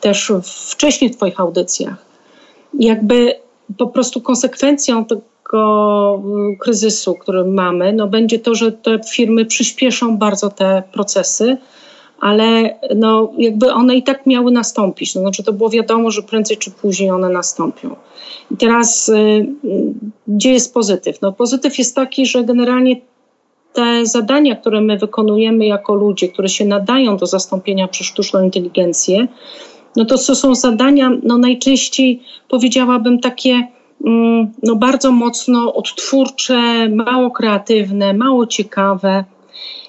też 0.00 0.32
wcześniej 0.70 1.10
w 1.10 1.16
Twoich 1.16 1.40
audycjach. 1.40 1.96
Jakby 2.74 3.34
po 3.78 3.86
prostu 3.86 4.20
konsekwencją 4.20 5.04
tego 5.04 6.22
y, 6.52 6.56
kryzysu, 6.56 7.14
który 7.14 7.44
mamy, 7.44 7.92
no 7.92 8.06
będzie 8.06 8.38
to, 8.38 8.54
że 8.54 8.72
te 8.72 9.00
firmy 9.12 9.44
przyspieszą 9.44 10.18
bardzo 10.18 10.50
te 10.50 10.82
procesy, 10.92 11.56
ale 12.20 12.78
no, 12.96 13.32
jakby 13.38 13.72
one 13.72 13.96
i 13.96 14.02
tak 14.02 14.26
miały 14.26 14.52
nastąpić. 14.52 15.14
No, 15.14 15.20
znaczy 15.20 15.44
to 15.44 15.52
było 15.52 15.70
wiadomo, 15.70 16.10
że 16.10 16.22
prędzej 16.22 16.56
czy 16.56 16.70
później 16.70 17.10
one 17.10 17.28
nastąpią. 17.28 17.96
I 18.50 18.56
teraz 18.56 19.08
y, 19.08 19.46
gdzie 20.28 20.52
jest 20.52 20.74
pozytyw? 20.74 21.22
No, 21.22 21.32
pozytyw 21.32 21.78
jest 21.78 21.94
taki, 21.94 22.26
że 22.26 22.44
generalnie 22.44 22.96
te 23.72 24.06
zadania, 24.06 24.56
które 24.56 24.80
my 24.80 24.98
wykonujemy 24.98 25.66
jako 25.66 25.94
ludzie, 25.94 26.28
które 26.28 26.48
się 26.48 26.64
nadają 26.64 27.16
do 27.16 27.26
zastąpienia 27.26 27.88
przez 27.88 28.06
sztuczną 28.06 28.42
inteligencję, 28.42 29.28
no 29.96 30.04
to 30.04 30.18
to 30.18 30.34
są 30.34 30.54
zadania 30.54 31.10
no 31.22 31.38
najczęściej 31.38 32.22
powiedziałabym 32.48 33.20
takie 33.20 33.68
mm, 34.04 34.52
no 34.62 34.76
bardzo 34.76 35.12
mocno 35.12 35.74
odtwórcze, 35.74 36.88
mało 36.88 37.30
kreatywne, 37.30 38.14
mało 38.14 38.46
ciekawe. 38.46 39.24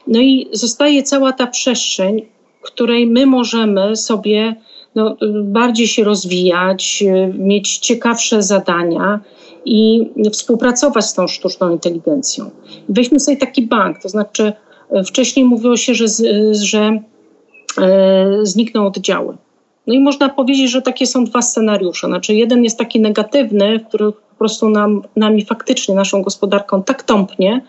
No 0.07 0.19
i 0.19 0.47
zostaje 0.51 1.03
cała 1.03 1.33
ta 1.33 1.47
przestrzeń, 1.47 2.25
której 2.61 3.07
my 3.07 3.25
możemy 3.25 3.95
sobie 3.95 4.55
no, 4.95 5.17
bardziej 5.43 5.87
się 5.87 6.03
rozwijać, 6.03 7.03
mieć 7.33 7.77
ciekawsze 7.77 8.43
zadania 8.43 9.19
i 9.65 10.09
współpracować 10.31 11.05
z 11.05 11.13
tą 11.13 11.27
sztuczną 11.27 11.71
inteligencją. 11.71 12.51
Weźmy 12.89 13.19
sobie 13.19 13.37
taki 13.37 13.61
bank, 13.61 14.01
to 14.01 14.09
znaczy 14.09 14.53
e, 14.91 15.03
wcześniej 15.03 15.45
mówiło 15.45 15.77
się, 15.77 15.93
że, 15.93 16.05
że 16.51 16.99
e, 17.77 18.39
znikną 18.43 18.87
oddziały. 18.87 19.37
No 19.87 19.93
i 19.93 19.99
można 19.99 20.29
powiedzieć, 20.29 20.71
że 20.71 20.81
takie 20.81 21.07
są 21.07 21.25
dwa 21.25 21.41
scenariusze. 21.41 22.07
Znaczy 22.07 22.33
jeden 22.33 22.63
jest 22.63 22.77
taki 22.77 22.99
negatywny, 22.99 23.79
w 23.79 23.87
którym 23.87 24.11
po 24.13 24.35
prostu 24.37 24.69
nam, 24.69 25.01
nami 25.15 25.45
faktycznie, 25.45 25.95
naszą 25.95 26.21
gospodarką 26.21 26.83
tak 26.83 27.03
tąpnie, 27.03 27.61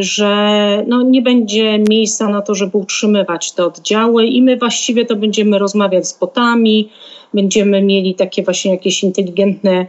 że 0.00 0.84
no, 0.86 1.02
nie 1.02 1.22
będzie 1.22 1.78
miejsca 1.78 2.28
na 2.28 2.42
to, 2.42 2.54
żeby 2.54 2.78
utrzymywać 2.78 3.52
te 3.52 3.66
oddziały 3.66 4.26
i 4.26 4.42
my 4.42 4.56
właściwie 4.56 5.04
to 5.04 5.16
będziemy 5.16 5.58
rozmawiać 5.58 6.08
z 6.08 6.18
botami, 6.18 6.88
będziemy 7.34 7.82
mieli 7.82 8.14
takie 8.14 8.42
właśnie 8.42 8.70
jakieś 8.70 9.04
inteligentne, 9.04 9.86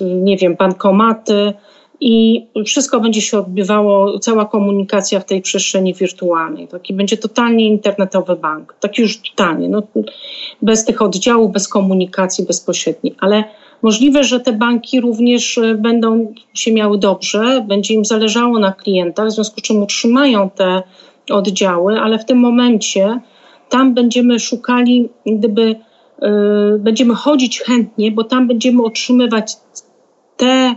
nie 0.00 0.36
wiem, 0.36 0.56
bankomaty, 0.56 1.52
i 2.00 2.46
wszystko 2.66 3.00
będzie 3.00 3.20
się 3.20 3.38
odbywało, 3.38 4.18
cała 4.18 4.44
komunikacja 4.44 5.20
w 5.20 5.24
tej 5.24 5.42
przestrzeni 5.42 5.94
wirtualnej. 5.94 6.68
Taki 6.68 6.94
będzie 6.94 7.16
totalnie 7.16 7.66
internetowy 7.66 8.36
bank, 8.36 8.76
taki 8.80 9.02
już 9.02 9.20
totalnie, 9.30 9.68
no, 9.68 9.82
bez 10.62 10.84
tych 10.84 11.02
oddziałów, 11.02 11.52
bez 11.52 11.68
komunikacji 11.68 12.46
bezpośredniej, 12.46 13.14
ale 13.20 13.44
możliwe, 13.82 14.24
że 14.24 14.40
te 14.40 14.52
banki 14.52 15.00
również 15.00 15.58
e, 15.58 15.74
będą 15.74 16.34
się 16.54 16.72
miały 16.72 16.98
dobrze, 16.98 17.64
będzie 17.68 17.94
im 17.94 18.04
zależało 18.04 18.58
na 18.58 18.72
klientach, 18.72 19.28
w 19.28 19.32
związku 19.32 19.60
z 19.60 19.62
czym 19.62 19.82
utrzymają 19.82 20.50
te 20.50 20.82
oddziały, 21.30 22.00
ale 22.00 22.18
w 22.18 22.24
tym 22.24 22.38
momencie 22.38 23.20
tam 23.68 23.94
będziemy 23.94 24.40
szukali, 24.40 25.08
gdyby 25.26 25.76
yy, 26.22 26.78
będziemy 26.78 27.14
chodzić 27.14 27.60
chętnie, 27.60 28.12
bo 28.12 28.24
tam 28.24 28.48
będziemy 28.48 28.82
otrzymywać 28.82 29.56
te 30.36 30.74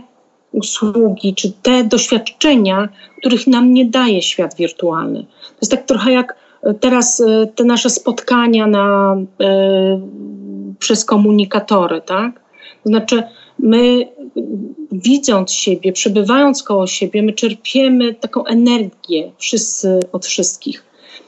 usługi, 0.52 1.34
czy 1.34 1.52
te 1.62 1.84
doświadczenia, 1.84 2.88
których 3.18 3.46
nam 3.46 3.72
nie 3.72 3.84
daje 3.84 4.22
świat 4.22 4.56
wirtualny. 4.56 5.22
To 5.22 5.56
jest 5.62 5.70
tak 5.70 5.86
trochę 5.86 6.12
jak 6.12 6.36
e, 6.62 6.74
teraz 6.74 7.20
e, 7.20 7.46
te 7.46 7.64
nasze 7.64 7.90
spotkania 7.90 8.66
na, 8.66 9.16
e, 9.40 10.00
przez 10.78 11.04
komunikatory, 11.04 12.00
tak? 12.00 12.40
To 12.82 12.88
znaczy, 12.88 13.22
my 13.58 14.08
widząc 14.92 15.52
siebie, 15.52 15.92
przebywając 15.92 16.62
koło 16.62 16.86
siebie, 16.86 17.22
my 17.22 17.32
czerpiemy 17.32 18.14
taką 18.14 18.44
energię 18.44 19.32
wszyscy 19.38 20.00
od 20.12 20.26
wszystkich. 20.26 20.84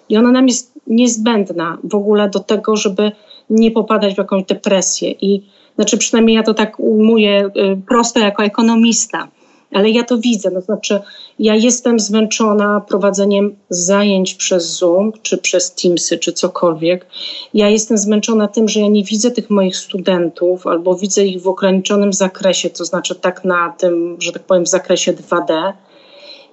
I 0.09 0.17
ona 0.17 0.31
nam 0.31 0.49
jest 0.49 0.73
niezbędna 0.87 1.79
w 1.85 1.95
ogóle 1.95 2.31
do 2.31 2.41
tego, 2.41 2.77
żeby 2.77 3.13
nie 3.51 3.71
popadać 3.71 4.15
w 4.15 4.19
jakąś 4.19 4.45
depresję. 4.45 5.11
I 5.11 5.43
znaczy 5.75 5.99
przynajmniej 5.99 6.37
ja 6.37 6.43
to 6.43 6.55
tak 6.55 6.81
ujmuję 6.81 7.47
y, 7.47 7.51
prosto 7.89 8.21
jako 8.21 8.45
ekonomista, 8.45 9.29
ale 9.73 9.91
ja 9.91 10.05
to 10.05 10.19
widzę. 10.19 10.51
To 10.51 10.61
znaczy, 10.61 11.01
ja 11.39 11.55
jestem 11.55 12.01
zmęczona 12.01 12.81
prowadzeniem 12.81 13.57
zajęć 13.71 14.35
przez 14.35 14.77
Zoom, 14.79 15.13
czy 15.23 15.39
przez 15.39 15.75
Teamsy, 15.75 16.19
czy 16.19 16.33
cokolwiek. 16.33 17.07
Ja 17.55 17.69
jestem 17.69 17.99
zmęczona 17.99 18.49
tym, 18.49 18.69
że 18.69 18.81
ja 18.81 18.89
nie 18.89 19.05
widzę 19.05 19.31
tych 19.31 19.51
moich 19.51 19.77
studentów, 19.77 20.67
albo 20.67 20.95
widzę 20.95 21.25
ich 21.25 21.43
w 21.43 21.49
ograniczonym 21.49 22.13
zakresie, 22.13 22.71
to 22.71 22.85
znaczy 22.85 23.15
tak 23.15 23.45
na 23.45 23.75
tym, 23.79 24.17
że 24.21 24.33
tak 24.33 24.43
powiem, 24.43 24.67
zakresie 24.67 25.13
2D 25.13 25.73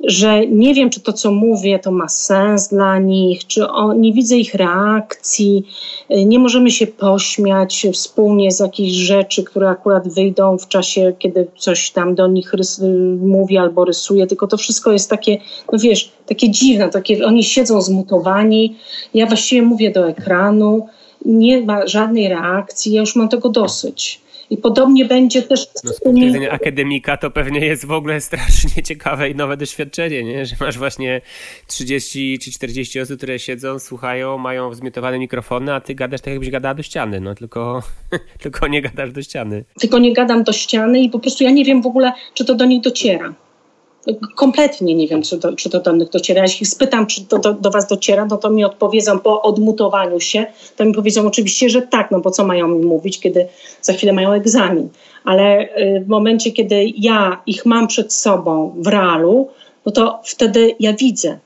że 0.04 0.48
nie 0.48 0.74
wiem, 0.74 0.90
czy 0.90 1.00
to, 1.00 1.14
co 1.14 1.32
mówię, 1.32 1.80
to 1.80 1.92
ma 1.92 2.08
sens 2.08 2.68
dla 2.68 3.00
nich, 3.00 3.48
czy 3.48 3.70
o, 3.70 3.94
nie 3.94 4.14
widzę 4.14 4.38
ich 4.38 4.54
reakcji, 4.54 5.66
y, 6.12 6.26
nie 6.26 6.40
możemy 6.40 6.72
się 6.72 6.88
pośmiać 6.88 7.88
wspólnie 7.94 8.52
z 8.52 8.60
jakichś 8.60 8.92
rzeczy, 8.92 9.44
które 9.44 9.70
akurat 9.70 10.14
wyjdą 10.14 10.58
w 10.58 10.68
czasie, 10.68 11.14
kiedy 11.20 11.48
coś 11.58 11.92
tam 11.92 12.16
do 12.16 12.28
nich 12.28 12.54
rys- 12.54 12.82
mówi 13.22 13.58
albo 13.58 13.86
rysuje, 13.86 14.28
tylko 14.28 14.48
to 14.48 14.58
wszystko 14.58 14.92
jest 14.92 15.10
takie, 15.10 15.38
no 15.72 15.80
wiesz, 15.80 16.12
takie 16.26 16.50
dziwne, 16.50 16.90
takie, 16.90 17.26
oni 17.26 17.44
siedzą 17.44 17.82
zmutowani, 17.82 18.76
ja 19.14 19.26
właściwie 19.26 19.62
mówię 19.62 19.92
do 19.92 20.08
ekranu, 20.08 20.88
nie 21.26 21.62
ma 21.62 21.88
żadnej 21.88 22.28
reakcji, 22.28 22.94
ja 22.94 23.02
już 23.02 23.16
mam 23.16 23.30
tego 23.30 23.50
dosyć. 23.50 24.22
I 24.50 24.58
podobnie 24.58 25.06
będzie 25.06 25.42
też. 25.42 25.68
No, 25.84 25.94
z 25.94 26.00
punktu 26.00 26.26
widzenia 26.26 26.52
akademika 26.52 27.18
to 27.18 27.32
pewnie 27.32 27.60
jest 27.60 27.86
w 27.86 27.92
ogóle 27.92 28.22
strasznie 28.22 28.84
ciekawe 28.90 29.30
i 29.30 29.36
nowe 29.36 29.58
doświadczenie, 29.58 30.24
nie? 30.24 30.46
że 30.46 30.56
masz 30.60 30.78
właśnie 30.78 31.22
30 31.68 32.40
czy 32.40 32.52
40 32.52 33.00
osób, 33.00 33.18
które 33.18 33.40
siedzą, 33.40 33.80
słuchają, 33.80 34.38
mają 34.38 34.70
wzmiotowane 34.70 35.20
mikrofony, 35.20 35.74
a 35.74 35.82
ty 35.82 35.96
gadasz 35.96 36.22
tak, 36.22 36.32
jakbyś 36.32 36.50
gadała 36.50 36.74
do 36.74 36.84
ściany, 36.84 37.20
no 37.20 37.36
tylko, 37.36 37.84
tylko 38.44 38.68
nie 38.68 38.82
gadasz 38.82 39.12
do 39.12 39.22
ściany. 39.22 39.66
Tylko 39.80 40.00
nie 40.00 40.14
gadam 40.14 40.44
do 40.44 40.54
ściany 40.54 41.00
i 41.00 41.10
po 41.10 41.20
prostu 41.20 41.44
ja 41.44 41.52
nie 41.52 41.66
wiem 41.66 41.82
w 41.82 41.88
ogóle, 41.88 42.14
czy 42.34 42.46
to 42.46 42.56
do 42.56 42.66
nich 42.66 42.82
dociera 42.82 43.34
kompletnie 44.36 44.96
nie 44.96 45.08
wiem, 45.08 45.22
czy, 45.22 45.38
do, 45.38 45.54
czy 45.54 45.70
do 45.70 45.92
nich 45.92 46.10
dociera. 46.10 46.42
Jeśli 46.42 46.66
spytam, 46.66 47.08
czy 47.08 47.26
to 47.26 47.40
do, 47.40 47.54
do 47.54 47.72
was 47.72 47.88
dociera, 47.88 48.26
no 48.26 48.38
to 48.38 48.50
mi 48.50 48.64
odpowiedzą 48.64 49.20
po 49.20 49.42
odmutowaniu 49.42 50.20
się, 50.20 50.46
to 50.76 50.86
mi 50.86 50.94
powiedzą 50.94 51.28
oczywiście, 51.28 51.70
że 51.70 51.82
tak, 51.82 52.12
no 52.12 52.20
bo 52.20 52.32
co 52.32 52.46
mają 52.46 52.68
mi 52.68 52.86
mówić, 52.86 53.20
kiedy 53.20 53.48
za 53.82 53.94
chwilę 53.94 54.14
mają 54.14 54.32
egzamin. 54.32 54.90
Ale 55.26 55.62
y, 55.78 56.04
w 56.06 56.08
momencie, 56.08 56.52
kiedy 56.52 56.86
ja 56.98 57.42
ich 57.46 57.66
mam 57.66 57.88
przed 57.88 58.14
sobą 58.14 58.76
w 58.78 58.88
realu, 58.88 59.50
no 59.86 59.92
to 59.92 60.20
wtedy 60.24 60.76
ja 60.80 60.94
widzę. 60.94 61.38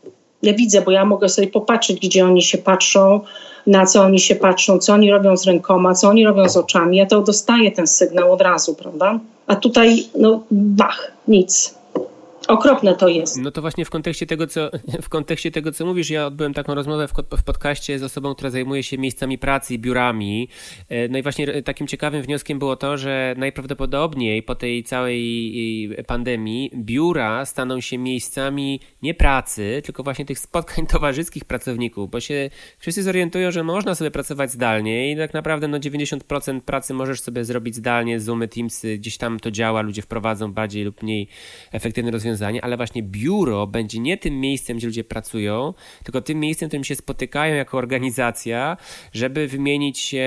Ja 0.42 0.54
widzę, 0.54 0.82
bo 0.82 0.92
ja 0.92 1.06
mogę 1.06 1.30
sobie 1.30 1.48
popatrzeć, 1.48 2.00
gdzie 2.00 2.26
oni 2.26 2.42
się 2.42 2.58
patrzą, 2.58 3.22
na 3.68 3.86
co 3.86 4.02
oni 4.02 4.20
się 4.20 4.36
patrzą, 4.36 4.80
co 4.80 4.94
oni 4.94 5.12
robią 5.12 5.38
z 5.38 5.46
rękoma, 5.46 5.94
co 5.94 6.10
oni 6.10 6.26
robią 6.26 6.50
z 6.50 6.58
oczami. 6.58 6.98
Ja 6.98 7.06
to 7.06 7.22
dostaję 7.22 7.72
ten 7.72 7.88
sygnał 7.88 8.32
od 8.32 8.42
razu, 8.42 8.76
prawda? 8.76 9.20
A 9.48 9.56
tutaj, 9.56 10.04
no, 10.20 10.44
bach, 10.52 11.12
nic. 11.28 11.83
Okropne 12.48 12.96
to 12.96 13.08
jest. 13.08 13.38
No 13.38 13.52
to 13.52 13.62
właśnie 13.62 13.86
w 13.86 13.90
kontekście 13.90 14.26
tego, 14.26 14.48
co, 14.48 14.70
w 15.02 15.10
kontekście 15.10 15.52
tego, 15.52 15.72
co 15.72 15.86
mówisz, 15.86 16.10
ja 16.10 16.26
odbyłem 16.26 16.54
taką 16.54 16.76
rozmowę 16.76 17.08
w, 17.08 17.14
w 17.38 17.44
podcaście 17.44 18.00
z 18.00 18.04
osobą, 18.04 18.36
która 18.36 18.50
zajmuje 18.50 18.84
się 18.84 18.98
miejscami 18.98 19.38
pracy 19.38 19.78
biurami. 19.78 20.50
E, 20.90 21.08
no 21.08 21.18
i 21.18 21.22
właśnie 21.22 21.64
takim 21.64 21.88
ciekawym 21.88 22.22
wnioskiem 22.22 22.60
było 22.60 22.76
to, 22.76 22.98
że 22.98 23.36
najprawdopodobniej 23.38 24.44
po 24.44 24.56
tej 24.56 24.84
całej 24.84 25.24
pandemii 26.08 26.72
biura 26.76 27.46
staną 27.46 27.82
się 27.82 27.98
miejscami 27.98 28.80
nie 29.02 29.14
pracy, 29.14 29.82
tylko 29.86 30.04
właśnie 30.04 30.26
tych 30.26 30.40
spotkań 30.40 30.88
towarzyskich 30.94 31.46
pracowników, 31.46 32.10
bo 32.10 32.20
się 32.20 32.50
wszyscy 32.80 33.04
zorientują, 33.04 33.52
że 33.52 33.64
można 33.64 33.96
sobie 33.96 34.12
pracować 34.12 34.52
zdalnie 34.52 35.12
i 35.12 35.18
tak 35.18 35.34
naprawdę 35.34 35.68
no 35.68 35.78
90% 35.78 36.62
pracy 36.62 36.94
możesz 36.94 37.22
sobie 37.22 37.46
zrobić 37.46 37.76
zdalnie, 37.76 38.20
Zoomy, 38.20 38.48
Teamsy, 38.48 38.98
gdzieś 38.98 39.18
tam 39.18 39.40
to 39.40 39.52
działa, 39.52 39.82
ludzie 39.82 40.02
wprowadzą 40.02 40.54
bardziej 40.54 40.84
lub 40.84 41.04
mniej 41.04 41.28
efektywne 41.72 42.12
rozwiązania 42.12 42.33
rozwiązanie, 42.34 42.64
ale 42.64 42.78
właśnie 42.78 43.04
biuro 43.04 43.68
będzie 43.68 44.00
nie 44.00 44.18
tym 44.18 44.40
miejscem, 44.40 44.78
gdzie 44.78 44.88
ludzie 44.88 45.04
pracują, 45.04 45.74
tylko 46.04 46.22
tym 46.22 46.40
miejscem, 46.40 46.68
w 46.68 46.70
którym 46.70 46.84
się 46.84 46.96
spotykają 46.96 47.56
jako 47.56 47.78
organizacja, 47.78 48.78
żeby 49.14 49.48
wymienić 49.48 50.00
się 50.00 50.26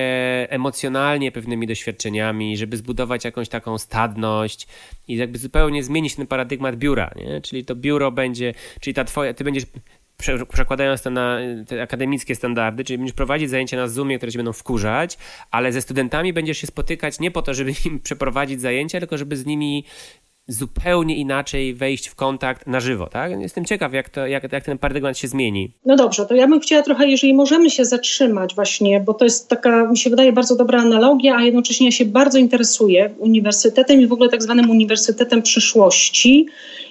emocjonalnie 0.49 1.33
pewnymi 1.33 1.67
doświadczeniami, 1.67 2.57
żeby 2.57 2.77
zbudować 2.77 3.25
jakąś 3.25 3.49
taką 3.49 3.79
stadność 3.79 4.67
i 5.09 5.17
jakby 5.17 5.39
zupełnie 5.39 5.85
zmienić 5.85 6.15
ten 6.15 6.27
paradygmat 6.27 6.77
biura, 6.77 7.11
nie? 7.17 7.41
Czyli 7.41 7.65
to 7.65 7.75
biuro 7.75 8.13
będzie, 8.13 8.55
czyli 8.81 8.95
ta 8.95 9.05
twoja, 9.05 9.35
ty 9.35 9.45
będziesz 9.45 9.67
przekładając 10.53 11.03
to 11.03 11.11
na 11.11 11.39
te 11.67 11.83
akademickie 11.83 12.35
standardy, 12.35 12.85
czyli 12.85 12.99
będziesz 12.99 13.17
prowadzić 13.17 13.51
zajęcia 13.51 13.77
na 13.77 13.89
Zoomie, 13.89 14.17
które 14.17 14.33
cię 14.33 14.39
będą 14.39 14.53
wkurzać, 14.53 15.19
ale 15.51 15.73
ze 15.73 15.83
studentami 15.83 16.33
będziesz 16.33 16.59
się 16.59 16.67
spotykać 16.67 17.21
nie 17.21 17.31
po 17.31 17.43
to, 17.43 17.55
żeby 17.55 17.73
im 17.85 18.01
przeprowadzić 18.07 18.61
zajęcia, 18.61 18.99
tylko 18.99 19.19
żeby 19.19 19.37
z 19.37 19.47
nimi 19.47 19.85
zupełnie 20.49 21.17
inaczej 21.17 21.75
wejść 21.75 22.09
w 22.09 22.15
kontakt 22.15 22.67
na 22.67 22.81
żywo, 22.81 23.07
tak? 23.07 23.41
Jestem 23.41 23.65
ciekaw, 23.65 23.93
jak, 23.93 24.09
to, 24.09 24.27
jak, 24.27 24.53
jak 24.53 24.65
ten 24.65 24.79
paradygmat 24.79 25.19
się 25.19 25.29
zmieni. 25.29 25.73
No 25.85 25.97
dobrze, 25.97 26.27
to 26.27 26.35
ja 26.35 26.49
bym 26.49 26.61
chciała 26.61 26.83
trochę, 26.83 27.09
jeżeli 27.09 27.35
możemy 27.35 27.71
się 27.71 27.85
zatrzymać 27.85 28.55
właśnie, 28.55 29.01
bo 29.01 29.15
to 29.15 29.25
jest 29.25 29.49
taka, 29.49 29.91
mi 29.91 29.99
się 29.99 30.11
wydaje, 30.11 30.33
bardzo 30.33 30.57
dobra 30.57 30.81
analogia, 30.81 31.37
a 31.37 31.43
jednocześnie 31.43 31.87
ja 31.87 31.93
się 31.93 32.05
bardzo 32.05 32.39
interesuję 32.39 33.11
uniwersytetem 33.19 34.01
i 34.01 34.07
w 34.07 34.13
ogóle 34.13 34.29
tak 34.29 34.43
zwanym 34.43 34.71
uniwersytetem 34.71 35.43
przyszłości 35.43 36.47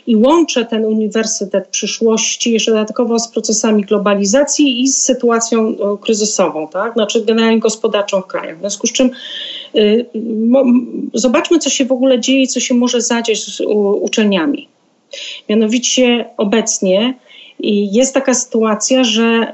i 0.08 0.16
łączę 0.16 0.66
ten 0.66 0.86
uniwersytet 0.86 1.68
przyszłości 1.68 2.52
jeszcze 2.52 2.72
dodatkowo 2.72 3.20
z 3.20 3.28
procesami 3.28 3.84
globalizacji 3.84 4.82
i 4.82 4.88
z 4.88 4.98
sytuacją 4.98 5.76
kryzysową, 6.02 6.68
tak? 6.68 6.94
Znaczy 6.94 7.26
generalnie 7.26 7.60
gospodarczą 7.60 8.22
w 8.22 8.28
krajach. 8.28 8.58
W 8.58 8.60
związku 8.60 8.88
z 8.88 8.92
czym 8.92 9.12
y, 9.76 10.06
zobaczmy, 11.14 11.60
co 11.60 11.70
się 11.70 11.86
w 11.86 11.92
ogóle 11.92 12.20
dzieje, 12.20 12.48
co 12.48 12.60
się 12.60 12.74
może 12.74 13.02
zadzieć 13.02 13.46
z 13.46 13.62
uczelniami. 14.02 14.68
Mianowicie 15.50 16.26
obecnie 16.38 17.14
jest 17.60 18.14
taka 18.14 18.34
sytuacja, 18.34 19.04
że 19.04 19.54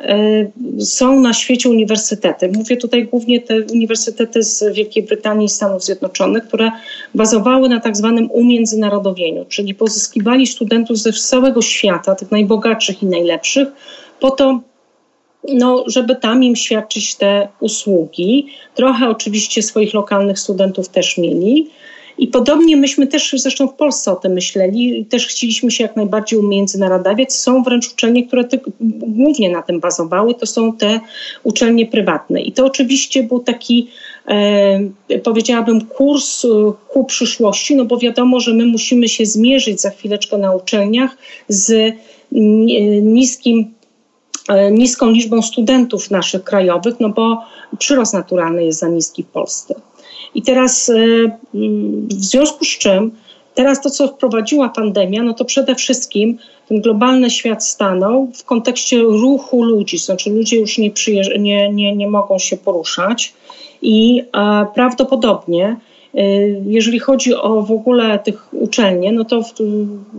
y, 0.80 0.86
są 0.86 1.20
na 1.20 1.34
świecie 1.34 1.70
uniwersytety. 1.70 2.52
Mówię 2.56 2.78
tutaj 2.78 3.08
głównie 3.08 3.42
te 3.42 3.62
uniwersytety 3.74 4.44
z 4.44 4.64
Wielkiej 4.74 5.04
Brytanii 5.04 5.46
i 5.46 5.50
Stanów 5.50 5.84
Zjednoczonych, 5.84 6.48
które 6.48 6.72
bazowały 7.16 7.70
na 7.70 7.80
tak 7.80 7.98
zwanym 7.98 8.32
umiędzynarodowieniu, 8.32 9.46
czyli 9.46 9.76
pozyskiwali 9.76 10.48
studentów 10.48 10.98
ze 10.98 11.14
całego 11.14 11.62
świata, 11.62 12.16
tych 12.16 12.32
najbogatszych 12.32 13.04
i 13.04 13.06
najlepszych, 13.06 13.68
po 14.20 14.32
to, 14.32 14.62
no, 15.54 15.84
żeby 15.88 16.16
tam 16.16 16.44
im 16.44 16.56
świadczyć 16.56 17.16
te 17.16 17.48
usługi. 17.60 18.48
Trochę 18.76 19.10
oczywiście 19.10 19.64
swoich 19.64 19.94
lokalnych 19.94 20.40
studentów 20.40 20.90
też 20.90 21.18
mieli. 21.18 21.70
I 22.22 22.28
podobnie 22.28 22.78
myśmy 22.78 23.08
też 23.08 23.36
zresztą 23.38 23.68
w 23.68 23.74
Polsce 23.74 24.12
o 24.12 24.16
tym 24.16 24.32
myśleli, 24.32 25.06
też 25.06 25.28
chcieliśmy 25.28 25.72
się 25.72 25.84
jak 25.84 25.96
najbardziej 25.96 26.40
umiędzynarodawiać. 26.40 27.34
Są 27.34 27.64
wręcz 27.64 27.92
uczelnie, 27.94 28.28
które 28.28 28.44
głównie 28.80 29.52
na 29.52 29.62
tym 29.62 29.80
bazowały, 29.80 30.36
to 30.36 30.46
są 30.46 30.74
te 30.74 31.00
uczelnie 31.44 31.86
prywatne. 31.86 32.42
I 32.42 32.52
to 32.52 32.66
oczywiście 32.66 33.24
był 33.24 33.40
taki 33.40 33.90
e, 34.28 35.20
powiedziałabym, 35.24 35.86
kurs 35.86 36.46
ku 36.90 37.06
przyszłości, 37.06 37.76
no 37.76 37.86
bo 37.86 37.98
wiadomo, 37.98 38.40
że 38.40 38.54
my 38.54 38.66
musimy 38.66 39.10
się 39.10 39.26
zmierzyć 39.26 39.82
za 39.82 39.90
chwileczkę 39.90 40.38
na 40.38 40.56
uczelniach 40.56 41.18
z 41.48 41.96
niskim 43.02 43.74
niską 44.72 45.10
liczbą 45.10 45.42
studentów 45.42 46.12
naszych 46.12 46.44
krajowych, 46.44 46.96
no 47.00 47.10
bo 47.10 47.42
przyrost 47.78 48.14
naturalny 48.14 48.66
jest 48.66 48.80
za 48.80 48.88
niski 48.88 49.24
w 49.24 49.28
Polsce. 49.28 49.76
I 50.36 50.42
teraz 50.42 50.92
w 52.10 52.24
związku 52.24 52.66
z 52.66 52.78
czym 52.78 53.12
Teraz 53.56 53.82
to, 53.82 53.90
co 53.90 54.08
wprowadziła 54.08 54.70
pandemia, 54.70 55.24
no 55.24 55.34
to 55.34 55.46
przede 55.46 55.76
wszystkim 55.76 56.38
ten 56.70 56.82
globalny 56.82 57.30
świat 57.30 57.66
stanął 57.66 58.32
w 58.36 58.44
kontekście 58.44 59.00
ruchu 59.00 59.64
ludzi, 59.64 59.98
znaczy 59.98 60.30
ludzie 60.30 60.58
już 60.58 60.78
nie, 60.78 60.92
nie, 61.40 61.70
nie, 61.70 61.96
nie 61.96 62.08
mogą 62.08 62.40
się 62.40 62.58
poruszać 62.58 63.34
i 63.82 64.24
e, 64.34 64.66
prawdopodobnie 64.76 65.76
jeżeli 66.66 67.00
chodzi 67.00 67.36
o 67.36 67.62
w 67.62 67.72
ogóle 67.72 68.20
tych 68.20 68.54
uczelnie, 68.54 69.12
no 69.12 69.26
to 69.26 69.42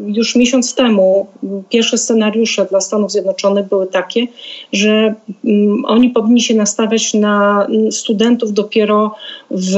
już 0.07 0.37
miesiąc 0.37 0.75
temu 0.75 1.27
pierwsze 1.69 1.99
scenariusze 1.99 2.65
dla 2.65 2.81
Stanów 2.81 3.13
Zjednoczonych 3.13 3.69
były 3.69 3.87
takie, 3.87 4.27
że 4.73 5.15
mm, 5.45 5.85
oni 5.85 6.11
powinni 6.11 6.41
się 6.41 6.55
nastawiać 6.55 7.15
na 7.15 7.67
studentów 7.91 8.53
dopiero 8.53 9.15
w 9.51 9.77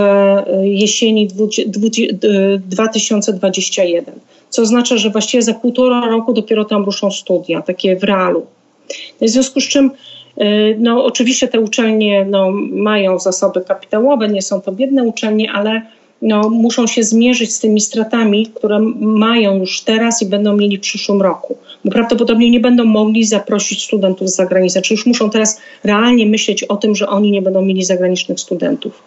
jesieni 0.62 1.28
2021. 1.28 4.04
Co 4.48 4.62
oznacza, 4.62 4.96
że 4.96 5.10
właściwie 5.10 5.42
za 5.42 5.54
półtora 5.54 6.06
roku 6.06 6.32
dopiero 6.32 6.64
tam 6.64 6.84
ruszą 6.84 7.10
studia, 7.10 7.62
takie 7.62 7.96
w 7.96 8.04
realu. 8.04 8.46
W 9.20 9.28
związku 9.28 9.60
z 9.60 9.68
czym 9.68 9.90
y, 10.40 10.76
no, 10.78 11.04
oczywiście 11.04 11.48
te 11.48 11.60
uczelnie 11.60 12.24
no, 12.24 12.50
mają 12.72 13.18
zasoby 13.18 13.60
kapitałowe, 13.60 14.28
nie 14.28 14.42
są 14.42 14.60
to 14.60 14.72
biedne 14.72 15.04
uczelnie, 15.04 15.52
ale 15.52 15.82
no, 16.24 16.50
muszą 16.50 16.86
się 16.86 17.02
zmierzyć 17.02 17.54
z 17.54 17.60
tymi 17.60 17.80
stratami, 17.80 18.46
które 18.46 18.78
mają 19.00 19.56
już 19.56 19.80
teraz 19.80 20.22
i 20.22 20.26
będą 20.26 20.56
mieli 20.56 20.78
w 20.78 20.80
przyszłym 20.80 21.22
roku. 21.22 21.56
Bo 21.84 21.90
prawdopodobnie 21.90 22.50
nie 22.50 22.60
będą 22.60 22.84
mogli 22.84 23.24
zaprosić 23.24 23.84
studentów 23.84 24.28
z 24.28 24.36
zagranicy, 24.36 24.82
czy 24.82 24.94
już 24.94 25.06
muszą 25.06 25.30
teraz 25.30 25.60
realnie 25.84 26.26
myśleć 26.26 26.64
o 26.64 26.76
tym, 26.76 26.94
że 26.94 27.08
oni 27.08 27.30
nie 27.30 27.42
będą 27.42 27.62
mieli 27.62 27.84
zagranicznych 27.84 28.40
studentów. 28.40 29.02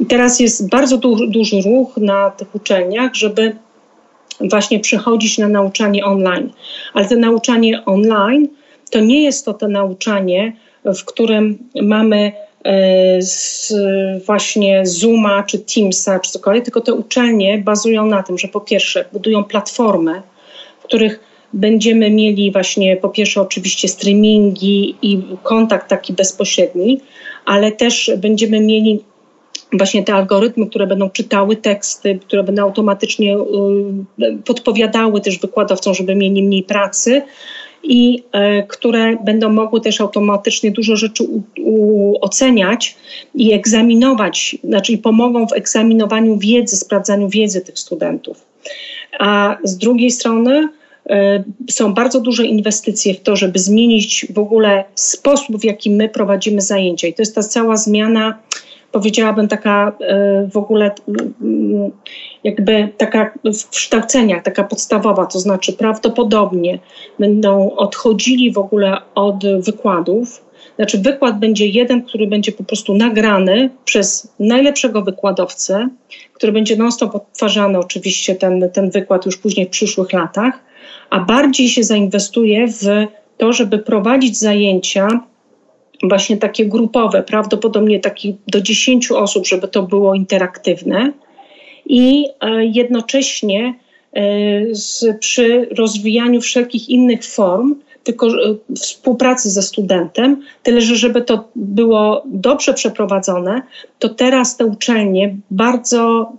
I 0.00 0.06
teraz 0.06 0.40
jest 0.40 0.68
bardzo 0.68 0.98
du 0.98 1.26
duży 1.26 1.60
ruch 1.62 1.96
na 1.96 2.30
tych 2.30 2.54
uczelniach, 2.54 3.14
żeby 3.14 3.56
właśnie 4.40 4.80
przechodzić 4.80 5.38
na 5.38 5.48
nauczanie 5.48 6.04
online. 6.04 6.50
Ale 6.94 7.08
to 7.08 7.16
nauczanie 7.16 7.84
online 7.84 8.48
to 8.90 9.00
nie 9.00 9.22
jest 9.22 9.44
to 9.44 9.54
to 9.54 9.68
nauczanie, 9.68 10.52
w 10.84 11.04
którym 11.04 11.58
mamy 11.82 12.32
z 13.18 13.72
właśnie 14.26 14.86
Zooma 14.86 15.42
czy 15.42 15.58
Teamsa 15.58 16.20
czy 16.20 16.30
cokolwiek, 16.30 16.64
tylko 16.64 16.80
te 16.80 16.94
uczelnie 16.94 17.58
bazują 17.58 18.06
na 18.06 18.22
tym, 18.22 18.38
że 18.38 18.48
po 18.48 18.60
pierwsze 18.60 19.04
budują 19.12 19.44
platformy, 19.44 20.22
w 20.80 20.84
których 20.84 21.20
będziemy 21.52 22.10
mieli 22.10 22.52
właśnie 22.52 22.96
po 22.96 23.08
pierwsze 23.08 23.40
oczywiście 23.40 23.88
streamingi 23.88 24.96
i 25.02 25.22
kontakt 25.42 25.88
taki 25.88 26.12
bezpośredni, 26.12 27.00
ale 27.44 27.72
też 27.72 28.10
będziemy 28.18 28.60
mieli 28.60 29.04
właśnie 29.72 30.02
te 30.02 30.14
algorytmy, 30.14 30.66
które 30.66 30.86
będą 30.86 31.10
czytały 31.10 31.56
teksty, 31.56 32.18
które 32.26 32.42
będą 32.42 32.62
automatycznie 32.62 33.36
y, 33.36 34.38
podpowiadały 34.44 35.20
też 35.20 35.38
wykładowcom, 35.38 35.94
żeby 35.94 36.14
mieli 36.14 36.42
mniej 36.42 36.62
pracy, 36.62 37.22
i 37.88 38.22
e, 38.32 38.62
które 38.62 39.16
będą 39.24 39.52
mogły 39.52 39.80
też 39.80 40.00
automatycznie 40.00 40.70
dużo 40.70 40.96
rzeczy 40.96 41.24
u, 41.24 41.42
u, 41.60 42.14
oceniać 42.20 42.96
i 43.34 43.52
egzaminować, 43.52 44.56
znaczy 44.64 44.98
pomogą 44.98 45.46
w 45.46 45.52
egzaminowaniu 45.52 46.38
wiedzy, 46.38 46.76
sprawdzaniu 46.76 47.28
wiedzy 47.28 47.60
tych 47.60 47.78
studentów. 47.78 48.46
A 49.18 49.56
z 49.64 49.76
drugiej 49.76 50.10
strony 50.10 50.68
e, 51.06 51.44
są 51.70 51.94
bardzo 51.94 52.20
duże 52.20 52.46
inwestycje 52.46 53.14
w 53.14 53.20
to, 53.20 53.36
żeby 53.36 53.58
zmienić 53.58 54.26
w 54.30 54.38
ogóle 54.38 54.84
sposób, 54.94 55.56
w 55.56 55.64
jaki 55.64 55.90
my 55.90 56.08
prowadzimy 56.08 56.60
zajęcia. 56.60 57.08
I 57.08 57.14
to 57.14 57.22
jest 57.22 57.34
ta 57.34 57.42
cała 57.42 57.76
zmiana 57.76 58.38
powiedziałabym, 58.96 59.48
taka 59.48 59.92
e, 60.00 60.48
w 60.52 60.56
ogóle 60.56 60.90
jakby 62.44 62.88
taka 62.96 63.32
w 63.44 63.68
kształceniach, 63.68 64.42
taka 64.42 64.64
podstawowa, 64.64 65.26
to 65.26 65.38
znaczy 65.38 65.72
prawdopodobnie 65.72 66.78
będą 67.18 67.70
odchodzili 67.76 68.52
w 68.52 68.58
ogóle 68.58 68.96
od 69.14 69.44
wykładów. 69.64 70.44
Znaczy, 70.76 70.98
wykład 70.98 71.38
będzie 71.38 71.66
jeden, 71.66 72.02
który 72.02 72.26
będzie 72.26 72.52
po 72.52 72.64
prostu 72.64 72.94
nagrany 72.94 73.70
przez 73.84 74.32
najlepszego 74.40 75.02
wykładowcę, 75.02 75.88
który 76.32 76.52
będzie 76.52 76.76
non-stop 76.76 77.14
odtwarzany, 77.14 77.78
oczywiście 77.78 78.34
ten, 78.34 78.70
ten 78.72 78.90
wykład 78.90 79.26
już 79.26 79.36
później 79.36 79.66
w 79.66 79.70
przyszłych 79.70 80.12
latach, 80.12 80.54
a 81.10 81.20
bardziej 81.20 81.68
się 81.68 81.82
zainwestuje 81.82 82.68
w 82.68 83.06
to, 83.38 83.52
żeby 83.52 83.78
prowadzić 83.78 84.38
zajęcia 84.38 85.08
właśnie 86.02 86.36
takie 86.36 86.66
grupowe, 86.66 87.22
prawdopodobnie 87.22 88.00
taki 88.00 88.36
do 88.46 88.60
10 88.60 89.10
osób, 89.10 89.46
żeby 89.46 89.68
to 89.68 89.82
było 89.82 90.14
interaktywne. 90.14 91.12
I 91.86 92.26
e, 92.40 92.64
jednocześnie 92.64 93.74
e, 94.12 94.22
z, 94.74 95.18
przy 95.18 95.68
rozwijaniu 95.78 96.40
wszelkich 96.40 96.88
innych 96.88 97.24
form, 97.24 97.74
tylko 98.04 98.26
e, 98.26 98.32
współpracy 98.76 99.50
ze 99.50 99.62
studentem, 99.62 100.42
tyle 100.62 100.80
że 100.80 100.96
żeby 100.96 101.22
to 101.22 101.48
było 101.56 102.22
dobrze 102.26 102.74
przeprowadzone, 102.74 103.62
to 103.98 104.08
teraz 104.08 104.56
te 104.56 104.66
uczelnie 104.66 105.36
bardzo 105.50 106.32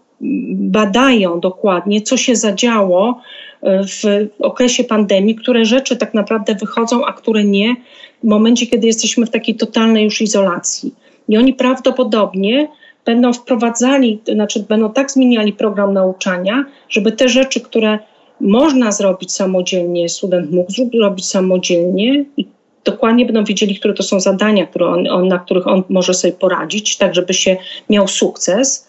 badają 0.51 1.39
dokładnie, 1.39 2.01
co 2.01 2.17
się 2.17 2.35
zadziało 2.35 3.21
w 3.63 4.27
okresie 4.39 4.83
pandemii, 4.83 5.35
które 5.35 5.65
rzeczy 5.65 5.95
tak 5.97 6.13
naprawdę 6.13 6.55
wychodzą, 6.55 7.05
a 7.05 7.13
które 7.13 7.43
nie, 7.43 7.75
w 8.24 8.28
momencie, 8.28 8.68
kiedy 8.68 8.88
jesteśmy 8.88 9.26
w 9.26 9.30
takiej 9.30 9.55
totalnej 9.55 10.03
już 10.03 10.22
izolacji. 10.22 10.93
I 11.30 11.38
oni 11.38 11.53
prawdopodobnie 11.53 12.68
będą 13.05 13.34
wprowadzali, 13.34 14.20
znaczy 14.34 14.65
będą 14.70 14.93
tak 14.93 15.11
zmieniali 15.11 15.53
program 15.53 15.93
nauczania, 15.93 16.65
żeby 16.89 17.11
te 17.11 17.30
rzeczy, 17.30 17.61
które 17.61 17.99
można 18.41 18.91
zrobić 18.91 19.32
samodzielnie, 19.32 20.09
student 20.09 20.51
mógł 20.51 20.72
zrobić 20.72 21.26
samodzielnie 21.26 22.26
i 22.38 22.45
dokładnie 22.84 23.26
będą 23.26 23.43
wiedzieli, 23.43 23.76
które 23.76 23.93
to 23.93 24.03
są 24.03 24.20
zadania, 24.20 24.65
które 24.65 24.86
on, 24.86 25.07
on, 25.07 25.28
na 25.28 25.39
których 25.39 25.68
on 25.68 25.84
może 25.89 26.13
sobie 26.13 26.34
poradzić, 26.34 26.97
tak 26.97 27.15
żeby 27.15 27.34
się 27.34 27.57
miał 27.89 28.07
sukces. 28.07 28.88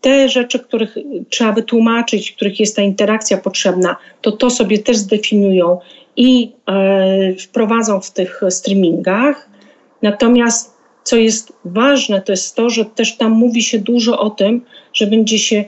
Te 0.00 0.28
rzeczy, 0.28 0.58
których 0.58 0.96
trzeba 1.28 1.52
wytłumaczyć, 1.52 2.32
których 2.32 2.60
jest 2.60 2.76
ta 2.76 2.82
interakcja 2.82 3.38
potrzebna, 3.38 3.96
to 4.20 4.32
to 4.32 4.50
sobie 4.50 4.78
też 4.78 4.96
zdefiniują 4.96 5.78
i 6.16 6.52
e, 6.68 7.34
wprowadzą 7.34 8.00
w 8.00 8.10
tych 8.10 8.40
streamingach. 8.50 9.48
Natomiast 10.02 10.76
co 11.04 11.16
jest 11.16 11.52
ważne, 11.64 12.22
to 12.22 12.32
jest 12.32 12.56
to, 12.56 12.70
że 12.70 12.84
też 12.84 13.16
tam 13.16 13.32
mówi 13.32 13.62
się 13.62 13.78
dużo 13.78 14.18
o 14.18 14.30
tym, 14.30 14.64
że 14.92 15.06
będzie 15.06 15.38
się 15.38 15.64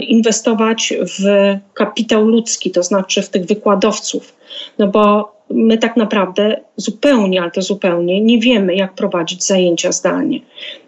inwestować 0.00 0.94
w 1.18 1.54
kapitał 1.74 2.24
ludzki, 2.28 2.70
to 2.70 2.82
znaczy 2.82 3.22
w 3.22 3.28
tych 3.28 3.44
wykładowców. 3.44 4.36
No 4.78 4.88
bo 4.88 5.32
my 5.50 5.78
tak 5.78 5.96
naprawdę 5.96 6.60
zupełnie, 6.76 7.42
ale 7.42 7.50
to 7.50 7.62
zupełnie 7.62 8.20
nie 8.20 8.38
wiemy, 8.38 8.74
jak 8.74 8.94
prowadzić 8.94 9.44
zajęcia 9.44 9.92
zdalnie. 9.92 10.40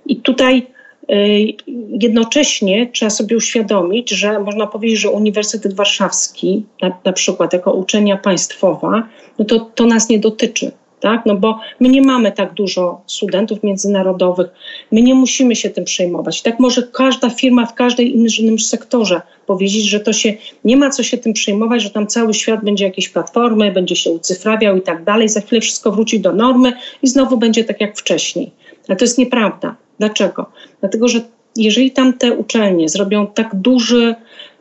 I 0.06 0.16
tutaj 0.16 0.66
jednocześnie 2.00 2.88
trzeba 2.92 3.10
sobie 3.10 3.36
uświadomić, 3.36 4.10
że 4.10 4.40
można 4.40 4.66
powiedzieć, 4.66 4.98
że 4.98 5.10
Uniwersytet 5.10 5.74
Warszawski, 5.74 6.64
na, 6.82 6.98
na 7.04 7.12
przykład 7.12 7.52
jako 7.52 7.72
uczelnia 7.72 8.16
państwowa, 8.16 9.08
no 9.38 9.44
to, 9.44 9.60
to 9.60 9.86
nas 9.86 10.08
nie 10.08 10.18
dotyczy 10.18 10.72
tak? 11.00 11.26
No 11.26 11.34
bo 11.36 11.60
my 11.80 11.88
nie 11.88 12.02
mamy 12.02 12.32
tak 12.32 12.54
dużo 12.54 13.00
studentów 13.06 13.62
międzynarodowych, 13.62 14.46
my 14.92 15.02
nie 15.02 15.14
musimy 15.14 15.56
się 15.56 15.70
tym 15.70 15.84
przejmować. 15.84 16.42
Tak 16.42 16.60
może 16.60 16.82
każda 16.82 17.30
firma 17.30 17.66
w 17.66 17.74
każdej 17.74 18.16
innym 18.16 18.58
sektorze 18.58 19.20
powiedzieć, 19.46 19.84
że 19.84 20.00
to 20.00 20.12
się 20.12 20.34
nie 20.64 20.76
ma 20.76 20.90
co 20.90 21.02
się 21.02 21.18
tym 21.18 21.32
przejmować, 21.32 21.82
że 21.82 21.90
tam 21.90 22.06
cały 22.06 22.34
świat 22.34 22.64
będzie 22.64 22.84
jakieś 22.84 23.08
platformy, 23.08 23.72
będzie 23.72 23.96
się 23.96 24.10
ucyfrawiał 24.10 24.76
i 24.76 24.82
tak 24.82 25.04
dalej, 25.04 25.28
za 25.28 25.40
chwilę 25.40 25.60
wszystko 25.60 25.92
wróci 25.92 26.20
do 26.20 26.32
normy 26.32 26.72
i 27.02 27.06
znowu 27.06 27.36
będzie 27.36 27.64
tak 27.64 27.80
jak 27.80 27.98
wcześniej. 27.98 28.50
Ale 28.88 28.96
to 28.96 29.04
jest 29.04 29.18
nieprawda. 29.18 29.76
Dlaczego? 29.98 30.46
Dlatego, 30.80 31.08
że 31.08 31.20
jeżeli 31.56 31.90
tam 31.90 32.12
te 32.12 32.32
uczelnie 32.32 32.88
zrobią 32.88 33.26
tak 33.26 33.54
duży 33.54 34.14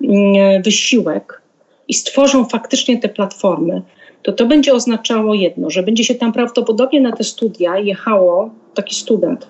mm, 0.03 0.61
wysiłek 0.61 1.41
i 1.87 1.93
stworzą 1.93 2.45
faktycznie 2.45 2.97
te 2.97 3.09
platformy, 3.09 3.81
to 4.23 4.31
to 4.31 4.45
będzie 4.45 4.73
oznaczało 4.73 5.33
jedno, 5.33 5.69
że 5.69 5.83
będzie 5.83 6.03
się 6.03 6.15
tam 6.15 6.33
prawdopodobnie 6.33 7.01
na 7.01 7.11
te 7.11 7.23
studia 7.23 7.77
jechało 7.77 8.49
taki 8.73 8.95
student 8.95 9.47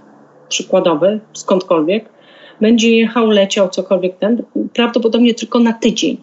przykładowy, 0.49 1.19
skądkolwiek, 1.33 2.09
będzie 2.61 2.97
jechał, 2.97 3.29
leciał, 3.29 3.69
cokolwiek 3.69 4.17
ten, 4.17 4.43
prawdopodobnie 4.73 5.33
tylko 5.33 5.59
na 5.59 5.73
tydzień. 5.73 6.17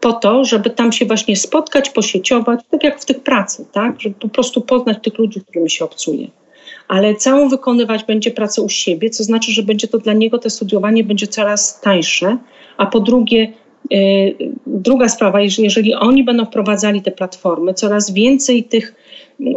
Po 0.00 0.12
to, 0.12 0.44
żeby 0.44 0.70
tam 0.70 0.92
się 0.92 1.06
właśnie 1.06 1.36
spotkać, 1.36 1.90
posieciować, 1.90 2.60
tak 2.70 2.84
jak 2.84 3.00
w 3.00 3.04
tych 3.04 3.20
pracy, 3.20 3.66
tak? 3.72 4.00
Żeby 4.00 4.14
po 4.14 4.28
prostu 4.28 4.60
poznać 4.60 4.98
tych 5.02 5.18
ludzi, 5.18 5.40
którymi 5.40 5.70
się 5.70 5.84
obcuje. 5.84 6.28
Ale 6.92 7.14
całą 7.14 7.48
wykonywać 7.48 8.04
będzie 8.04 8.30
pracę 8.30 8.62
u 8.62 8.68
siebie, 8.68 9.10
co 9.10 9.24
znaczy, 9.24 9.52
że 9.52 9.62
będzie 9.62 9.88
to 9.88 9.98
dla 9.98 10.12
niego 10.12 10.38
te 10.38 10.50
studiowanie 10.50 11.04
będzie 11.04 11.26
coraz 11.26 11.80
tańsze, 11.80 12.36
a 12.76 12.86
po 12.86 13.00
drugie, 13.00 13.52
y, 13.92 14.34
druga 14.66 15.08
sprawa, 15.08 15.40
jeżeli 15.40 15.94
oni 15.94 16.24
będą 16.24 16.44
wprowadzali 16.44 17.02
te 17.02 17.10
platformy, 17.10 17.74
coraz 17.74 18.10
więcej 18.10 18.64
tych 18.64 18.94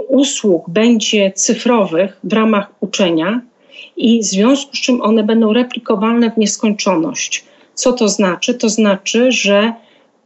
usług 0.07 0.69
będzie 0.69 1.31
cyfrowych 1.31 2.19
w 2.23 2.33
ramach 2.33 2.71
uczenia 2.79 3.41
i 3.97 4.19
w 4.19 4.23
związku 4.23 4.75
z 4.75 4.81
czym 4.81 5.01
one 5.01 5.23
będą 5.23 5.53
replikowalne 5.53 6.31
w 6.31 6.37
nieskończoność. 6.37 7.45
Co 7.73 7.93
to 7.93 8.07
znaczy? 8.07 8.53
To 8.53 8.69
znaczy, 8.69 9.31
że 9.31 9.73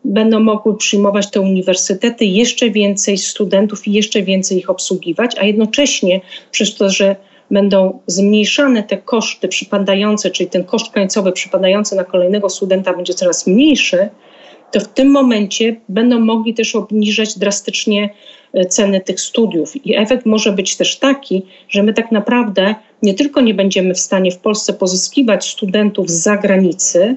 będą 0.05 0.39
mogły 0.39 0.77
przyjmować 0.77 1.31
te 1.31 1.41
uniwersytety 1.41 2.25
jeszcze 2.25 2.69
więcej 2.69 3.17
studentów 3.17 3.87
i 3.87 3.93
jeszcze 3.93 4.21
więcej 4.21 4.57
ich 4.57 4.69
obsługiwać, 4.69 5.35
a 5.39 5.45
jednocześnie 5.45 6.21
przez 6.51 6.75
to, 6.75 6.89
że 6.89 7.15
będą 7.51 7.99
zmniejszane 8.07 8.83
te 8.83 8.97
koszty 8.97 9.47
przypadające, 9.47 10.31
czyli 10.31 10.49
ten 10.49 10.63
koszt 10.63 10.93
końcowy 10.93 11.31
przypadający 11.31 11.95
na 11.95 12.03
kolejnego 12.03 12.49
studenta 12.49 12.93
będzie 12.93 13.13
coraz 13.13 13.47
mniejszy, 13.47 14.09
to 14.71 14.79
w 14.79 14.87
tym 14.87 15.11
momencie 15.11 15.75
będą 15.89 16.19
mogli 16.19 16.53
też 16.53 16.75
obniżać 16.75 17.39
drastycznie 17.39 18.09
e, 18.53 18.65
ceny 18.65 19.01
tych 19.01 19.21
studiów. 19.21 19.85
I 19.85 19.95
efekt 19.95 20.25
może 20.25 20.51
być 20.51 20.77
też 20.77 20.99
taki, 20.99 21.45
że 21.69 21.83
my 21.83 21.93
tak 21.93 22.11
naprawdę 22.11 22.75
nie 23.03 23.13
tylko 23.13 23.41
nie 23.41 23.53
będziemy 23.53 23.93
w 23.93 23.99
stanie 23.99 24.31
w 24.31 24.37
Polsce 24.37 24.73
pozyskiwać 24.73 25.49
studentów 25.49 26.09
z 26.09 26.23
zagranicy, 26.23 27.15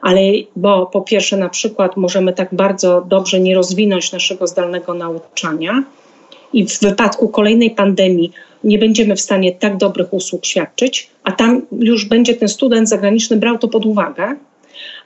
ale 0.00 0.20
bo 0.56 0.86
po 0.86 1.00
pierwsze 1.00 1.36
na 1.36 1.48
przykład 1.48 1.96
możemy 1.96 2.32
tak 2.32 2.48
bardzo 2.52 3.06
dobrze 3.08 3.40
nie 3.40 3.54
rozwinąć 3.54 4.12
naszego 4.12 4.46
zdalnego 4.46 4.94
nauczania 4.94 5.84
i 6.52 6.66
w 6.66 6.80
wypadku 6.80 7.28
kolejnej 7.28 7.70
pandemii 7.70 8.32
nie 8.64 8.78
będziemy 8.78 9.16
w 9.16 9.20
stanie 9.20 9.52
tak 9.52 9.76
dobrych 9.76 10.12
usług 10.12 10.46
świadczyć, 10.46 11.10
a 11.24 11.32
tam 11.32 11.62
już 11.72 12.04
będzie 12.04 12.34
ten 12.34 12.48
student 12.48 12.88
zagraniczny 12.88 13.36
brał 13.36 13.58
to 13.58 13.68
pod 13.68 13.86
uwagę, 13.86 14.36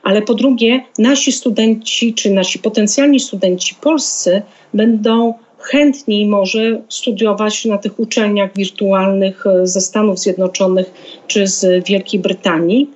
ale 0.02 0.22
po 0.22 0.34
drugie 0.34 0.84
nasi 0.98 1.32
studenci 1.32 2.14
czy 2.14 2.30
nasi 2.30 2.58
potencjalni 2.58 3.20
studenci 3.20 3.74
polscy 3.80 4.42
będą 4.74 5.34
chętniej 5.58 6.26
może 6.26 6.80
studiować 6.88 7.64
na 7.64 7.78
tych 7.78 8.00
uczelniach 8.00 8.54
wirtualnych 8.56 9.44
ze 9.62 9.80
Stanów 9.80 10.18
Zjednoczonych 10.18 10.92
czy 11.26 11.46
z 11.46 11.86
Wielkiej 11.86 12.20
Brytanii, 12.20 12.90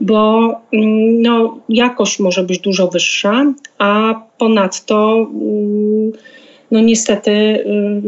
bo 0.00 0.48
mm, 0.72 1.22
no, 1.22 1.58
jakość 1.68 2.18
może 2.18 2.42
być 2.42 2.58
dużo 2.58 2.88
wyższa, 2.88 3.54
a 3.78 4.22
ponadto 4.38 5.28
mm, 5.32 6.12
no 6.70 6.80
niestety 6.80 7.30
y, 7.30 8.02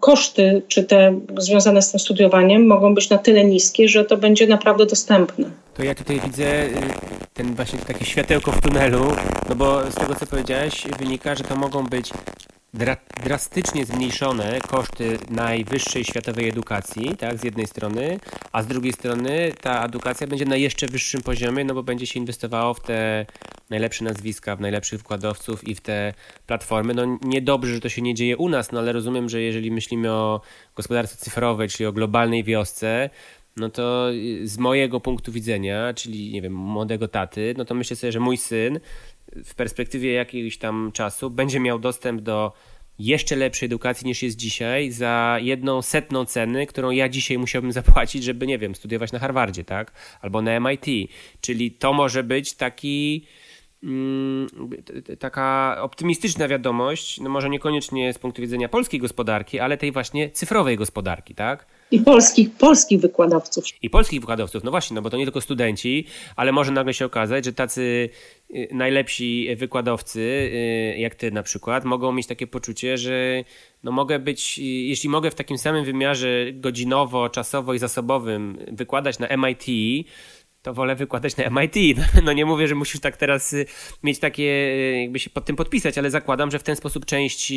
koszty, 0.00 0.62
czy 0.68 0.84
te 0.84 1.20
związane 1.38 1.82
z 1.82 1.90
tym 1.90 2.00
studiowaniem 2.00 2.66
mogą 2.66 2.94
być 2.94 3.10
na 3.10 3.18
tyle 3.18 3.44
niskie, 3.44 3.88
że 3.88 4.04
to 4.04 4.16
będzie 4.16 4.46
naprawdę 4.46 4.86
dostępne. 4.86 5.50
To 5.74 5.82
ja 5.82 5.94
tutaj 5.94 6.20
widzę 6.20 6.64
y, 6.64 6.70
ten 7.34 7.54
właśnie 7.54 7.78
takie 7.78 8.04
światełko 8.04 8.52
w 8.52 8.60
tunelu, 8.60 9.04
no 9.48 9.54
bo 9.54 9.90
z 9.90 9.94
tego 9.94 10.14
co 10.14 10.26
powiedziałeś 10.26 10.84
wynika, 10.98 11.34
że 11.34 11.44
to 11.44 11.56
mogą 11.56 11.84
być 11.84 12.10
dra 12.74 12.96
drastycznie 13.24 13.84
zmniejszone 13.84 14.60
koszty 14.60 15.18
najwyższej 15.30 16.04
światowej 16.04 16.48
edukacji, 16.48 17.16
tak, 17.16 17.38
z 17.38 17.44
jednej 17.44 17.66
strony, 17.66 18.18
a 18.52 18.62
z 18.62 18.66
drugiej 18.66 18.92
strony 18.92 19.52
ta 19.60 19.84
edukacja 19.84 20.26
będzie 20.26 20.44
na 20.44 20.56
jeszcze 20.56 20.88
wyższym 20.88 21.22
poziomie, 21.22 21.64
no 21.64 21.74
bo 21.74 21.82
będzie 21.82 22.06
się 22.06 22.20
inwestowało 22.20 22.74
w 22.74 22.80
te 22.80 23.26
najlepsze 23.70 24.04
nazwiska, 24.04 24.56
w 24.56 24.60
najlepszych 24.60 24.98
wykładowców 24.98 25.68
i 25.68 25.74
w 25.74 25.80
te 25.80 26.14
platformy. 26.46 26.94
No 26.94 27.18
niedobrze, 27.22 27.74
że 27.74 27.80
to 27.80 27.88
się 27.88 28.02
nie 28.02 28.14
dzieje 28.14 28.36
u 28.36 28.48
nas, 28.48 28.72
no 28.72 28.78
ale 28.78 28.92
rozumiem, 28.92 29.28
że 29.28 29.40
jeżeli 29.40 29.70
myślimy 29.70 30.12
o 30.12 30.40
gospodarce 30.76 31.16
cyfrowej, 31.16 31.68
czyli 31.68 31.86
o 31.86 31.92
globalnej 31.92 32.44
wiosce, 32.44 33.10
no 33.56 33.70
to 33.70 34.08
z 34.44 34.58
mojego 34.58 35.00
punktu 35.00 35.32
widzenia, 35.32 35.94
czyli 35.94 36.32
nie 36.32 36.42
wiem, 36.42 36.54
młodego 36.54 37.08
taty, 37.08 37.54
no 37.58 37.64
to 37.64 37.74
myślę 37.74 37.96
sobie, 37.96 38.12
że 38.12 38.20
mój 38.20 38.36
syn 38.36 38.80
w 39.44 39.54
perspektywie 39.54 40.12
jakiegoś 40.12 40.58
tam 40.58 40.90
czasu 40.92 41.30
będzie 41.30 41.60
miał 41.60 41.78
dostęp 41.78 42.20
do 42.20 42.52
jeszcze 42.98 43.36
lepszej 43.36 43.66
edukacji 43.66 44.06
niż 44.06 44.22
jest 44.22 44.36
dzisiaj 44.36 44.90
za 44.90 45.38
jedną 45.40 45.82
setną 45.82 46.24
ceny, 46.24 46.66
którą 46.66 46.90
ja 46.90 47.08
dzisiaj 47.08 47.38
musiałbym 47.38 47.72
zapłacić, 47.72 48.24
żeby, 48.24 48.46
nie 48.46 48.58
wiem, 48.58 48.74
studiować 48.74 49.12
na 49.12 49.18
Harvardzie, 49.18 49.64
tak? 49.64 49.92
Albo 50.20 50.42
na 50.42 50.60
MIT. 50.60 51.10
Czyli 51.40 51.70
to 51.70 51.92
może 51.92 52.22
być 52.22 52.54
taki 52.54 53.26
mm, 53.82 54.48
taka 55.18 55.76
optymistyczna 55.80 56.48
wiadomość, 56.48 57.20
no 57.20 57.30
może 57.30 57.48
niekoniecznie 57.50 58.12
z 58.12 58.18
punktu 58.18 58.42
widzenia 58.42 58.68
polskiej 58.68 59.00
gospodarki, 59.00 59.60
ale 59.60 59.76
tej 59.76 59.92
właśnie 59.92 60.30
cyfrowej 60.30 60.76
gospodarki, 60.76 61.34
tak? 61.34 61.66
I 61.92 62.00
polskich, 62.00 62.50
polskich 62.50 63.00
wykładowców. 63.00 63.64
I 63.82 63.90
polskich 63.90 64.20
wykładowców, 64.20 64.64
no 64.64 64.70
właśnie, 64.70 64.94
no 64.94 65.02
bo 65.02 65.10
to 65.10 65.16
nie 65.16 65.24
tylko 65.24 65.40
studenci, 65.40 66.06
ale 66.36 66.52
może 66.52 66.72
nagle 66.72 66.94
się 66.94 67.04
okazać, 67.04 67.44
że 67.44 67.52
tacy 67.52 68.08
y, 68.50 68.68
najlepsi 68.72 69.56
wykładowcy, 69.56 70.20
y, 70.20 70.98
jak 70.98 71.14
ty 71.14 71.30
na 71.30 71.42
przykład, 71.42 71.84
mogą 71.84 72.12
mieć 72.12 72.26
takie 72.26 72.46
poczucie, 72.46 72.98
że 72.98 73.44
no 73.82 73.92
mogę 73.92 74.18
być, 74.18 74.58
y, 74.58 74.62
jeśli 74.62 75.08
mogę 75.08 75.30
w 75.30 75.34
takim 75.34 75.58
samym 75.58 75.84
wymiarze 75.84 76.52
godzinowo, 76.52 77.28
czasowo 77.28 77.74
i 77.74 77.78
zasobowym 77.78 78.58
wykładać 78.72 79.18
na 79.18 79.28
MIT, 79.28 79.66
to 80.62 80.74
wolę 80.74 80.94
wykładać 80.94 81.36
na 81.36 81.60
MIT. 81.60 81.74
No 82.24 82.32
nie 82.32 82.46
mówię, 82.46 82.68
że 82.68 82.74
musisz 82.74 83.00
tak 83.00 83.16
teraz 83.16 83.52
y, 83.52 83.66
mieć 84.02 84.18
takie, 84.18 84.42
y, 84.42 85.00
jakby 85.02 85.18
się 85.18 85.30
pod 85.30 85.44
tym 85.44 85.56
podpisać, 85.56 85.98
ale 85.98 86.10
zakładam, 86.10 86.50
że 86.50 86.58
w 86.58 86.62
ten 86.62 86.76
sposób 86.76 87.06
część 87.06 87.52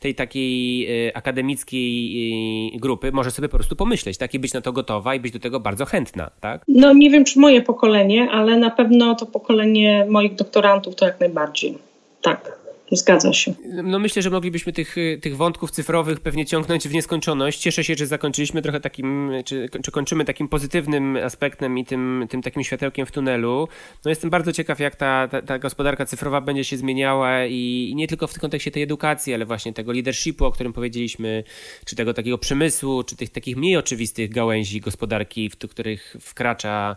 tej 0.00 0.14
takiej 0.14 0.86
y, 1.08 1.14
akademickiej 1.14 2.72
grupy 2.80 3.12
może 3.12 3.30
sobie 3.30 3.48
po 3.48 3.56
prostu 3.56 3.76
pomyśleć, 3.76 4.18
tak? 4.18 4.34
I 4.34 4.38
być 4.38 4.52
na 4.52 4.60
to 4.60 4.72
gotowa 4.72 5.14
i 5.14 5.20
być 5.20 5.32
do 5.32 5.38
tego 5.38 5.60
bardzo 5.60 5.84
chętna, 5.84 6.30
tak? 6.40 6.64
No 6.68 6.92
nie 6.92 7.10
wiem, 7.10 7.24
czy 7.24 7.40
moje 7.40 7.62
pokolenie, 7.62 8.30
ale 8.30 8.56
na 8.56 8.70
pewno 8.70 9.14
to 9.14 9.26
pokolenie 9.26 10.06
moich 10.08 10.34
doktorantów 10.34 10.94
to 10.94 11.06
jak 11.06 11.20
najbardziej. 11.20 11.78
Tak. 12.22 12.55
Zgadza 12.92 13.32
się. 13.32 13.54
No 13.64 13.98
myślę, 13.98 14.22
że 14.22 14.30
moglibyśmy 14.30 14.72
tych, 14.72 14.96
tych 15.22 15.36
wątków 15.36 15.70
cyfrowych 15.70 16.20
pewnie 16.20 16.46
ciągnąć 16.46 16.88
w 16.88 16.92
nieskończoność. 16.92 17.60
Cieszę 17.60 17.84
się, 17.84 17.94
że 17.94 18.06
zakończyliśmy 18.06 18.62
trochę 18.62 18.80
takim, 18.80 19.30
czy, 19.44 19.68
czy 19.82 19.90
kończymy 19.90 20.24
takim 20.24 20.48
pozytywnym 20.48 21.16
aspektem 21.16 21.78
i 21.78 21.84
tym, 21.84 22.26
tym 22.30 22.42
takim 22.42 22.64
światełkiem 22.64 23.06
w 23.06 23.12
tunelu. 23.12 23.68
No 24.04 24.08
jestem 24.08 24.30
bardzo 24.30 24.52
ciekaw, 24.52 24.80
jak 24.80 24.96
ta, 24.96 25.28
ta, 25.28 25.42
ta 25.42 25.58
gospodarka 25.58 26.06
cyfrowa 26.06 26.40
będzie 26.40 26.64
się 26.64 26.76
zmieniała 26.76 27.46
i, 27.46 27.88
i, 27.90 27.94
nie 27.94 28.08
tylko 28.08 28.26
w 28.26 28.38
kontekście 28.38 28.70
tej 28.70 28.82
edukacji, 28.82 29.34
ale 29.34 29.46
właśnie 29.46 29.72
tego 29.72 29.92
leadershipu, 29.92 30.44
o 30.44 30.52
którym 30.52 30.72
powiedzieliśmy, 30.72 31.44
czy 31.84 31.96
tego 31.96 32.14
takiego 32.14 32.38
przemysłu, 32.38 33.02
czy 33.02 33.16
tych 33.16 33.30
takich 33.30 33.56
mniej 33.56 33.76
oczywistych 33.76 34.30
gałęzi 34.30 34.80
gospodarki, 34.80 35.50
w 35.50 35.58
których 35.58 36.16
wkracza 36.20 36.96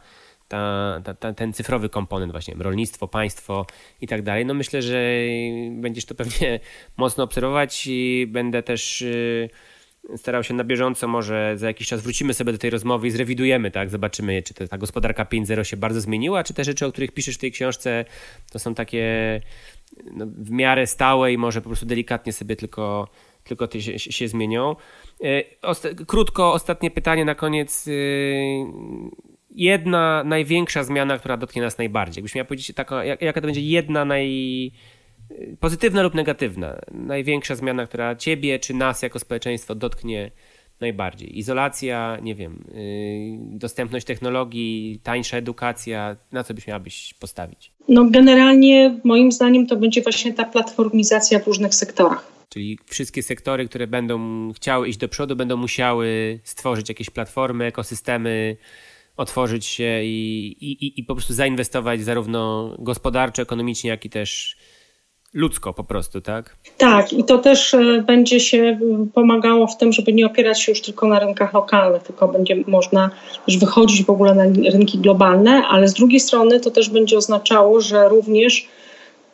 ta, 0.49 1.01
ta, 1.03 1.13
ta, 1.13 1.33
ten 1.33 1.53
cyfrowy 1.53 1.89
komponent 1.89 2.31
właśnie, 2.31 2.55
rolnictwo, 2.59 3.07
państwo 3.07 3.65
i 4.01 4.07
tak 4.07 4.21
dalej. 4.21 4.45
No 4.45 4.53
myślę, 4.53 4.81
że 4.81 5.01
będziesz 5.71 6.05
to 6.05 6.15
pewnie 6.15 6.59
mocno 6.97 7.23
obserwować 7.23 7.87
i 7.87 8.27
będę 8.27 8.63
też 8.63 9.01
y, 9.01 9.49
starał 10.17 10.43
się 10.43 10.53
na 10.53 10.63
bieżąco, 10.63 11.07
może 11.07 11.53
za 11.57 11.67
jakiś 11.67 11.87
czas 11.87 12.01
wrócimy 12.01 12.33
sobie 12.33 12.51
do 12.51 12.57
tej 12.57 12.69
rozmowy 12.69 13.07
i 13.07 13.11
zrewidujemy, 13.11 13.71
tak? 13.71 13.89
Zobaczymy, 13.89 14.43
czy 14.43 14.53
ta 14.53 14.77
gospodarka 14.77 15.25
5.0 15.25 15.63
się 15.63 15.77
bardzo 15.77 16.01
zmieniła, 16.01 16.43
czy 16.43 16.53
te 16.53 16.63
rzeczy, 16.63 16.85
o 16.85 16.91
których 16.91 17.11
piszesz 17.11 17.35
w 17.35 17.39
tej 17.39 17.51
książce, 17.51 18.05
to 18.51 18.59
są 18.59 18.75
takie 18.75 19.41
no, 20.11 20.25
w 20.27 20.51
miarę 20.51 20.87
stałe 20.87 21.33
i 21.33 21.37
może 21.37 21.61
po 21.61 21.69
prostu 21.69 21.85
delikatnie 21.85 22.33
sobie 22.33 22.55
tylko, 22.55 23.07
tylko 23.43 23.67
te 23.67 23.81
się, 23.81 23.99
się 23.99 24.27
zmienią. 24.27 24.75
Y, 25.23 26.05
krótko, 26.07 26.53
ostatnie 26.53 26.91
pytanie 26.91 27.25
na 27.25 27.35
koniec 27.35 27.87
y, 27.87 28.65
jedna 29.59 30.23
największa 30.23 30.83
zmiana, 30.83 31.17
która 31.17 31.37
dotknie 31.37 31.61
nas 31.61 31.77
najbardziej? 31.77 32.21
Jakbyś 32.21 32.35
miał 32.35 32.45
powiedzieć 32.45 32.71
taka, 32.75 33.05
jak, 33.05 33.21
jaka 33.21 33.41
to 33.41 33.47
będzie 33.47 33.61
jedna 33.61 34.05
naj... 34.05 34.71
pozytywna 35.59 36.01
lub 36.01 36.13
negatywna, 36.13 36.79
największa 36.91 37.55
zmiana, 37.55 37.87
która 37.87 38.15
ciebie 38.15 38.59
czy 38.59 38.73
nas 38.73 39.01
jako 39.01 39.19
społeczeństwo 39.19 39.75
dotknie 39.75 40.31
najbardziej? 40.81 41.39
Izolacja, 41.39 42.17
nie 42.21 42.35
wiem, 42.35 42.63
yy, 42.73 43.57
dostępność 43.57 44.05
technologii, 44.05 44.99
tańsza 45.03 45.37
edukacja, 45.37 46.15
na 46.31 46.43
co 46.43 46.53
byś 46.53 46.67
miałabyś 46.67 47.13
postawić? 47.13 47.71
No 47.87 48.09
generalnie 48.09 48.99
moim 49.03 49.31
zdaniem 49.31 49.67
to 49.67 49.75
będzie 49.75 50.01
właśnie 50.01 50.33
ta 50.33 50.43
platformizacja 50.45 51.39
w 51.39 51.47
różnych 51.47 51.75
sektorach. 51.75 52.31
Czyli 52.49 52.79
wszystkie 52.85 53.23
sektory, 53.23 53.67
które 53.67 53.87
będą 53.87 54.19
chciały 54.53 54.87
iść 54.87 54.97
do 54.97 55.07
przodu, 55.07 55.35
będą 55.35 55.57
musiały 55.57 56.39
stworzyć 56.43 56.89
jakieś 56.89 57.09
platformy, 57.09 57.65
ekosystemy, 57.65 58.57
otworzyć 59.19 59.65
się 59.65 60.03
i, 60.03 60.55
i, 60.61 60.99
i 60.99 61.03
po 61.03 61.15
prostu 61.15 61.33
zainwestować 61.33 62.01
zarówno 62.01 62.69
gospodarczo, 62.79 63.41
ekonomicznie, 63.41 63.89
jak 63.89 64.05
i 64.05 64.09
też 64.09 64.57
ludzko 65.33 65.73
po 65.73 65.83
prostu, 65.83 66.21
tak? 66.21 66.55
Tak, 66.77 67.13
i 67.13 67.23
to 67.23 67.37
też 67.37 67.73
e, 67.73 68.03
będzie 68.07 68.39
się 68.39 68.79
pomagało 69.13 69.67
w 69.67 69.77
tym, 69.77 69.93
żeby 69.93 70.13
nie 70.13 70.25
opierać 70.25 70.61
się 70.61 70.71
już 70.71 70.81
tylko 70.81 71.07
na 71.07 71.19
rynkach 71.19 71.53
lokalnych, 71.53 72.03
tylko 72.03 72.27
będzie 72.27 72.55
można 72.67 73.09
już 73.47 73.57
wychodzić 73.57 74.05
w 74.05 74.09
ogóle 74.09 74.35
na 74.35 74.43
rynki 74.71 74.97
globalne, 74.97 75.63
ale 75.69 75.87
z 75.87 75.93
drugiej 75.93 76.19
strony 76.19 76.59
to 76.59 76.71
też 76.71 76.89
będzie 76.89 77.17
oznaczało, 77.17 77.81
że 77.81 78.09
również 78.09 78.67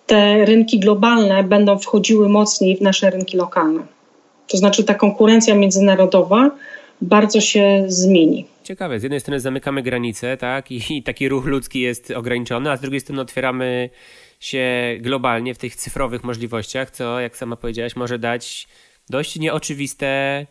te 0.05 0.45
rynki 0.45 0.79
globalne 0.79 1.43
będą 1.43 1.77
wchodziły 1.77 2.29
mocniej 2.29 2.77
w 2.77 2.81
nasze 2.81 3.09
rynki 3.09 3.37
lokalne. 3.37 3.83
To 4.47 4.57
znaczy 4.57 4.83
ta 4.83 4.93
konkurencja 4.93 5.55
międzynarodowa 5.55 6.51
bardzo 7.01 7.41
się 7.41 7.83
zmieni. 7.87 8.45
Ciekawe, 8.63 8.99
z 8.99 9.03
jednej 9.03 9.19
strony 9.19 9.39
zamykamy 9.39 9.83
granice, 9.83 10.37
tak, 10.37 10.71
i, 10.71 11.03
taki 11.03 11.29
ruch 11.29 11.45
ludzki 11.45 11.79
jest 11.79 12.11
ograniczony, 12.11 12.71
a 12.71 12.77
z 12.77 12.81
drugiej 12.81 12.99
strony 12.99 13.21
otwieramy 13.21 13.89
się 14.39 14.63
globalnie 14.99 15.53
w 15.53 15.57
tych 15.57 15.75
cyfrowych 15.75 16.23
możliwościach, 16.23 16.91
co, 16.91 17.19
jak 17.19 17.37
sama 17.37 17.55
powiedziałaś, 17.55 17.95
może 17.95 18.19
dać 18.19 18.67
dość 19.09 19.39
nieoczywiste 19.39 20.45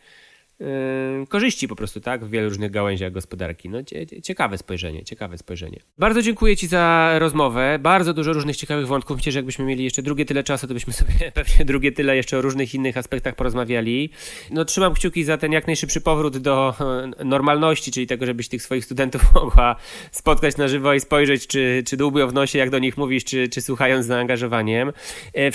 korzyści 1.28 1.68
po 1.68 1.76
prostu, 1.76 2.00
tak, 2.00 2.24
w 2.24 2.30
wielu 2.30 2.48
różnych 2.48 2.70
gałęziach 2.70 3.12
gospodarki. 3.12 3.68
No, 3.68 3.78
ciekawe 4.22 4.58
spojrzenie, 4.58 5.04
ciekawe 5.04 5.38
spojrzenie. 5.38 5.80
Bardzo 5.98 6.22
dziękuję 6.22 6.56
Ci 6.56 6.66
za 6.66 7.14
rozmowę. 7.18 7.78
Bardzo 7.80 8.14
dużo 8.14 8.32
różnych 8.32 8.56
ciekawych 8.56 8.86
wątków. 8.86 9.16
Myślę, 9.16 9.32
że 9.32 9.38
jakbyśmy 9.38 9.64
mieli 9.64 9.84
jeszcze 9.84 10.02
drugie 10.02 10.24
tyle 10.24 10.44
czasu, 10.44 10.66
to 10.66 10.74
byśmy 10.74 10.92
sobie 11.02 11.32
pewnie 11.34 11.64
drugie 11.64 11.92
tyle 11.92 12.16
jeszcze 12.16 12.38
o 12.38 12.42
różnych 12.42 12.74
innych 12.74 12.96
aspektach 12.96 13.34
porozmawiali. 13.34 14.10
No, 14.50 14.64
trzymam 14.64 14.94
kciuki 14.94 15.24
za 15.24 15.38
ten 15.38 15.52
jak 15.52 15.66
najszybszy 15.66 16.00
powrót 16.00 16.38
do 16.38 16.74
e, 17.20 17.24
normalności, 17.24 17.92
czyli 17.92 18.06
tego, 18.06 18.26
żebyś 18.26 18.48
tych 18.48 18.62
swoich 18.62 18.84
studentów 18.84 19.22
mogła 19.34 19.76
spotkać 20.12 20.56
na 20.56 20.68
żywo 20.68 20.94
i 20.94 21.00
spojrzeć, 21.00 21.46
czy, 21.46 21.82
czy 21.86 21.96
dłubią 21.96 22.28
w 22.28 22.34
nosie, 22.34 22.58
jak 22.58 22.70
do 22.70 22.78
nich 22.78 22.96
mówisz, 22.96 23.24
czy, 23.24 23.48
czy 23.48 23.60
słuchając 23.60 24.04
z 24.04 24.08
zaangażowaniem. 24.08 24.92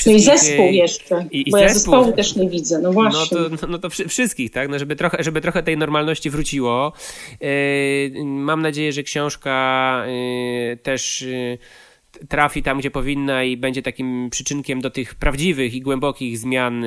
No 0.06 0.12
i 0.12 0.20
zespół 0.20 0.72
jeszcze, 0.72 1.28
i, 1.32 1.50
i 1.50 1.52
bo 1.52 1.58
zespół. 1.58 1.68
ja 1.68 1.74
zespołu 1.74 2.12
też 2.14 2.36
nie 2.36 2.50
widzę, 2.50 2.80
no 2.80 2.91
właśnie. 2.91 3.38
No 3.52 3.58
to, 3.58 3.68
no 3.68 3.80
to 3.80 3.89
wszystkich, 3.89 4.52
tak, 4.52 4.70
no, 4.70 4.80
żeby 4.80 4.89
trochę, 4.96 5.24
żeby 5.24 5.42
trochę 5.42 5.64
tej 5.64 5.78
normalności 5.78 6.30
wróciło. 6.30 6.94
Yy, 7.42 8.26
mam 8.26 8.62
nadzieję, 8.62 8.94
że 8.94 9.04
książka 9.04 10.04
yy, 10.08 10.78
też 10.78 11.22
yy, 11.22 11.58
trafi 12.30 12.64
tam, 12.64 12.80
gdzie 12.80 12.91
powinna 12.91 13.43
i 13.43 13.57
będzie 13.57 13.82
takim 13.82 14.30
przyczynkiem 14.30 14.82
do 14.82 14.89
tych 14.89 15.16
prawdziwych 15.16 15.74
i 15.74 15.82
głębokich 15.82 16.38
zmian 16.38 16.86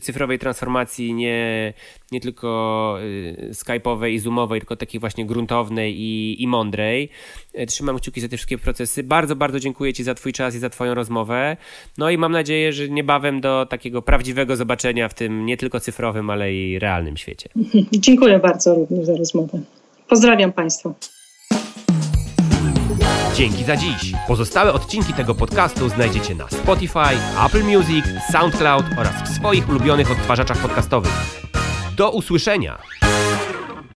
cyfrowej 0.00 0.38
transformacji, 0.38 1.14
nie, 1.14 1.72
nie 2.12 2.20
tylko 2.20 2.96
skype'owej 3.50 4.10
i 4.10 4.18
zoomowej, 4.18 4.60
tylko 4.60 4.76
takiej 4.76 5.00
właśnie 5.00 5.26
gruntownej 5.26 6.00
i, 6.00 6.42
i 6.42 6.48
mądrej. 6.48 7.08
Trzymam 7.66 7.98
kciuki 7.98 8.20
za 8.20 8.28
te 8.28 8.36
wszystkie 8.36 8.58
procesy. 8.58 9.02
Bardzo, 9.02 9.36
bardzo 9.36 9.60
dziękuję 9.60 9.92
Ci 9.92 10.04
za 10.04 10.14
Twój 10.14 10.32
czas 10.32 10.54
i 10.54 10.58
za 10.58 10.70
Twoją 10.70 10.94
rozmowę. 10.94 11.56
No 11.98 12.10
i 12.10 12.18
mam 12.18 12.32
nadzieję, 12.32 12.72
że 12.72 12.88
niebawem 12.88 13.40
do 13.40 13.66
takiego 13.66 14.02
prawdziwego 14.02 14.56
zobaczenia 14.56 15.08
w 15.08 15.14
tym 15.14 15.46
nie 15.46 15.56
tylko 15.56 15.80
cyfrowym, 15.80 16.30
ale 16.30 16.54
i 16.54 16.78
realnym 16.78 17.16
świecie. 17.16 17.48
Dziękuję 17.92 18.38
bardzo 18.38 18.74
również 18.74 19.06
za 19.06 19.16
rozmowę. 19.16 19.60
Pozdrawiam 20.08 20.52
Państwa. 20.52 20.94
Dzięki 23.34 23.64
za 23.64 23.76
dziś. 23.76 24.12
Pozostałe 24.28 24.72
odcinki 24.72 25.12
tego 25.14 25.34
podcastu 25.34 25.88
znajdziecie 25.88 26.34
na 26.34 26.48
Spotify, 26.48 27.16
Apple 27.46 27.64
Music, 27.64 28.04
SoundCloud 28.32 28.84
oraz 28.96 29.12
w 29.22 29.34
swoich 29.34 29.68
ulubionych 29.68 30.10
odtwarzaczach 30.10 30.58
podcastowych. 30.58 31.12
Do 31.96 32.10
usłyszenia! 32.10 32.78